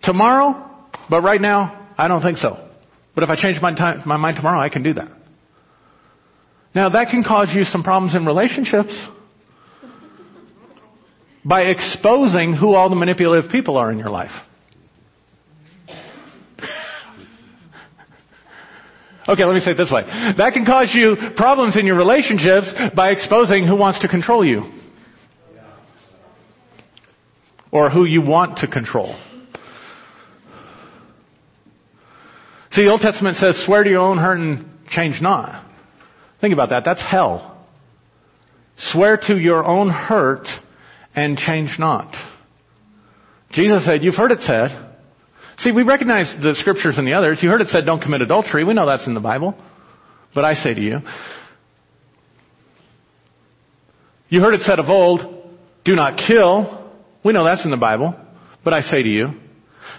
tomorrow, 0.05 0.69
but 1.09 1.21
right 1.21 1.41
now, 1.41 1.89
I 1.97 2.07
don't 2.07 2.21
think 2.21 2.37
so. 2.37 2.57
But 3.13 3.23
if 3.23 3.29
I 3.29 3.35
change 3.35 3.61
my, 3.61 3.73
time, 3.73 4.03
my 4.05 4.17
mind 4.17 4.37
tomorrow, 4.37 4.59
I 4.59 4.69
can 4.69 4.83
do 4.83 4.93
that. 4.93 5.09
Now, 6.73 6.89
that 6.89 7.09
can 7.09 7.23
cause 7.23 7.49
you 7.53 7.63
some 7.63 7.83
problems 7.83 8.15
in 8.15 8.25
relationships 8.25 8.93
by 11.45 11.61
exposing 11.63 12.53
who 12.53 12.73
all 12.73 12.89
the 12.89 12.95
manipulative 12.95 13.49
people 13.51 13.77
are 13.77 13.91
in 13.91 13.97
your 13.97 14.09
life. 14.09 14.31
Okay, 19.27 19.43
let 19.43 19.55
me 19.55 19.59
say 19.61 19.71
it 19.71 19.77
this 19.77 19.89
way. 19.91 20.03
That 20.03 20.51
can 20.53 20.65
cause 20.65 20.91
you 20.93 21.15
problems 21.35 21.77
in 21.77 21.87
your 21.87 21.97
relationships 21.97 22.71
by 22.95 23.09
exposing 23.09 23.65
who 23.65 23.75
wants 23.75 23.99
to 24.01 24.07
control 24.07 24.45
you. 24.45 24.71
Or 27.71 27.89
who 27.89 28.05
you 28.05 28.21
want 28.21 28.59
to 28.59 28.67
control. 28.67 29.15
See, 32.75 32.83
the 32.83 32.91
Old 32.91 33.01
Testament 33.01 33.37
says, 33.37 33.63
swear 33.65 33.85
to 33.85 33.89
your 33.89 34.01
own 34.01 34.17
hurt 34.17 34.37
and 34.37 34.69
change 34.89 35.21
not. 35.21 35.65
Think 36.41 36.53
about 36.53 36.69
that. 36.69 36.83
That's 36.83 37.01
hell. 37.01 37.65
Swear 38.77 39.17
to 39.27 39.37
your 39.37 39.65
own 39.65 39.89
hurt 39.89 40.45
and 41.15 41.37
change 41.37 41.71
not. 41.79 42.13
Jesus 43.51 43.85
said, 43.85 44.03
you've 44.03 44.15
heard 44.15 44.31
it 44.31 44.39
said, 44.41 44.85
See, 45.57 45.71
we 45.71 45.83
recognize 45.83 46.35
the 46.41 46.53
scriptures 46.55 46.97
in 46.97 47.05
the 47.05 47.13
others. 47.13 47.39
You 47.41 47.49
heard 47.49 47.61
it 47.61 47.69
said, 47.69 47.85
don't 47.85 48.01
commit 48.01 48.21
adultery. 48.21 48.65
We 48.65 48.73
know 48.73 48.85
that's 48.85 49.07
in 49.07 49.13
the 49.13 49.21
Bible. 49.21 49.55
But 50.33 50.43
I 50.43 50.55
say 50.55 50.73
to 50.73 50.81
you, 50.81 50.99
you 54.27 54.41
heard 54.41 54.53
it 54.53 54.61
said 54.61 54.79
of 54.79 54.89
old, 54.89 55.21
do 55.85 55.95
not 55.95 56.19
kill. 56.27 56.91
We 57.23 57.31
know 57.31 57.45
that's 57.45 57.63
in 57.63 57.71
the 57.71 57.77
Bible. 57.77 58.15
But 58.65 58.73
I 58.73 58.81
say 58.81 59.01
to 59.01 59.07
you. 59.07 59.29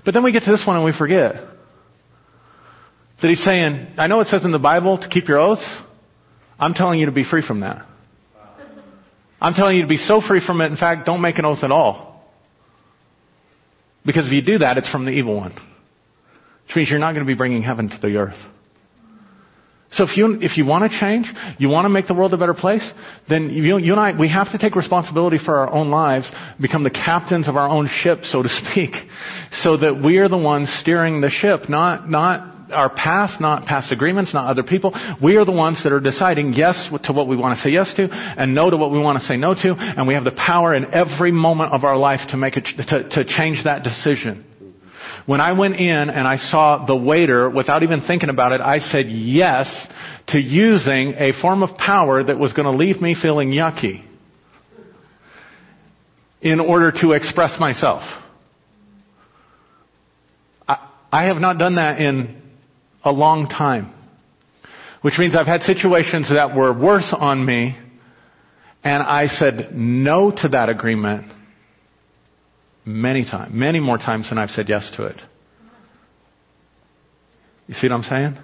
But 0.05 0.13
then 0.13 0.25
we 0.25 0.33
get 0.33 0.43
to 0.43 0.51
this 0.51 0.65
one 0.67 0.77
and 0.77 0.85
we 0.85 0.93
forget. 0.93 1.56
That 3.23 3.29
he's 3.29 3.43
saying, 3.43 3.95
I 3.97 4.07
know 4.09 4.21
it 4.21 4.29
says 4.29 4.45
in 4.45 4.53
the 4.53 4.59
Bible 4.59 4.99
to 4.99 5.09
keep 5.09 5.29
your 5.29 5.39
oaths. 5.39 5.67
I'm 6.59 6.75
telling 6.75 7.01
you 7.01 7.07
to 7.07 7.13
be 7.13 7.25
free 7.25 7.43
from 7.47 7.61
that. 7.61 7.87
I'm 9.41 9.55
telling 9.55 9.77
you 9.77 9.83
to 9.83 9.89
be 9.89 9.99
so 9.99 10.21
free 10.27 10.43
from 10.45 10.61
it, 10.61 10.67
in 10.67 10.77
fact, 10.77 11.07
don't 11.07 11.21
make 11.21 11.39
an 11.39 11.45
oath 11.45 11.63
at 11.63 11.71
all. 11.71 12.25
Because 14.05 14.27
if 14.27 14.33
you 14.33 14.43
do 14.43 14.59
that, 14.59 14.79
it's 14.79 14.89
from 14.89 15.05
the 15.05 15.11
evil 15.11 15.37
one. 15.37 15.53
Which 15.53 16.77
means 16.77 16.91
you're 16.91 16.99
not 16.99 17.13
going 17.13 17.27
to 17.27 17.31
be 17.31 17.37
bringing 17.37 17.63
heaven 17.63 17.89
to 17.89 17.99
the 18.01 18.17
earth. 18.17 18.39
So 19.93 20.05
if 20.05 20.17
you, 20.17 20.39
if 20.41 20.59
you 20.59 20.67
want 20.67 20.91
to 20.91 21.01
change, 21.01 21.27
you 21.59 21.69
want 21.69 21.85
to 21.85 21.89
make 21.89 22.07
the 22.07 22.15
world 22.15 22.35
a 22.35 22.37
better 22.37 22.55
place, 22.55 22.89
then 23.29 23.51
you, 23.51 23.79
you 23.79 23.93
and 23.93 24.01
I, 24.01 24.19
we 24.19 24.29
have 24.29 24.51
to 24.53 24.59
take 24.59 24.75
responsibility 24.75 25.39
for 25.43 25.57
our 25.59 25.73
own 25.73 25.91
lives, 25.91 26.31
become 26.61 26.83
the 26.83 26.91
captains 26.91 27.49
of 27.49 27.57
our 27.57 27.69
own 27.69 27.89
ship, 28.03 28.21
so 28.25 28.43
to 28.43 28.49
speak, 28.49 28.91
so 29.53 29.77
that 29.77 30.03
we 30.05 30.19
are 30.19 30.29
the 30.29 30.37
ones 30.37 30.75
steering 30.81 31.21
the 31.21 31.31
ship, 31.31 31.69
not, 31.69 32.11
not 32.11 32.56
our 32.73 32.91
past, 32.91 33.41
not 33.41 33.65
past 33.67 33.93
agreements, 33.93 34.35
not 34.35 34.49
other 34.49 34.63
people. 34.63 34.93
We 35.23 35.37
are 35.37 35.45
the 35.45 35.53
ones 35.53 35.83
that 35.85 35.93
are 35.93 36.01
deciding 36.01 36.55
yes 36.55 36.91
to 37.05 37.13
what 37.13 37.29
we 37.29 37.37
want 37.37 37.57
to 37.57 37.63
say 37.63 37.71
yes 37.71 37.93
to 37.97 38.09
and 38.11 38.55
no 38.55 38.71
to 38.71 38.77
what 38.77 38.91
we 38.91 38.99
want 38.99 39.19
to 39.19 39.25
say 39.25 39.37
no 39.37 39.55
to, 39.55 39.75
and 39.79 40.07
we 40.07 40.15
have 40.15 40.25
the 40.25 40.33
power 40.33 40.75
in 40.75 40.93
every 40.93 41.33
moment 41.33 41.73
of 41.73 41.85
our 41.85 41.97
life 41.97 42.21
to 42.31 42.37
make 42.37 42.57
it, 42.57 42.67
to, 42.89 43.09
to 43.09 43.25
change 43.25 43.65
that 43.65 43.83
decision. 43.83 44.45
When 45.27 45.41
I 45.41 45.59
went 45.59 45.75
in 45.77 46.11
and 46.11 46.27
I 46.27 46.37
saw 46.37 46.87
the 46.87 46.95
waiter, 46.95 47.51
without 47.51 47.83
even 47.83 48.03
thinking 48.07 48.29
about 48.29 48.53
it, 48.53 48.61
I 48.61 48.79
said 48.79 49.07
yes 49.09 49.67
to 50.29 50.39
using 50.39 51.15
a 51.19 51.33
form 51.41 51.63
of 51.63 51.77
power 51.77 52.23
that 52.23 52.39
was 52.39 52.53
going 52.53 52.67
to 52.67 52.77
leave 52.77 53.01
me 53.01 53.17
feeling 53.21 53.51
yucky 53.51 54.05
in 56.41 56.61
order 56.61 56.93
to 57.01 57.13
express 57.13 57.59
myself. 57.59 58.03
I, 60.69 60.89
I 61.11 61.25
have 61.25 61.39
not 61.39 61.59
done 61.59 61.75
that 61.75 62.01
in 62.01 62.43
a 63.07 63.11
long 63.11 63.49
time. 63.49 63.93
Which 65.03 65.15
means 65.19 65.35
I've 65.35 65.47
had 65.47 65.63
situations 65.63 66.29
that 66.29 66.55
were 66.55 66.79
worse 66.79 67.15
on 67.17 67.45
me, 67.45 67.77
and 68.85 69.03
I 69.03 69.27
said 69.27 69.71
no 69.73 70.31
to 70.31 70.49
that 70.49 70.69
agreement 70.69 71.33
Many 72.89 73.25
times. 73.25 73.53
Many 73.53 73.81
more 73.81 73.99
times 73.99 74.29
than 74.29 74.39
I've 74.39 74.51
said 74.51 74.69
yes 74.69 74.89
to 74.97 75.07
it. 75.07 75.17
You 77.67 77.75
see 77.75 77.89
what 77.89 77.97
I'm 77.97 78.05
saying? 78.05 78.37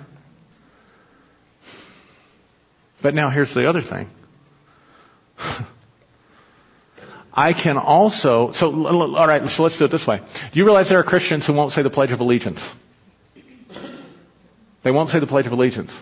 But 3.00 3.14
now 3.14 3.30
here's 3.30 3.54
the 3.54 3.66
other 3.66 3.82
thing. 3.82 4.10
I 7.32 7.52
can 7.52 7.78
also, 7.78 8.50
so, 8.54 8.66
alright, 8.66 9.42
so 9.50 9.62
let's 9.62 9.78
do 9.78 9.84
it 9.84 9.92
this 9.92 10.04
way. 10.06 10.18
Do 10.18 10.58
you 10.58 10.64
realize 10.64 10.88
there 10.88 10.98
are 10.98 11.04
Christians 11.04 11.46
who 11.46 11.52
won't 11.52 11.70
say 11.70 11.84
the 11.84 11.90
Pledge 11.90 12.10
of 12.10 12.18
Allegiance? 12.18 12.60
They 14.84 14.90
won't 14.90 15.10
say 15.10 15.20
the 15.20 15.26
Pledge 15.26 15.46
of 15.46 15.52
Allegiance. 15.52 15.92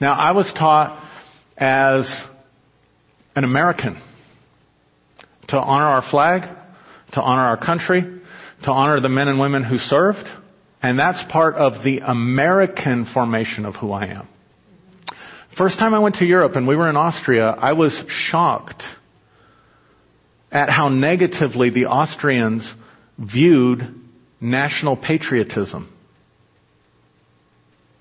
Now, 0.00 0.14
I 0.14 0.32
was 0.32 0.52
taught 0.58 1.02
as 1.56 2.06
an 3.34 3.44
American 3.44 4.02
to 5.48 5.56
honor 5.56 5.86
our 5.86 6.10
flag, 6.10 6.42
to 7.12 7.20
honor 7.20 7.42
our 7.42 7.56
country, 7.56 8.02
to 8.64 8.70
honor 8.70 9.00
the 9.00 9.08
men 9.08 9.28
and 9.28 9.38
women 9.38 9.62
who 9.62 9.78
served, 9.78 10.26
and 10.82 10.98
that's 10.98 11.22
part 11.30 11.54
of 11.54 11.84
the 11.84 12.00
American 12.04 13.06
formation 13.12 13.64
of 13.64 13.74
who 13.76 13.92
I 13.92 14.06
am. 14.06 14.28
First 15.56 15.78
time 15.78 15.94
I 15.94 15.98
went 15.98 16.16
to 16.16 16.26
Europe 16.26 16.56
and 16.56 16.66
we 16.66 16.76
were 16.76 16.90
in 16.90 16.96
Austria, 16.96 17.48
I 17.48 17.72
was 17.72 17.98
shocked 18.08 18.82
at 20.52 20.68
how 20.68 20.88
negatively 20.88 21.70
the 21.70 21.86
Austrians 21.86 22.74
viewed 23.18 23.80
national 24.40 24.96
patriotism. 24.96 25.95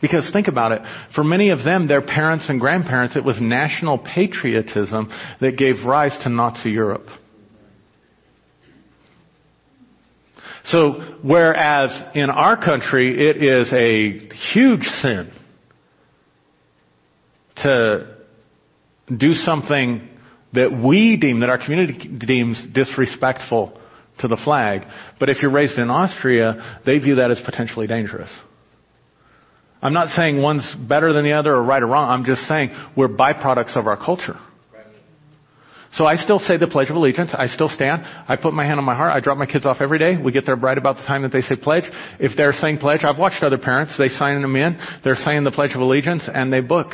Because 0.05 0.29
think 0.31 0.47
about 0.47 0.71
it. 0.71 0.83
For 1.15 1.23
many 1.23 1.49
of 1.49 1.63
them, 1.63 1.87
their 1.87 2.03
parents 2.03 2.45
and 2.47 2.59
grandparents, 2.59 3.15
it 3.15 3.23
was 3.23 3.41
national 3.41 3.97
patriotism 3.97 5.09
that 5.41 5.57
gave 5.57 5.83
rise 5.83 6.15
to 6.21 6.29
Nazi 6.29 6.69
Europe. 6.69 7.07
So, 10.65 11.17
whereas 11.23 11.89
in 12.13 12.29
our 12.29 12.55
country 12.55 13.29
it 13.29 13.41
is 13.41 13.73
a 13.73 14.19
huge 14.53 14.83
sin 14.83 15.31
to 17.63 18.15
do 19.17 19.33
something 19.33 20.07
that 20.53 20.71
we 20.71 21.17
deem, 21.17 21.39
that 21.39 21.49
our 21.49 21.57
community 21.57 22.07
deems 22.07 22.63
disrespectful 22.75 23.75
to 24.19 24.27
the 24.27 24.37
flag, 24.43 24.83
but 25.19 25.29
if 25.29 25.41
you're 25.41 25.51
raised 25.51 25.79
in 25.79 25.89
Austria, 25.89 26.81
they 26.85 26.99
view 26.99 27.15
that 27.15 27.31
as 27.31 27.41
potentially 27.43 27.87
dangerous. 27.87 28.29
I'm 29.85 29.93
not 29.93 30.09
saying 30.09 30.41
one's 30.41 30.65
better 30.89 31.13
than 31.13 31.23
the 31.23 31.33
other 31.33 31.53
or 31.53 31.61
right 31.61 31.83
or 31.83 31.85
wrong. 31.85 32.09
I'm 32.09 32.25
just 32.25 32.41
saying 32.47 32.71
we're 32.97 33.07
byproducts 33.07 33.77
of 33.77 33.85
our 33.85 33.95
culture. 33.95 34.35
So 35.93 36.07
I 36.07 36.15
still 36.15 36.39
say 36.39 36.57
the 36.57 36.65
Pledge 36.65 36.89
of 36.89 36.95
Allegiance. 36.95 37.29
I 37.31 37.45
still 37.45 37.69
stand. 37.69 38.01
I 38.03 38.35
put 38.35 38.55
my 38.55 38.65
hand 38.65 38.79
on 38.79 38.83
my 38.83 38.95
heart. 38.95 39.13
I 39.13 39.19
drop 39.19 39.37
my 39.37 39.45
kids 39.45 39.63
off 39.63 39.77
every 39.81 39.99
day. 39.99 40.17
We 40.17 40.31
get 40.31 40.47
there 40.47 40.55
right 40.55 40.75
about 40.75 40.95
the 40.95 41.03
time 41.03 41.21
that 41.21 41.31
they 41.31 41.41
say 41.41 41.55
pledge. 41.55 41.83
If 42.19 42.35
they're 42.35 42.51
saying 42.53 42.79
pledge, 42.79 43.01
I've 43.03 43.19
watched 43.19 43.43
other 43.43 43.59
parents. 43.59 43.95
They 43.95 44.07
sign 44.07 44.41
them 44.41 44.55
in. 44.55 44.75
They're 45.03 45.17
saying 45.17 45.43
the 45.43 45.51
Pledge 45.51 45.75
of 45.75 45.81
Allegiance 45.81 46.23
and 46.33 46.51
they 46.51 46.61
book. 46.61 46.87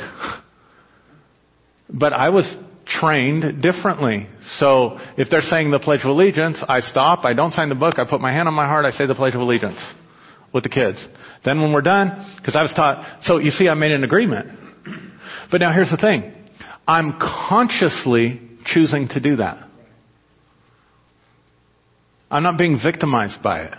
But 1.88 2.12
I 2.12 2.28
was 2.28 2.44
trained 2.84 3.62
differently. 3.62 4.28
So 4.58 4.98
if 5.16 5.30
they're 5.30 5.40
saying 5.40 5.70
the 5.70 5.78
Pledge 5.78 6.00
of 6.00 6.10
Allegiance, 6.10 6.58
I 6.68 6.80
stop. 6.80 7.24
I 7.24 7.32
don't 7.32 7.52
sign 7.52 7.70
the 7.70 7.74
book. 7.74 7.98
I 7.98 8.04
put 8.04 8.20
my 8.20 8.32
hand 8.32 8.48
on 8.48 8.54
my 8.54 8.66
heart. 8.66 8.84
I 8.84 8.90
say 8.90 9.06
the 9.06 9.14
Pledge 9.14 9.34
of 9.34 9.40
Allegiance 9.40 9.80
with 10.52 10.64
the 10.64 10.68
kids. 10.68 11.02
Then 11.44 11.60
when 11.60 11.72
we're 11.72 11.82
done, 11.82 12.36
because 12.36 12.54
I 12.54 12.62
was 12.62 12.72
taught, 12.74 13.22
so 13.22 13.38
you 13.38 13.50
see 13.50 13.68
I 13.68 13.74
made 13.74 13.92
an 13.92 14.04
agreement. 14.04 14.58
But 15.50 15.60
now 15.60 15.72
here's 15.72 15.90
the 15.90 15.96
thing. 15.96 16.32
I'm 16.86 17.18
consciously 17.18 18.40
choosing 18.64 19.08
to 19.08 19.20
do 19.20 19.36
that. 19.36 19.68
I'm 22.30 22.42
not 22.42 22.58
being 22.58 22.78
victimized 22.82 23.42
by 23.42 23.62
it. 23.64 23.74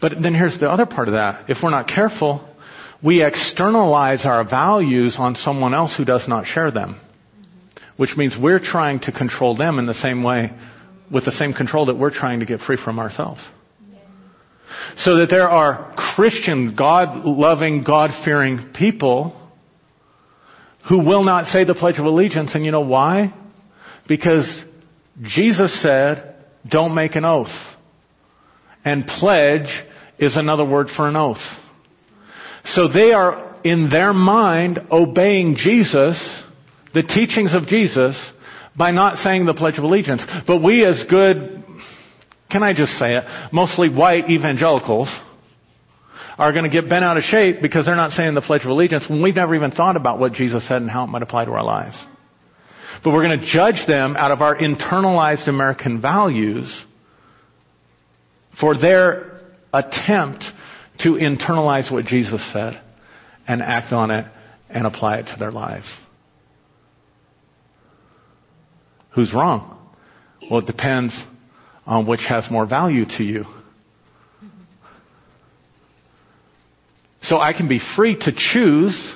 But 0.00 0.12
then 0.22 0.34
here's 0.34 0.58
the 0.60 0.70
other 0.70 0.86
part 0.86 1.08
of 1.08 1.14
that. 1.14 1.48
If 1.48 1.58
we're 1.62 1.70
not 1.70 1.88
careful, 1.88 2.48
we 3.02 3.24
externalize 3.24 4.24
our 4.24 4.48
values 4.48 5.16
on 5.18 5.34
someone 5.34 5.74
else 5.74 5.94
who 5.96 6.04
does 6.04 6.24
not 6.28 6.46
share 6.46 6.70
them. 6.70 7.00
Which 7.96 8.10
means 8.16 8.36
we're 8.40 8.60
trying 8.60 9.00
to 9.00 9.12
control 9.12 9.56
them 9.56 9.78
in 9.78 9.86
the 9.86 9.94
same 9.94 10.22
way, 10.22 10.52
with 11.10 11.24
the 11.24 11.32
same 11.32 11.52
control 11.52 11.86
that 11.86 11.96
we're 11.96 12.10
trying 12.10 12.40
to 12.40 12.46
get 12.46 12.60
free 12.60 12.78
from 12.82 12.98
ourselves. 12.98 13.40
So 14.96 15.18
that 15.18 15.28
there 15.30 15.48
are 15.48 15.94
Christian, 16.14 16.74
God 16.76 17.24
loving, 17.24 17.84
God 17.84 18.10
fearing 18.24 18.72
people 18.74 19.40
who 20.88 20.98
will 20.98 21.24
not 21.24 21.46
say 21.46 21.64
the 21.64 21.74
Pledge 21.74 21.98
of 21.98 22.04
Allegiance. 22.04 22.50
And 22.54 22.64
you 22.64 22.70
know 22.70 22.80
why? 22.80 23.34
Because 24.06 24.62
Jesus 25.22 25.80
said, 25.82 26.36
don't 26.68 26.94
make 26.94 27.14
an 27.14 27.24
oath. 27.24 27.48
And 28.84 29.06
pledge 29.06 29.68
is 30.18 30.36
another 30.36 30.64
word 30.64 30.88
for 30.94 31.08
an 31.08 31.16
oath. 31.16 31.38
So 32.66 32.88
they 32.88 33.12
are, 33.12 33.60
in 33.64 33.88
their 33.90 34.12
mind, 34.12 34.78
obeying 34.90 35.56
Jesus, 35.56 36.42
the 36.92 37.02
teachings 37.02 37.54
of 37.54 37.66
Jesus, 37.66 38.18
by 38.76 38.90
not 38.90 39.18
saying 39.18 39.46
the 39.46 39.54
Pledge 39.54 39.78
of 39.78 39.84
Allegiance. 39.84 40.22
But 40.46 40.62
we 40.62 40.84
as 40.84 41.04
good, 41.08 41.53
can 42.54 42.62
I 42.62 42.72
just 42.72 42.92
say 42.92 43.16
it, 43.16 43.24
mostly 43.52 43.88
white 43.88 44.30
evangelicals, 44.30 45.12
are 46.38 46.52
going 46.52 46.62
to 46.62 46.70
get 46.70 46.88
bent 46.88 47.04
out 47.04 47.16
of 47.16 47.24
shape 47.24 47.56
because 47.60 47.84
they're 47.84 47.96
not 47.96 48.12
saying 48.12 48.34
the 48.34 48.42
Pledge 48.42 48.62
of 48.62 48.68
Allegiance 48.68 49.04
when 49.10 49.20
we've 49.20 49.34
never 49.34 49.56
even 49.56 49.72
thought 49.72 49.96
about 49.96 50.20
what 50.20 50.34
Jesus 50.34 50.66
said 50.68 50.80
and 50.80 50.88
how 50.88 51.02
it 51.02 51.08
might 51.08 51.22
apply 51.22 51.46
to 51.46 51.50
our 51.50 51.64
lives. 51.64 51.96
But 53.02 53.12
we're 53.12 53.26
going 53.26 53.40
to 53.40 53.46
judge 53.46 53.84
them 53.88 54.16
out 54.16 54.30
of 54.30 54.40
our 54.40 54.56
internalized 54.56 55.48
American 55.48 56.00
values 56.00 56.84
for 58.60 58.78
their 58.78 59.40
attempt 59.72 60.44
to 61.00 61.14
internalize 61.14 61.90
what 61.90 62.04
Jesus 62.04 62.40
said 62.52 62.80
and 63.48 63.60
act 63.60 63.92
on 63.92 64.12
it 64.12 64.26
and 64.70 64.86
apply 64.86 65.16
it 65.18 65.24
to 65.24 65.36
their 65.40 65.50
lives. 65.50 65.92
Who's 69.16 69.34
wrong? 69.34 69.76
Well, 70.48 70.60
it 70.60 70.66
depends 70.66 71.20
on 71.86 72.06
which 72.06 72.20
has 72.28 72.44
more 72.50 72.66
value 72.66 73.04
to 73.16 73.22
you. 73.22 73.44
So 77.22 77.38
I 77.38 77.52
can 77.52 77.68
be 77.68 77.80
free 77.96 78.16
to 78.16 78.32
choose 78.32 79.14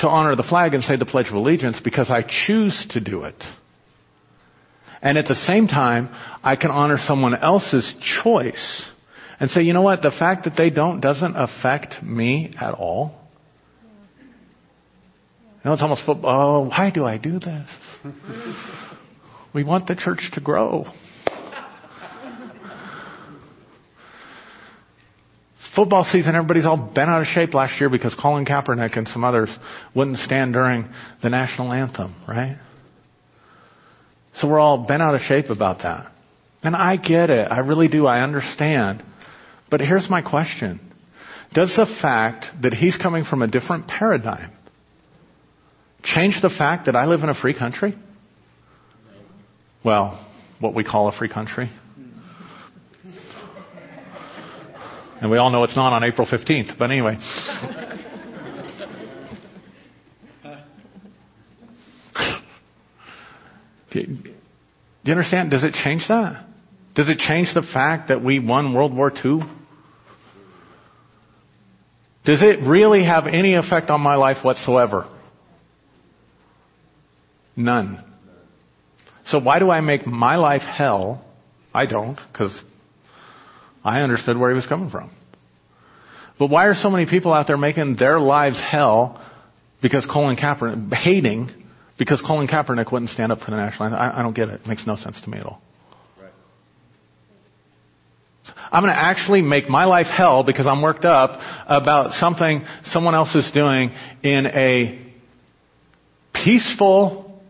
to 0.00 0.08
honor 0.08 0.36
the 0.36 0.42
flag 0.42 0.74
and 0.74 0.82
say 0.82 0.96
the 0.96 1.06
Pledge 1.06 1.28
of 1.28 1.34
Allegiance 1.34 1.80
because 1.82 2.10
I 2.10 2.22
choose 2.46 2.86
to 2.90 3.00
do 3.00 3.22
it. 3.22 3.42
And 5.00 5.16
at 5.16 5.26
the 5.26 5.34
same 5.34 5.68
time, 5.68 6.08
I 6.42 6.56
can 6.56 6.70
honor 6.70 6.98
someone 7.06 7.36
else's 7.36 7.94
choice 8.22 8.86
and 9.38 9.50
say, 9.50 9.62
you 9.62 9.72
know 9.72 9.82
what, 9.82 10.02
the 10.02 10.10
fact 10.10 10.44
that 10.44 10.54
they 10.56 10.70
don't 10.70 11.00
doesn't 11.00 11.36
affect 11.36 12.02
me 12.02 12.52
at 12.60 12.74
all. 12.74 13.14
You 14.20 15.70
know, 15.70 15.72
it's 15.72 15.82
almost, 15.82 16.02
oh, 16.06 16.68
why 16.68 16.90
do 16.92 17.04
I 17.04 17.18
do 17.18 17.38
this? 17.38 17.68
we 19.54 19.62
want 19.62 19.86
the 19.86 19.94
church 19.94 20.30
to 20.34 20.40
grow. 20.40 20.86
Football 25.78 26.02
season, 26.10 26.34
everybody's 26.34 26.66
all 26.66 26.90
bent 26.92 27.08
out 27.08 27.20
of 27.20 27.28
shape 27.28 27.54
last 27.54 27.78
year 27.78 27.88
because 27.88 28.12
Colin 28.20 28.44
Kaepernick 28.44 28.98
and 28.98 29.06
some 29.06 29.22
others 29.22 29.48
wouldn't 29.94 30.18
stand 30.18 30.52
during 30.52 30.88
the 31.22 31.28
national 31.28 31.72
anthem, 31.72 32.16
right? 32.26 32.58
So 34.34 34.48
we're 34.48 34.58
all 34.58 34.88
bent 34.88 35.02
out 35.02 35.14
of 35.14 35.20
shape 35.20 35.50
about 35.50 35.78
that. 35.84 36.10
And 36.64 36.74
I 36.74 36.96
get 36.96 37.30
it. 37.30 37.46
I 37.48 37.60
really 37.60 37.86
do. 37.86 38.08
I 38.08 38.22
understand. 38.22 39.04
But 39.70 39.78
here's 39.78 40.10
my 40.10 40.20
question. 40.20 40.80
Does 41.54 41.72
the 41.76 41.86
fact 42.02 42.46
that 42.60 42.74
he's 42.74 42.98
coming 43.00 43.22
from 43.22 43.42
a 43.42 43.46
different 43.46 43.86
paradigm 43.86 44.50
change 46.02 46.40
the 46.42 46.50
fact 46.58 46.86
that 46.86 46.96
I 46.96 47.06
live 47.06 47.20
in 47.20 47.28
a 47.28 47.40
free 47.40 47.56
country? 47.56 47.96
Well, 49.84 50.26
what 50.58 50.74
we 50.74 50.82
call 50.82 51.08
a 51.08 51.16
free 51.16 51.32
country. 51.32 51.70
And 55.20 55.30
we 55.30 55.38
all 55.38 55.50
know 55.50 55.64
it's 55.64 55.76
not 55.76 55.92
on 55.92 56.04
April 56.04 56.26
15th, 56.26 56.78
but 56.78 56.90
anyway. 56.90 57.16
do, 63.90 64.00
you, 65.02 65.12
understand? 65.12 65.50
Does 65.50 65.64
it 65.64 65.72
change 65.72 66.04
that? 66.08 66.46
Does 66.94 67.08
it 67.08 67.18
change 67.18 67.48
the 67.54 67.62
fact 67.62 68.08
that 68.08 68.22
we 68.22 68.38
won 68.38 68.74
World 68.74 68.94
War 68.94 69.10
II? 69.10 69.40
Does 72.24 72.42
it 72.42 72.60
really 72.66 73.04
have 73.04 73.26
any 73.26 73.54
effect 73.54 73.90
on 73.90 74.00
my 74.00 74.14
life 74.14 74.44
whatsoever? 74.44 75.08
None. 77.56 78.04
So 79.26 79.38
why 79.40 79.58
do 79.58 79.70
I 79.70 79.80
make 79.80 80.06
my 80.06 80.36
life 80.36 80.62
hell? 80.62 81.24
I 81.74 81.86
don't, 81.86 82.18
because 82.32 82.62
I 83.84 84.00
understood 84.00 84.36
where 84.36 84.50
he 84.50 84.56
was 84.56 84.66
coming 84.66 84.90
from. 84.90 85.10
But 86.38 86.50
why 86.50 86.66
are 86.66 86.74
so 86.74 86.90
many 86.90 87.06
people 87.06 87.32
out 87.32 87.46
there 87.46 87.56
making 87.56 87.96
their 87.98 88.20
lives 88.20 88.60
hell 88.60 89.24
because 89.82 90.06
Colin 90.10 90.36
Kaepernick, 90.36 90.92
hating 90.94 91.50
because 91.98 92.22
Colin 92.24 92.46
Kaepernick 92.46 92.92
wouldn't 92.92 93.10
stand 93.10 93.32
up 93.32 93.40
for 93.40 93.50
the 93.50 93.56
national 93.56 93.86
anthem? 93.86 94.00
I, 94.00 94.20
I 94.20 94.22
don't 94.22 94.34
get 94.34 94.48
it. 94.48 94.60
It 94.60 94.66
makes 94.66 94.86
no 94.86 94.96
sense 94.96 95.20
to 95.22 95.30
me 95.30 95.38
at 95.38 95.46
all. 95.46 95.60
I'm 98.70 98.82
going 98.82 98.94
to 98.94 99.00
actually 99.00 99.40
make 99.40 99.68
my 99.68 99.86
life 99.86 100.06
hell 100.06 100.44
because 100.44 100.66
I'm 100.66 100.82
worked 100.82 101.04
up 101.04 101.40
about 101.66 102.12
something 102.12 102.64
someone 102.86 103.14
else 103.14 103.34
is 103.34 103.50
doing 103.54 103.90
in 104.22 104.46
a 104.46 105.06
peaceful 106.44 107.40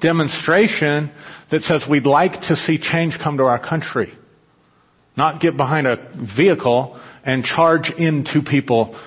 demonstration 0.00 1.12
that 1.50 1.62
says 1.62 1.84
we'd 1.88 2.06
like 2.06 2.32
to 2.32 2.56
see 2.56 2.78
change 2.78 3.16
come 3.22 3.36
to 3.36 3.44
our 3.44 3.60
country. 3.60 4.12
Not 5.16 5.40
get 5.40 5.56
behind 5.56 5.86
a 5.86 5.96
vehicle 6.36 7.00
and 7.24 7.44
charge 7.44 7.90
into 7.96 8.42
people 8.42 8.98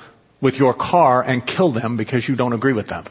with 0.42 0.56
your 0.56 0.74
car 0.74 1.22
and 1.22 1.46
kill 1.46 1.74
them 1.74 1.98
because 1.98 2.28
you 2.28 2.36
don't 2.36 2.54
agree 2.54 2.74
with 2.74 2.88
them. 2.88 3.06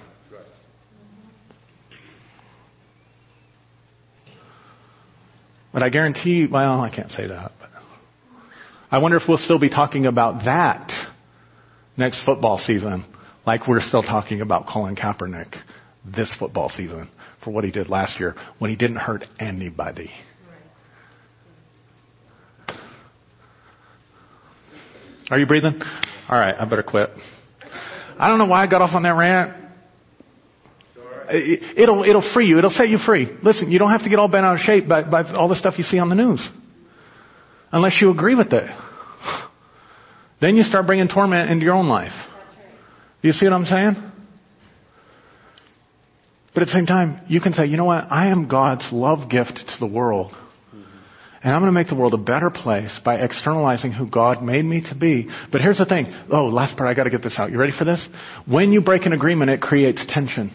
But 5.72 5.82
I 5.82 5.90
guarantee, 5.90 6.46
well, 6.50 6.80
I 6.80 6.88
can't 6.88 7.10
say 7.10 7.26
that. 7.26 7.52
But 7.60 7.68
I 8.90 8.98
wonder 8.98 9.18
if 9.18 9.24
we'll 9.28 9.36
still 9.36 9.58
be 9.58 9.68
talking 9.68 10.06
about 10.06 10.46
that 10.46 10.90
next 11.98 12.24
football 12.24 12.56
season, 12.56 13.04
like 13.46 13.68
we're 13.68 13.82
still 13.82 14.02
talking 14.02 14.40
about 14.40 14.66
Colin 14.66 14.96
Kaepernick 14.96 15.54
this 16.04 16.32
football 16.38 16.70
season 16.70 17.10
for 17.44 17.50
what 17.50 17.64
he 17.64 17.70
did 17.70 17.90
last 17.90 18.18
year 18.18 18.34
when 18.58 18.70
he 18.70 18.76
didn't 18.76 18.96
hurt 18.96 19.26
anybody. 19.38 20.10
Are 25.30 25.38
you 25.38 25.46
breathing? 25.46 25.80
All 26.28 26.38
right, 26.38 26.54
I 26.58 26.64
better 26.66 26.82
quit. 26.82 27.10
I 28.18 28.28
don't 28.28 28.38
know 28.38 28.46
why 28.46 28.62
I 28.62 28.70
got 28.70 28.80
off 28.80 28.94
on 28.94 29.02
that 29.02 29.10
rant. 29.10 29.64
It'll, 31.76 32.04
it'll 32.04 32.32
free 32.32 32.46
you. 32.46 32.58
It'll 32.58 32.70
set 32.70 32.88
you 32.88 32.98
free. 33.04 33.28
Listen, 33.42 33.70
you 33.70 33.78
don't 33.78 33.90
have 33.90 34.04
to 34.04 34.08
get 34.08 34.18
all 34.18 34.28
bent 34.28 34.46
out 34.46 34.54
of 34.54 34.60
shape 34.60 34.88
by, 34.88 35.02
by 35.02 35.24
all 35.32 35.48
the 35.48 35.56
stuff 35.56 35.74
you 35.76 35.84
see 35.84 35.98
on 35.98 36.08
the 36.08 36.14
news. 36.14 36.48
Unless 37.72 37.98
you 38.00 38.10
agree 38.10 38.36
with 38.36 38.52
it. 38.52 38.70
Then 40.40 40.54
you 40.54 40.62
start 40.62 40.86
bringing 40.86 41.08
torment 41.08 41.50
into 41.50 41.64
your 41.64 41.74
own 41.74 41.88
life. 41.88 42.12
Do 43.22 43.28
You 43.28 43.32
see 43.32 43.46
what 43.46 43.54
I'm 43.54 43.64
saying? 43.64 44.12
But 46.54 46.62
at 46.62 46.66
the 46.66 46.72
same 46.72 46.86
time, 46.86 47.22
you 47.28 47.40
can 47.40 47.52
say, 47.52 47.66
you 47.66 47.76
know 47.76 47.84
what? 47.84 48.06
I 48.10 48.28
am 48.28 48.48
God's 48.48 48.86
love 48.92 49.28
gift 49.28 49.56
to 49.56 49.74
the 49.80 49.86
world. 49.86 50.32
And 51.46 51.54
I'm 51.54 51.60
going 51.62 51.72
to 51.72 51.80
make 51.80 51.86
the 51.86 51.94
world 51.94 52.12
a 52.12 52.16
better 52.16 52.50
place 52.50 52.98
by 53.04 53.18
externalizing 53.18 53.92
who 53.92 54.10
God 54.10 54.42
made 54.42 54.64
me 54.64 54.82
to 54.90 54.96
be. 54.96 55.28
But 55.52 55.60
here's 55.60 55.78
the 55.78 55.86
thing. 55.86 56.06
Oh, 56.28 56.46
last 56.46 56.76
part, 56.76 56.90
I 56.90 56.94
got 56.94 57.04
to 57.04 57.10
get 57.10 57.22
this 57.22 57.36
out. 57.38 57.52
You 57.52 57.58
ready 57.58 57.72
for 57.78 57.84
this? 57.84 58.04
When 58.48 58.72
you 58.72 58.80
break 58.80 59.06
an 59.06 59.12
agreement, 59.12 59.52
it 59.52 59.60
creates 59.60 60.04
tension. 60.08 60.50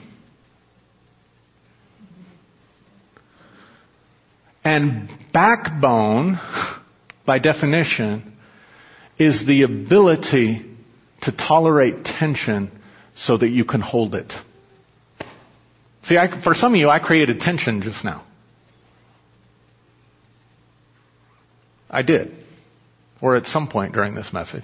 And 4.66 5.10
backbone, 5.32 6.38
by 7.26 7.40
definition, 7.40 8.38
is 9.18 9.46
the 9.48 9.64
ability 9.64 10.76
to 11.22 11.32
tolerate 11.32 12.04
tension 12.04 12.70
so 13.16 13.38
that 13.38 13.48
you 13.48 13.64
can 13.64 13.80
hold 13.80 14.14
it. 14.14 14.30
See, 16.04 16.18
I, 16.18 16.44
for 16.44 16.54
some 16.54 16.74
of 16.74 16.80
you, 16.82 16.90
I 16.90 17.00
created 17.00 17.40
tension 17.40 17.82
just 17.82 18.04
now. 18.04 18.26
I 21.92 22.02
did. 22.02 22.32
Or 23.22 23.36
at 23.36 23.46
some 23.46 23.68
point 23.68 23.94
during 23.94 24.16
this 24.16 24.30
message. 24.34 24.64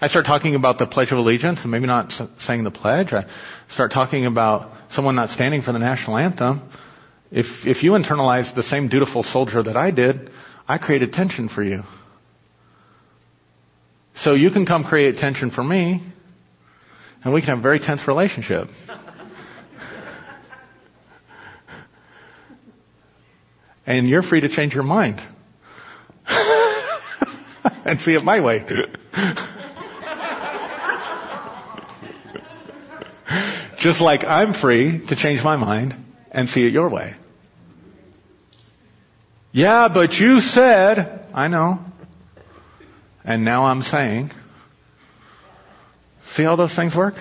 I 0.00 0.08
start 0.08 0.24
talking 0.26 0.54
about 0.54 0.78
the 0.78 0.86
Pledge 0.86 1.12
of 1.12 1.18
Allegiance 1.18 1.60
and 1.62 1.70
maybe 1.70 1.86
not 1.86 2.10
saying 2.40 2.64
the 2.64 2.70
pledge. 2.70 3.12
I 3.12 3.24
start 3.72 3.92
talking 3.92 4.26
about 4.26 4.72
someone 4.92 5.16
not 5.16 5.30
standing 5.30 5.62
for 5.62 5.72
the 5.72 5.78
national 5.78 6.16
anthem. 6.16 6.68
If, 7.30 7.46
if 7.64 7.82
you 7.82 7.92
internalize 7.92 8.54
the 8.54 8.62
same 8.62 8.88
dutiful 8.88 9.22
soldier 9.22 9.62
that 9.62 9.76
I 9.76 9.90
did, 9.90 10.30
I 10.66 10.78
created 10.78 11.12
tension 11.12 11.48
for 11.48 11.62
you. 11.62 11.82
So 14.20 14.34
you 14.34 14.50
can 14.50 14.66
come 14.66 14.84
create 14.84 15.16
tension 15.16 15.50
for 15.50 15.64
me, 15.64 16.00
and 17.24 17.34
we 17.34 17.40
can 17.40 17.50
have 17.50 17.58
a 17.58 17.62
very 17.62 17.80
tense 17.80 18.02
relationship. 18.06 18.68
and 23.86 24.08
you're 24.08 24.22
free 24.22 24.40
to 24.40 24.48
change 24.48 24.74
your 24.74 24.84
mind. 24.84 25.20
and 27.84 28.00
see 28.00 28.12
it 28.12 28.24
my 28.24 28.40
way. 28.40 28.64
Just 33.80 34.00
like 34.00 34.24
I'm 34.24 34.54
free 34.60 35.04
to 35.08 35.16
change 35.16 35.40
my 35.44 35.56
mind 35.56 35.94
and 36.30 36.48
see 36.48 36.60
it 36.60 36.72
your 36.72 36.88
way. 36.88 37.14
Yeah, 39.52 39.88
but 39.92 40.12
you 40.14 40.40
said, 40.40 41.28
I 41.32 41.48
know. 41.48 41.78
And 43.24 43.44
now 43.44 43.66
I'm 43.66 43.82
saying. 43.82 44.30
See 46.34 46.42
how 46.42 46.56
those 46.56 46.74
things 46.74 46.94
work? 46.96 47.14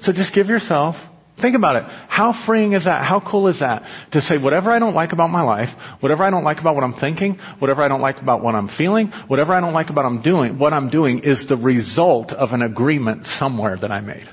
So 0.00 0.12
just 0.12 0.34
give 0.34 0.48
yourself 0.48 0.96
Think 1.40 1.54
about 1.54 1.76
it. 1.76 1.84
How 2.08 2.34
freeing 2.46 2.72
is 2.72 2.84
that? 2.84 3.04
How 3.04 3.20
cool 3.20 3.48
is 3.48 3.60
that? 3.60 3.82
To 4.12 4.20
say 4.20 4.38
whatever 4.38 4.70
I 4.70 4.78
don't 4.78 4.94
like 4.94 5.12
about 5.12 5.30
my 5.30 5.42
life, 5.42 5.68
whatever 6.00 6.24
I 6.24 6.30
don't 6.30 6.44
like 6.44 6.58
about 6.58 6.74
what 6.74 6.82
I'm 6.82 6.94
thinking, 6.94 7.38
whatever 7.60 7.82
I 7.82 7.88
don't 7.88 8.00
like 8.00 8.20
about 8.20 8.42
what 8.42 8.54
I'm 8.54 8.68
feeling, 8.76 9.12
whatever 9.28 9.52
I 9.52 9.60
don't 9.60 9.72
like 9.72 9.90
about 9.90 10.04
I'm 10.04 10.22
doing, 10.22 10.58
what 10.58 10.72
I'm 10.72 10.90
doing 10.90 11.20
is 11.22 11.40
the 11.48 11.56
result 11.56 12.32
of 12.32 12.50
an 12.50 12.62
agreement 12.62 13.24
somewhere 13.38 13.76
that 13.80 13.92
I 13.92 14.00
made. 14.00 14.28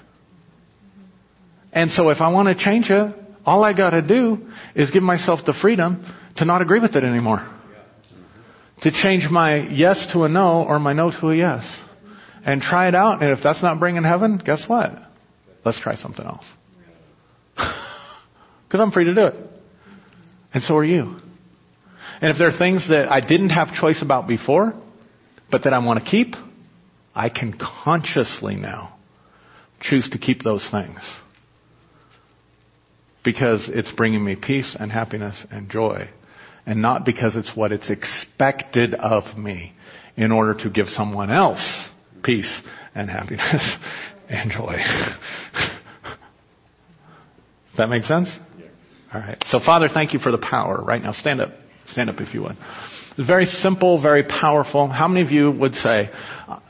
And 1.71 1.91
so 1.91 2.09
if 2.09 2.21
I 2.21 2.29
want 2.29 2.47
to 2.47 2.63
change 2.63 2.89
it, 2.89 3.15
all 3.45 3.63
I 3.63 3.73
gotta 3.73 4.01
do 4.01 4.47
is 4.73 4.89
give 4.89 5.03
myself 5.03 5.41
the 5.45 5.53
freedom 5.61 6.05
to 6.37 6.45
not 6.45 6.61
agree 6.61 6.79
with 6.79 6.95
it 6.95 7.03
anymore. 7.03 7.47
To 8.81 8.91
change 8.91 9.29
my 9.29 9.67
yes 9.69 10.07
to 10.13 10.23
a 10.23 10.29
no 10.29 10.63
or 10.63 10.79
my 10.79 10.93
no 10.93 11.11
to 11.11 11.29
a 11.29 11.35
yes. 11.35 11.63
And 12.45 12.61
try 12.61 12.87
it 12.87 12.95
out. 12.95 13.21
And 13.21 13.31
if 13.31 13.39
that's 13.43 13.61
not 13.61 13.79
bringing 13.79 14.03
heaven, 14.03 14.41
guess 14.43 14.63
what? 14.67 14.91
Let's 15.63 15.79
try 15.79 15.95
something 15.95 16.25
else. 16.25 16.45
Because 18.75 18.87
I'm 18.87 18.91
free 18.91 19.05
to 19.05 19.15
do 19.15 19.27
it. 19.27 19.35
And 20.53 20.61
so 20.61 20.75
are 20.75 20.83
you. 20.83 21.15
And 22.19 22.29
if 22.29 22.37
there 22.37 22.49
are 22.49 22.57
things 22.57 22.89
that 22.89 23.09
I 23.09 23.21
didn't 23.21 23.51
have 23.51 23.73
choice 23.73 24.01
about 24.01 24.27
before, 24.27 24.73
but 25.49 25.63
that 25.63 25.71
I 25.71 25.79
want 25.79 26.03
to 26.03 26.11
keep, 26.11 26.35
I 27.15 27.29
can 27.29 27.57
consciously 27.57 28.57
now 28.57 28.97
choose 29.79 30.09
to 30.11 30.17
keep 30.17 30.43
those 30.43 30.67
things. 30.69 30.99
because 33.23 33.69
it's 33.73 33.93
bringing 33.95 34.25
me 34.25 34.35
peace 34.35 34.75
and 34.77 34.91
happiness 34.91 35.41
and 35.49 35.69
joy, 35.69 36.09
and 36.65 36.81
not 36.81 37.05
because 37.05 37.37
it's 37.37 37.55
what 37.55 37.71
it's 37.71 37.89
expected 37.89 38.93
of 38.93 39.37
me 39.37 39.71
in 40.17 40.33
order 40.33 40.53
to 40.53 40.69
give 40.69 40.87
someone 40.87 41.31
else 41.31 41.87
peace 42.23 42.61
and 42.93 43.09
happiness 43.09 43.77
and 44.29 44.51
joy. 44.51 44.75
Does 45.53 45.69
that 47.77 47.87
make 47.87 48.03
sense? 48.03 48.27
All 49.15 49.21
right. 49.21 49.37
So, 49.47 49.59
Father, 49.65 49.87
thank 49.93 50.11
you 50.11 50.19
for 50.19 50.29
the 50.29 50.37
power. 50.37 50.83
Right 50.83 51.01
now, 51.01 51.13
stand 51.13 51.39
up. 51.39 51.51
Stand 51.87 52.09
up 52.09 52.19
if 52.19 52.33
you 52.33 52.41
would. 52.41 52.57
Very 53.17 53.45
simple, 53.45 54.01
very 54.01 54.23
powerful. 54.23 54.89
How 54.89 55.07
many 55.07 55.25
of 55.25 55.31
you 55.31 55.51
would 55.51 55.73
say 55.75 56.09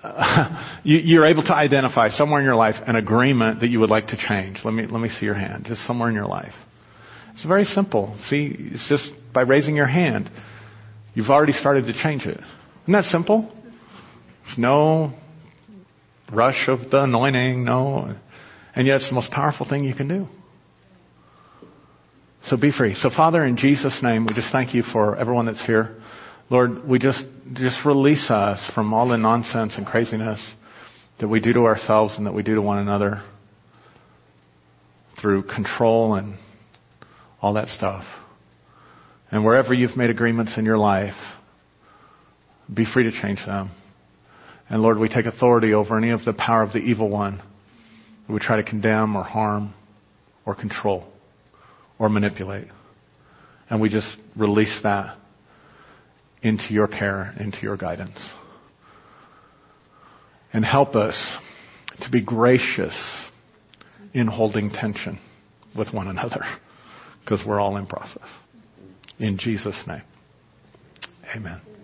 uh, 0.04 0.78
you, 0.84 1.22
are 1.22 1.26
able 1.26 1.42
to 1.42 1.54
identify 1.56 2.10
somewhere 2.10 2.40
in 2.40 2.46
your 2.46 2.56
life 2.56 2.76
an 2.86 2.98
agreement 2.98 3.62
that 3.62 3.70
you 3.70 3.80
would 3.80 3.90
like 3.90 4.08
to 4.08 4.18
change? 4.18 4.60
Let 4.64 4.76
me 4.76 4.86
let 4.86 5.02
me 5.02 5.10
see 5.10 5.26
your 5.26 5.34
hand. 5.34 5.66
Just 5.68 5.88
somewhere 5.88 6.08
in 6.10 6.14
your 6.14 6.28
life. 6.28 6.54
It's 7.34 7.44
very 7.46 7.64
simple. 7.64 8.16
See, 8.30 8.56
it's 8.56 8.88
just 8.88 9.12
by 9.34 9.42
raising 9.42 9.76
your 9.76 9.88
hand, 9.88 10.30
you've 11.16 11.32
already 11.32 11.54
started 11.54 11.86
to 11.86 11.94
change 12.04 12.26
it. 12.26 12.40
Isn't 12.84 12.94
that 12.94 13.06
simple? 13.06 13.52
There's 14.46 14.60
no 14.60 15.14
rush 16.32 16.68
of 16.68 16.92
the 16.92 17.06
anointing, 17.06 17.66
no, 17.66 18.16
and 18.76 18.86
yet 18.86 18.98
it's 18.98 19.10
the 19.10 19.16
most 19.16 19.32
powerful 19.32 19.68
thing 19.68 19.84
you 19.84 19.96
can 19.96 20.08
do. 20.08 20.28
So 22.48 22.58
be 22.58 22.72
free. 22.72 22.94
So 22.94 23.10
Father, 23.10 23.44
in 23.44 23.58
Jesus' 23.58 24.00
name, 24.04 24.28
we 24.28 24.34
just 24.36 24.52
thank 24.52 24.76
you 24.76 24.84
for 24.94 25.18
everyone 25.18 25.48
that's 25.48 25.66
here. 25.66 25.96
Lord, 26.52 26.88
we 26.88 27.00
just, 27.00 27.24
just 27.54 27.84
release 27.84 28.30
us 28.30 28.72
from 28.76 28.94
all 28.94 29.10
the 29.10 29.18
nonsense 29.18 29.74
and 29.78 29.86
craziness 29.86 30.40
that 31.20 31.28
we 31.28 31.40
do 31.40 31.54
to 31.54 31.62
ourselves 31.62 32.14
and 32.18 32.28
that 32.28 32.34
we 32.36 32.44
do 32.44 32.54
to 32.54 32.62
one 32.62 32.78
another 32.78 33.24
through 35.20 35.44
control 35.44 36.14
and 36.14 36.38
all 37.42 37.54
that 37.54 37.68
stuff. 37.68 38.04
And 39.32 39.44
wherever 39.44 39.74
you've 39.74 39.98
made 39.98 40.12
agreements 40.12 40.54
in 40.56 40.66
your 40.66 40.78
life, 40.78 41.16
be 42.72 42.86
free 42.86 43.06
to 43.06 43.22
change 43.24 43.40
them. 43.48 43.72
And 44.70 44.84
Lord, 44.84 45.00
we 45.00 45.10
take 45.10 45.26
authority 45.26 45.74
over 45.74 45.98
any 45.98 46.12
of 46.12 46.24
the 46.26 46.34
power 46.34 46.62
of 46.62 46.74
the 46.74 46.80
evil 46.80 47.10
one 47.10 47.42
would 48.30 48.42
try 48.44 48.58
to 48.58 48.64
condemn 48.64 49.16
or 49.16 49.24
harm 49.24 49.74
or 50.46 50.54
control 50.54 51.06
or 52.00 52.10
manipulate. 52.10 52.68
And 53.70 53.82
we 53.82 53.90
just 53.90 54.18
release 54.36 54.80
that 54.84 55.18
into 56.42 56.66
your 56.70 56.88
care, 56.88 57.34
into 57.40 57.58
your 57.62 57.78
guidance. 57.78 58.20
And 60.54 60.64
help 60.64 60.96
us 60.96 61.16
to 62.02 62.10
be 62.10 62.22
gracious 62.22 62.96
in 64.14 64.28
holding 64.28 64.70
tension 64.70 65.20
with 65.76 65.94
one 65.94 66.08
another 66.08 66.42
because 67.22 67.42
we're 67.46 67.60
all 67.60 67.78
in 67.78 67.88
process. 67.88 68.28
In 69.20 69.38
Jesus' 69.38 69.82
name, 69.88 70.04
amen. 71.36 71.75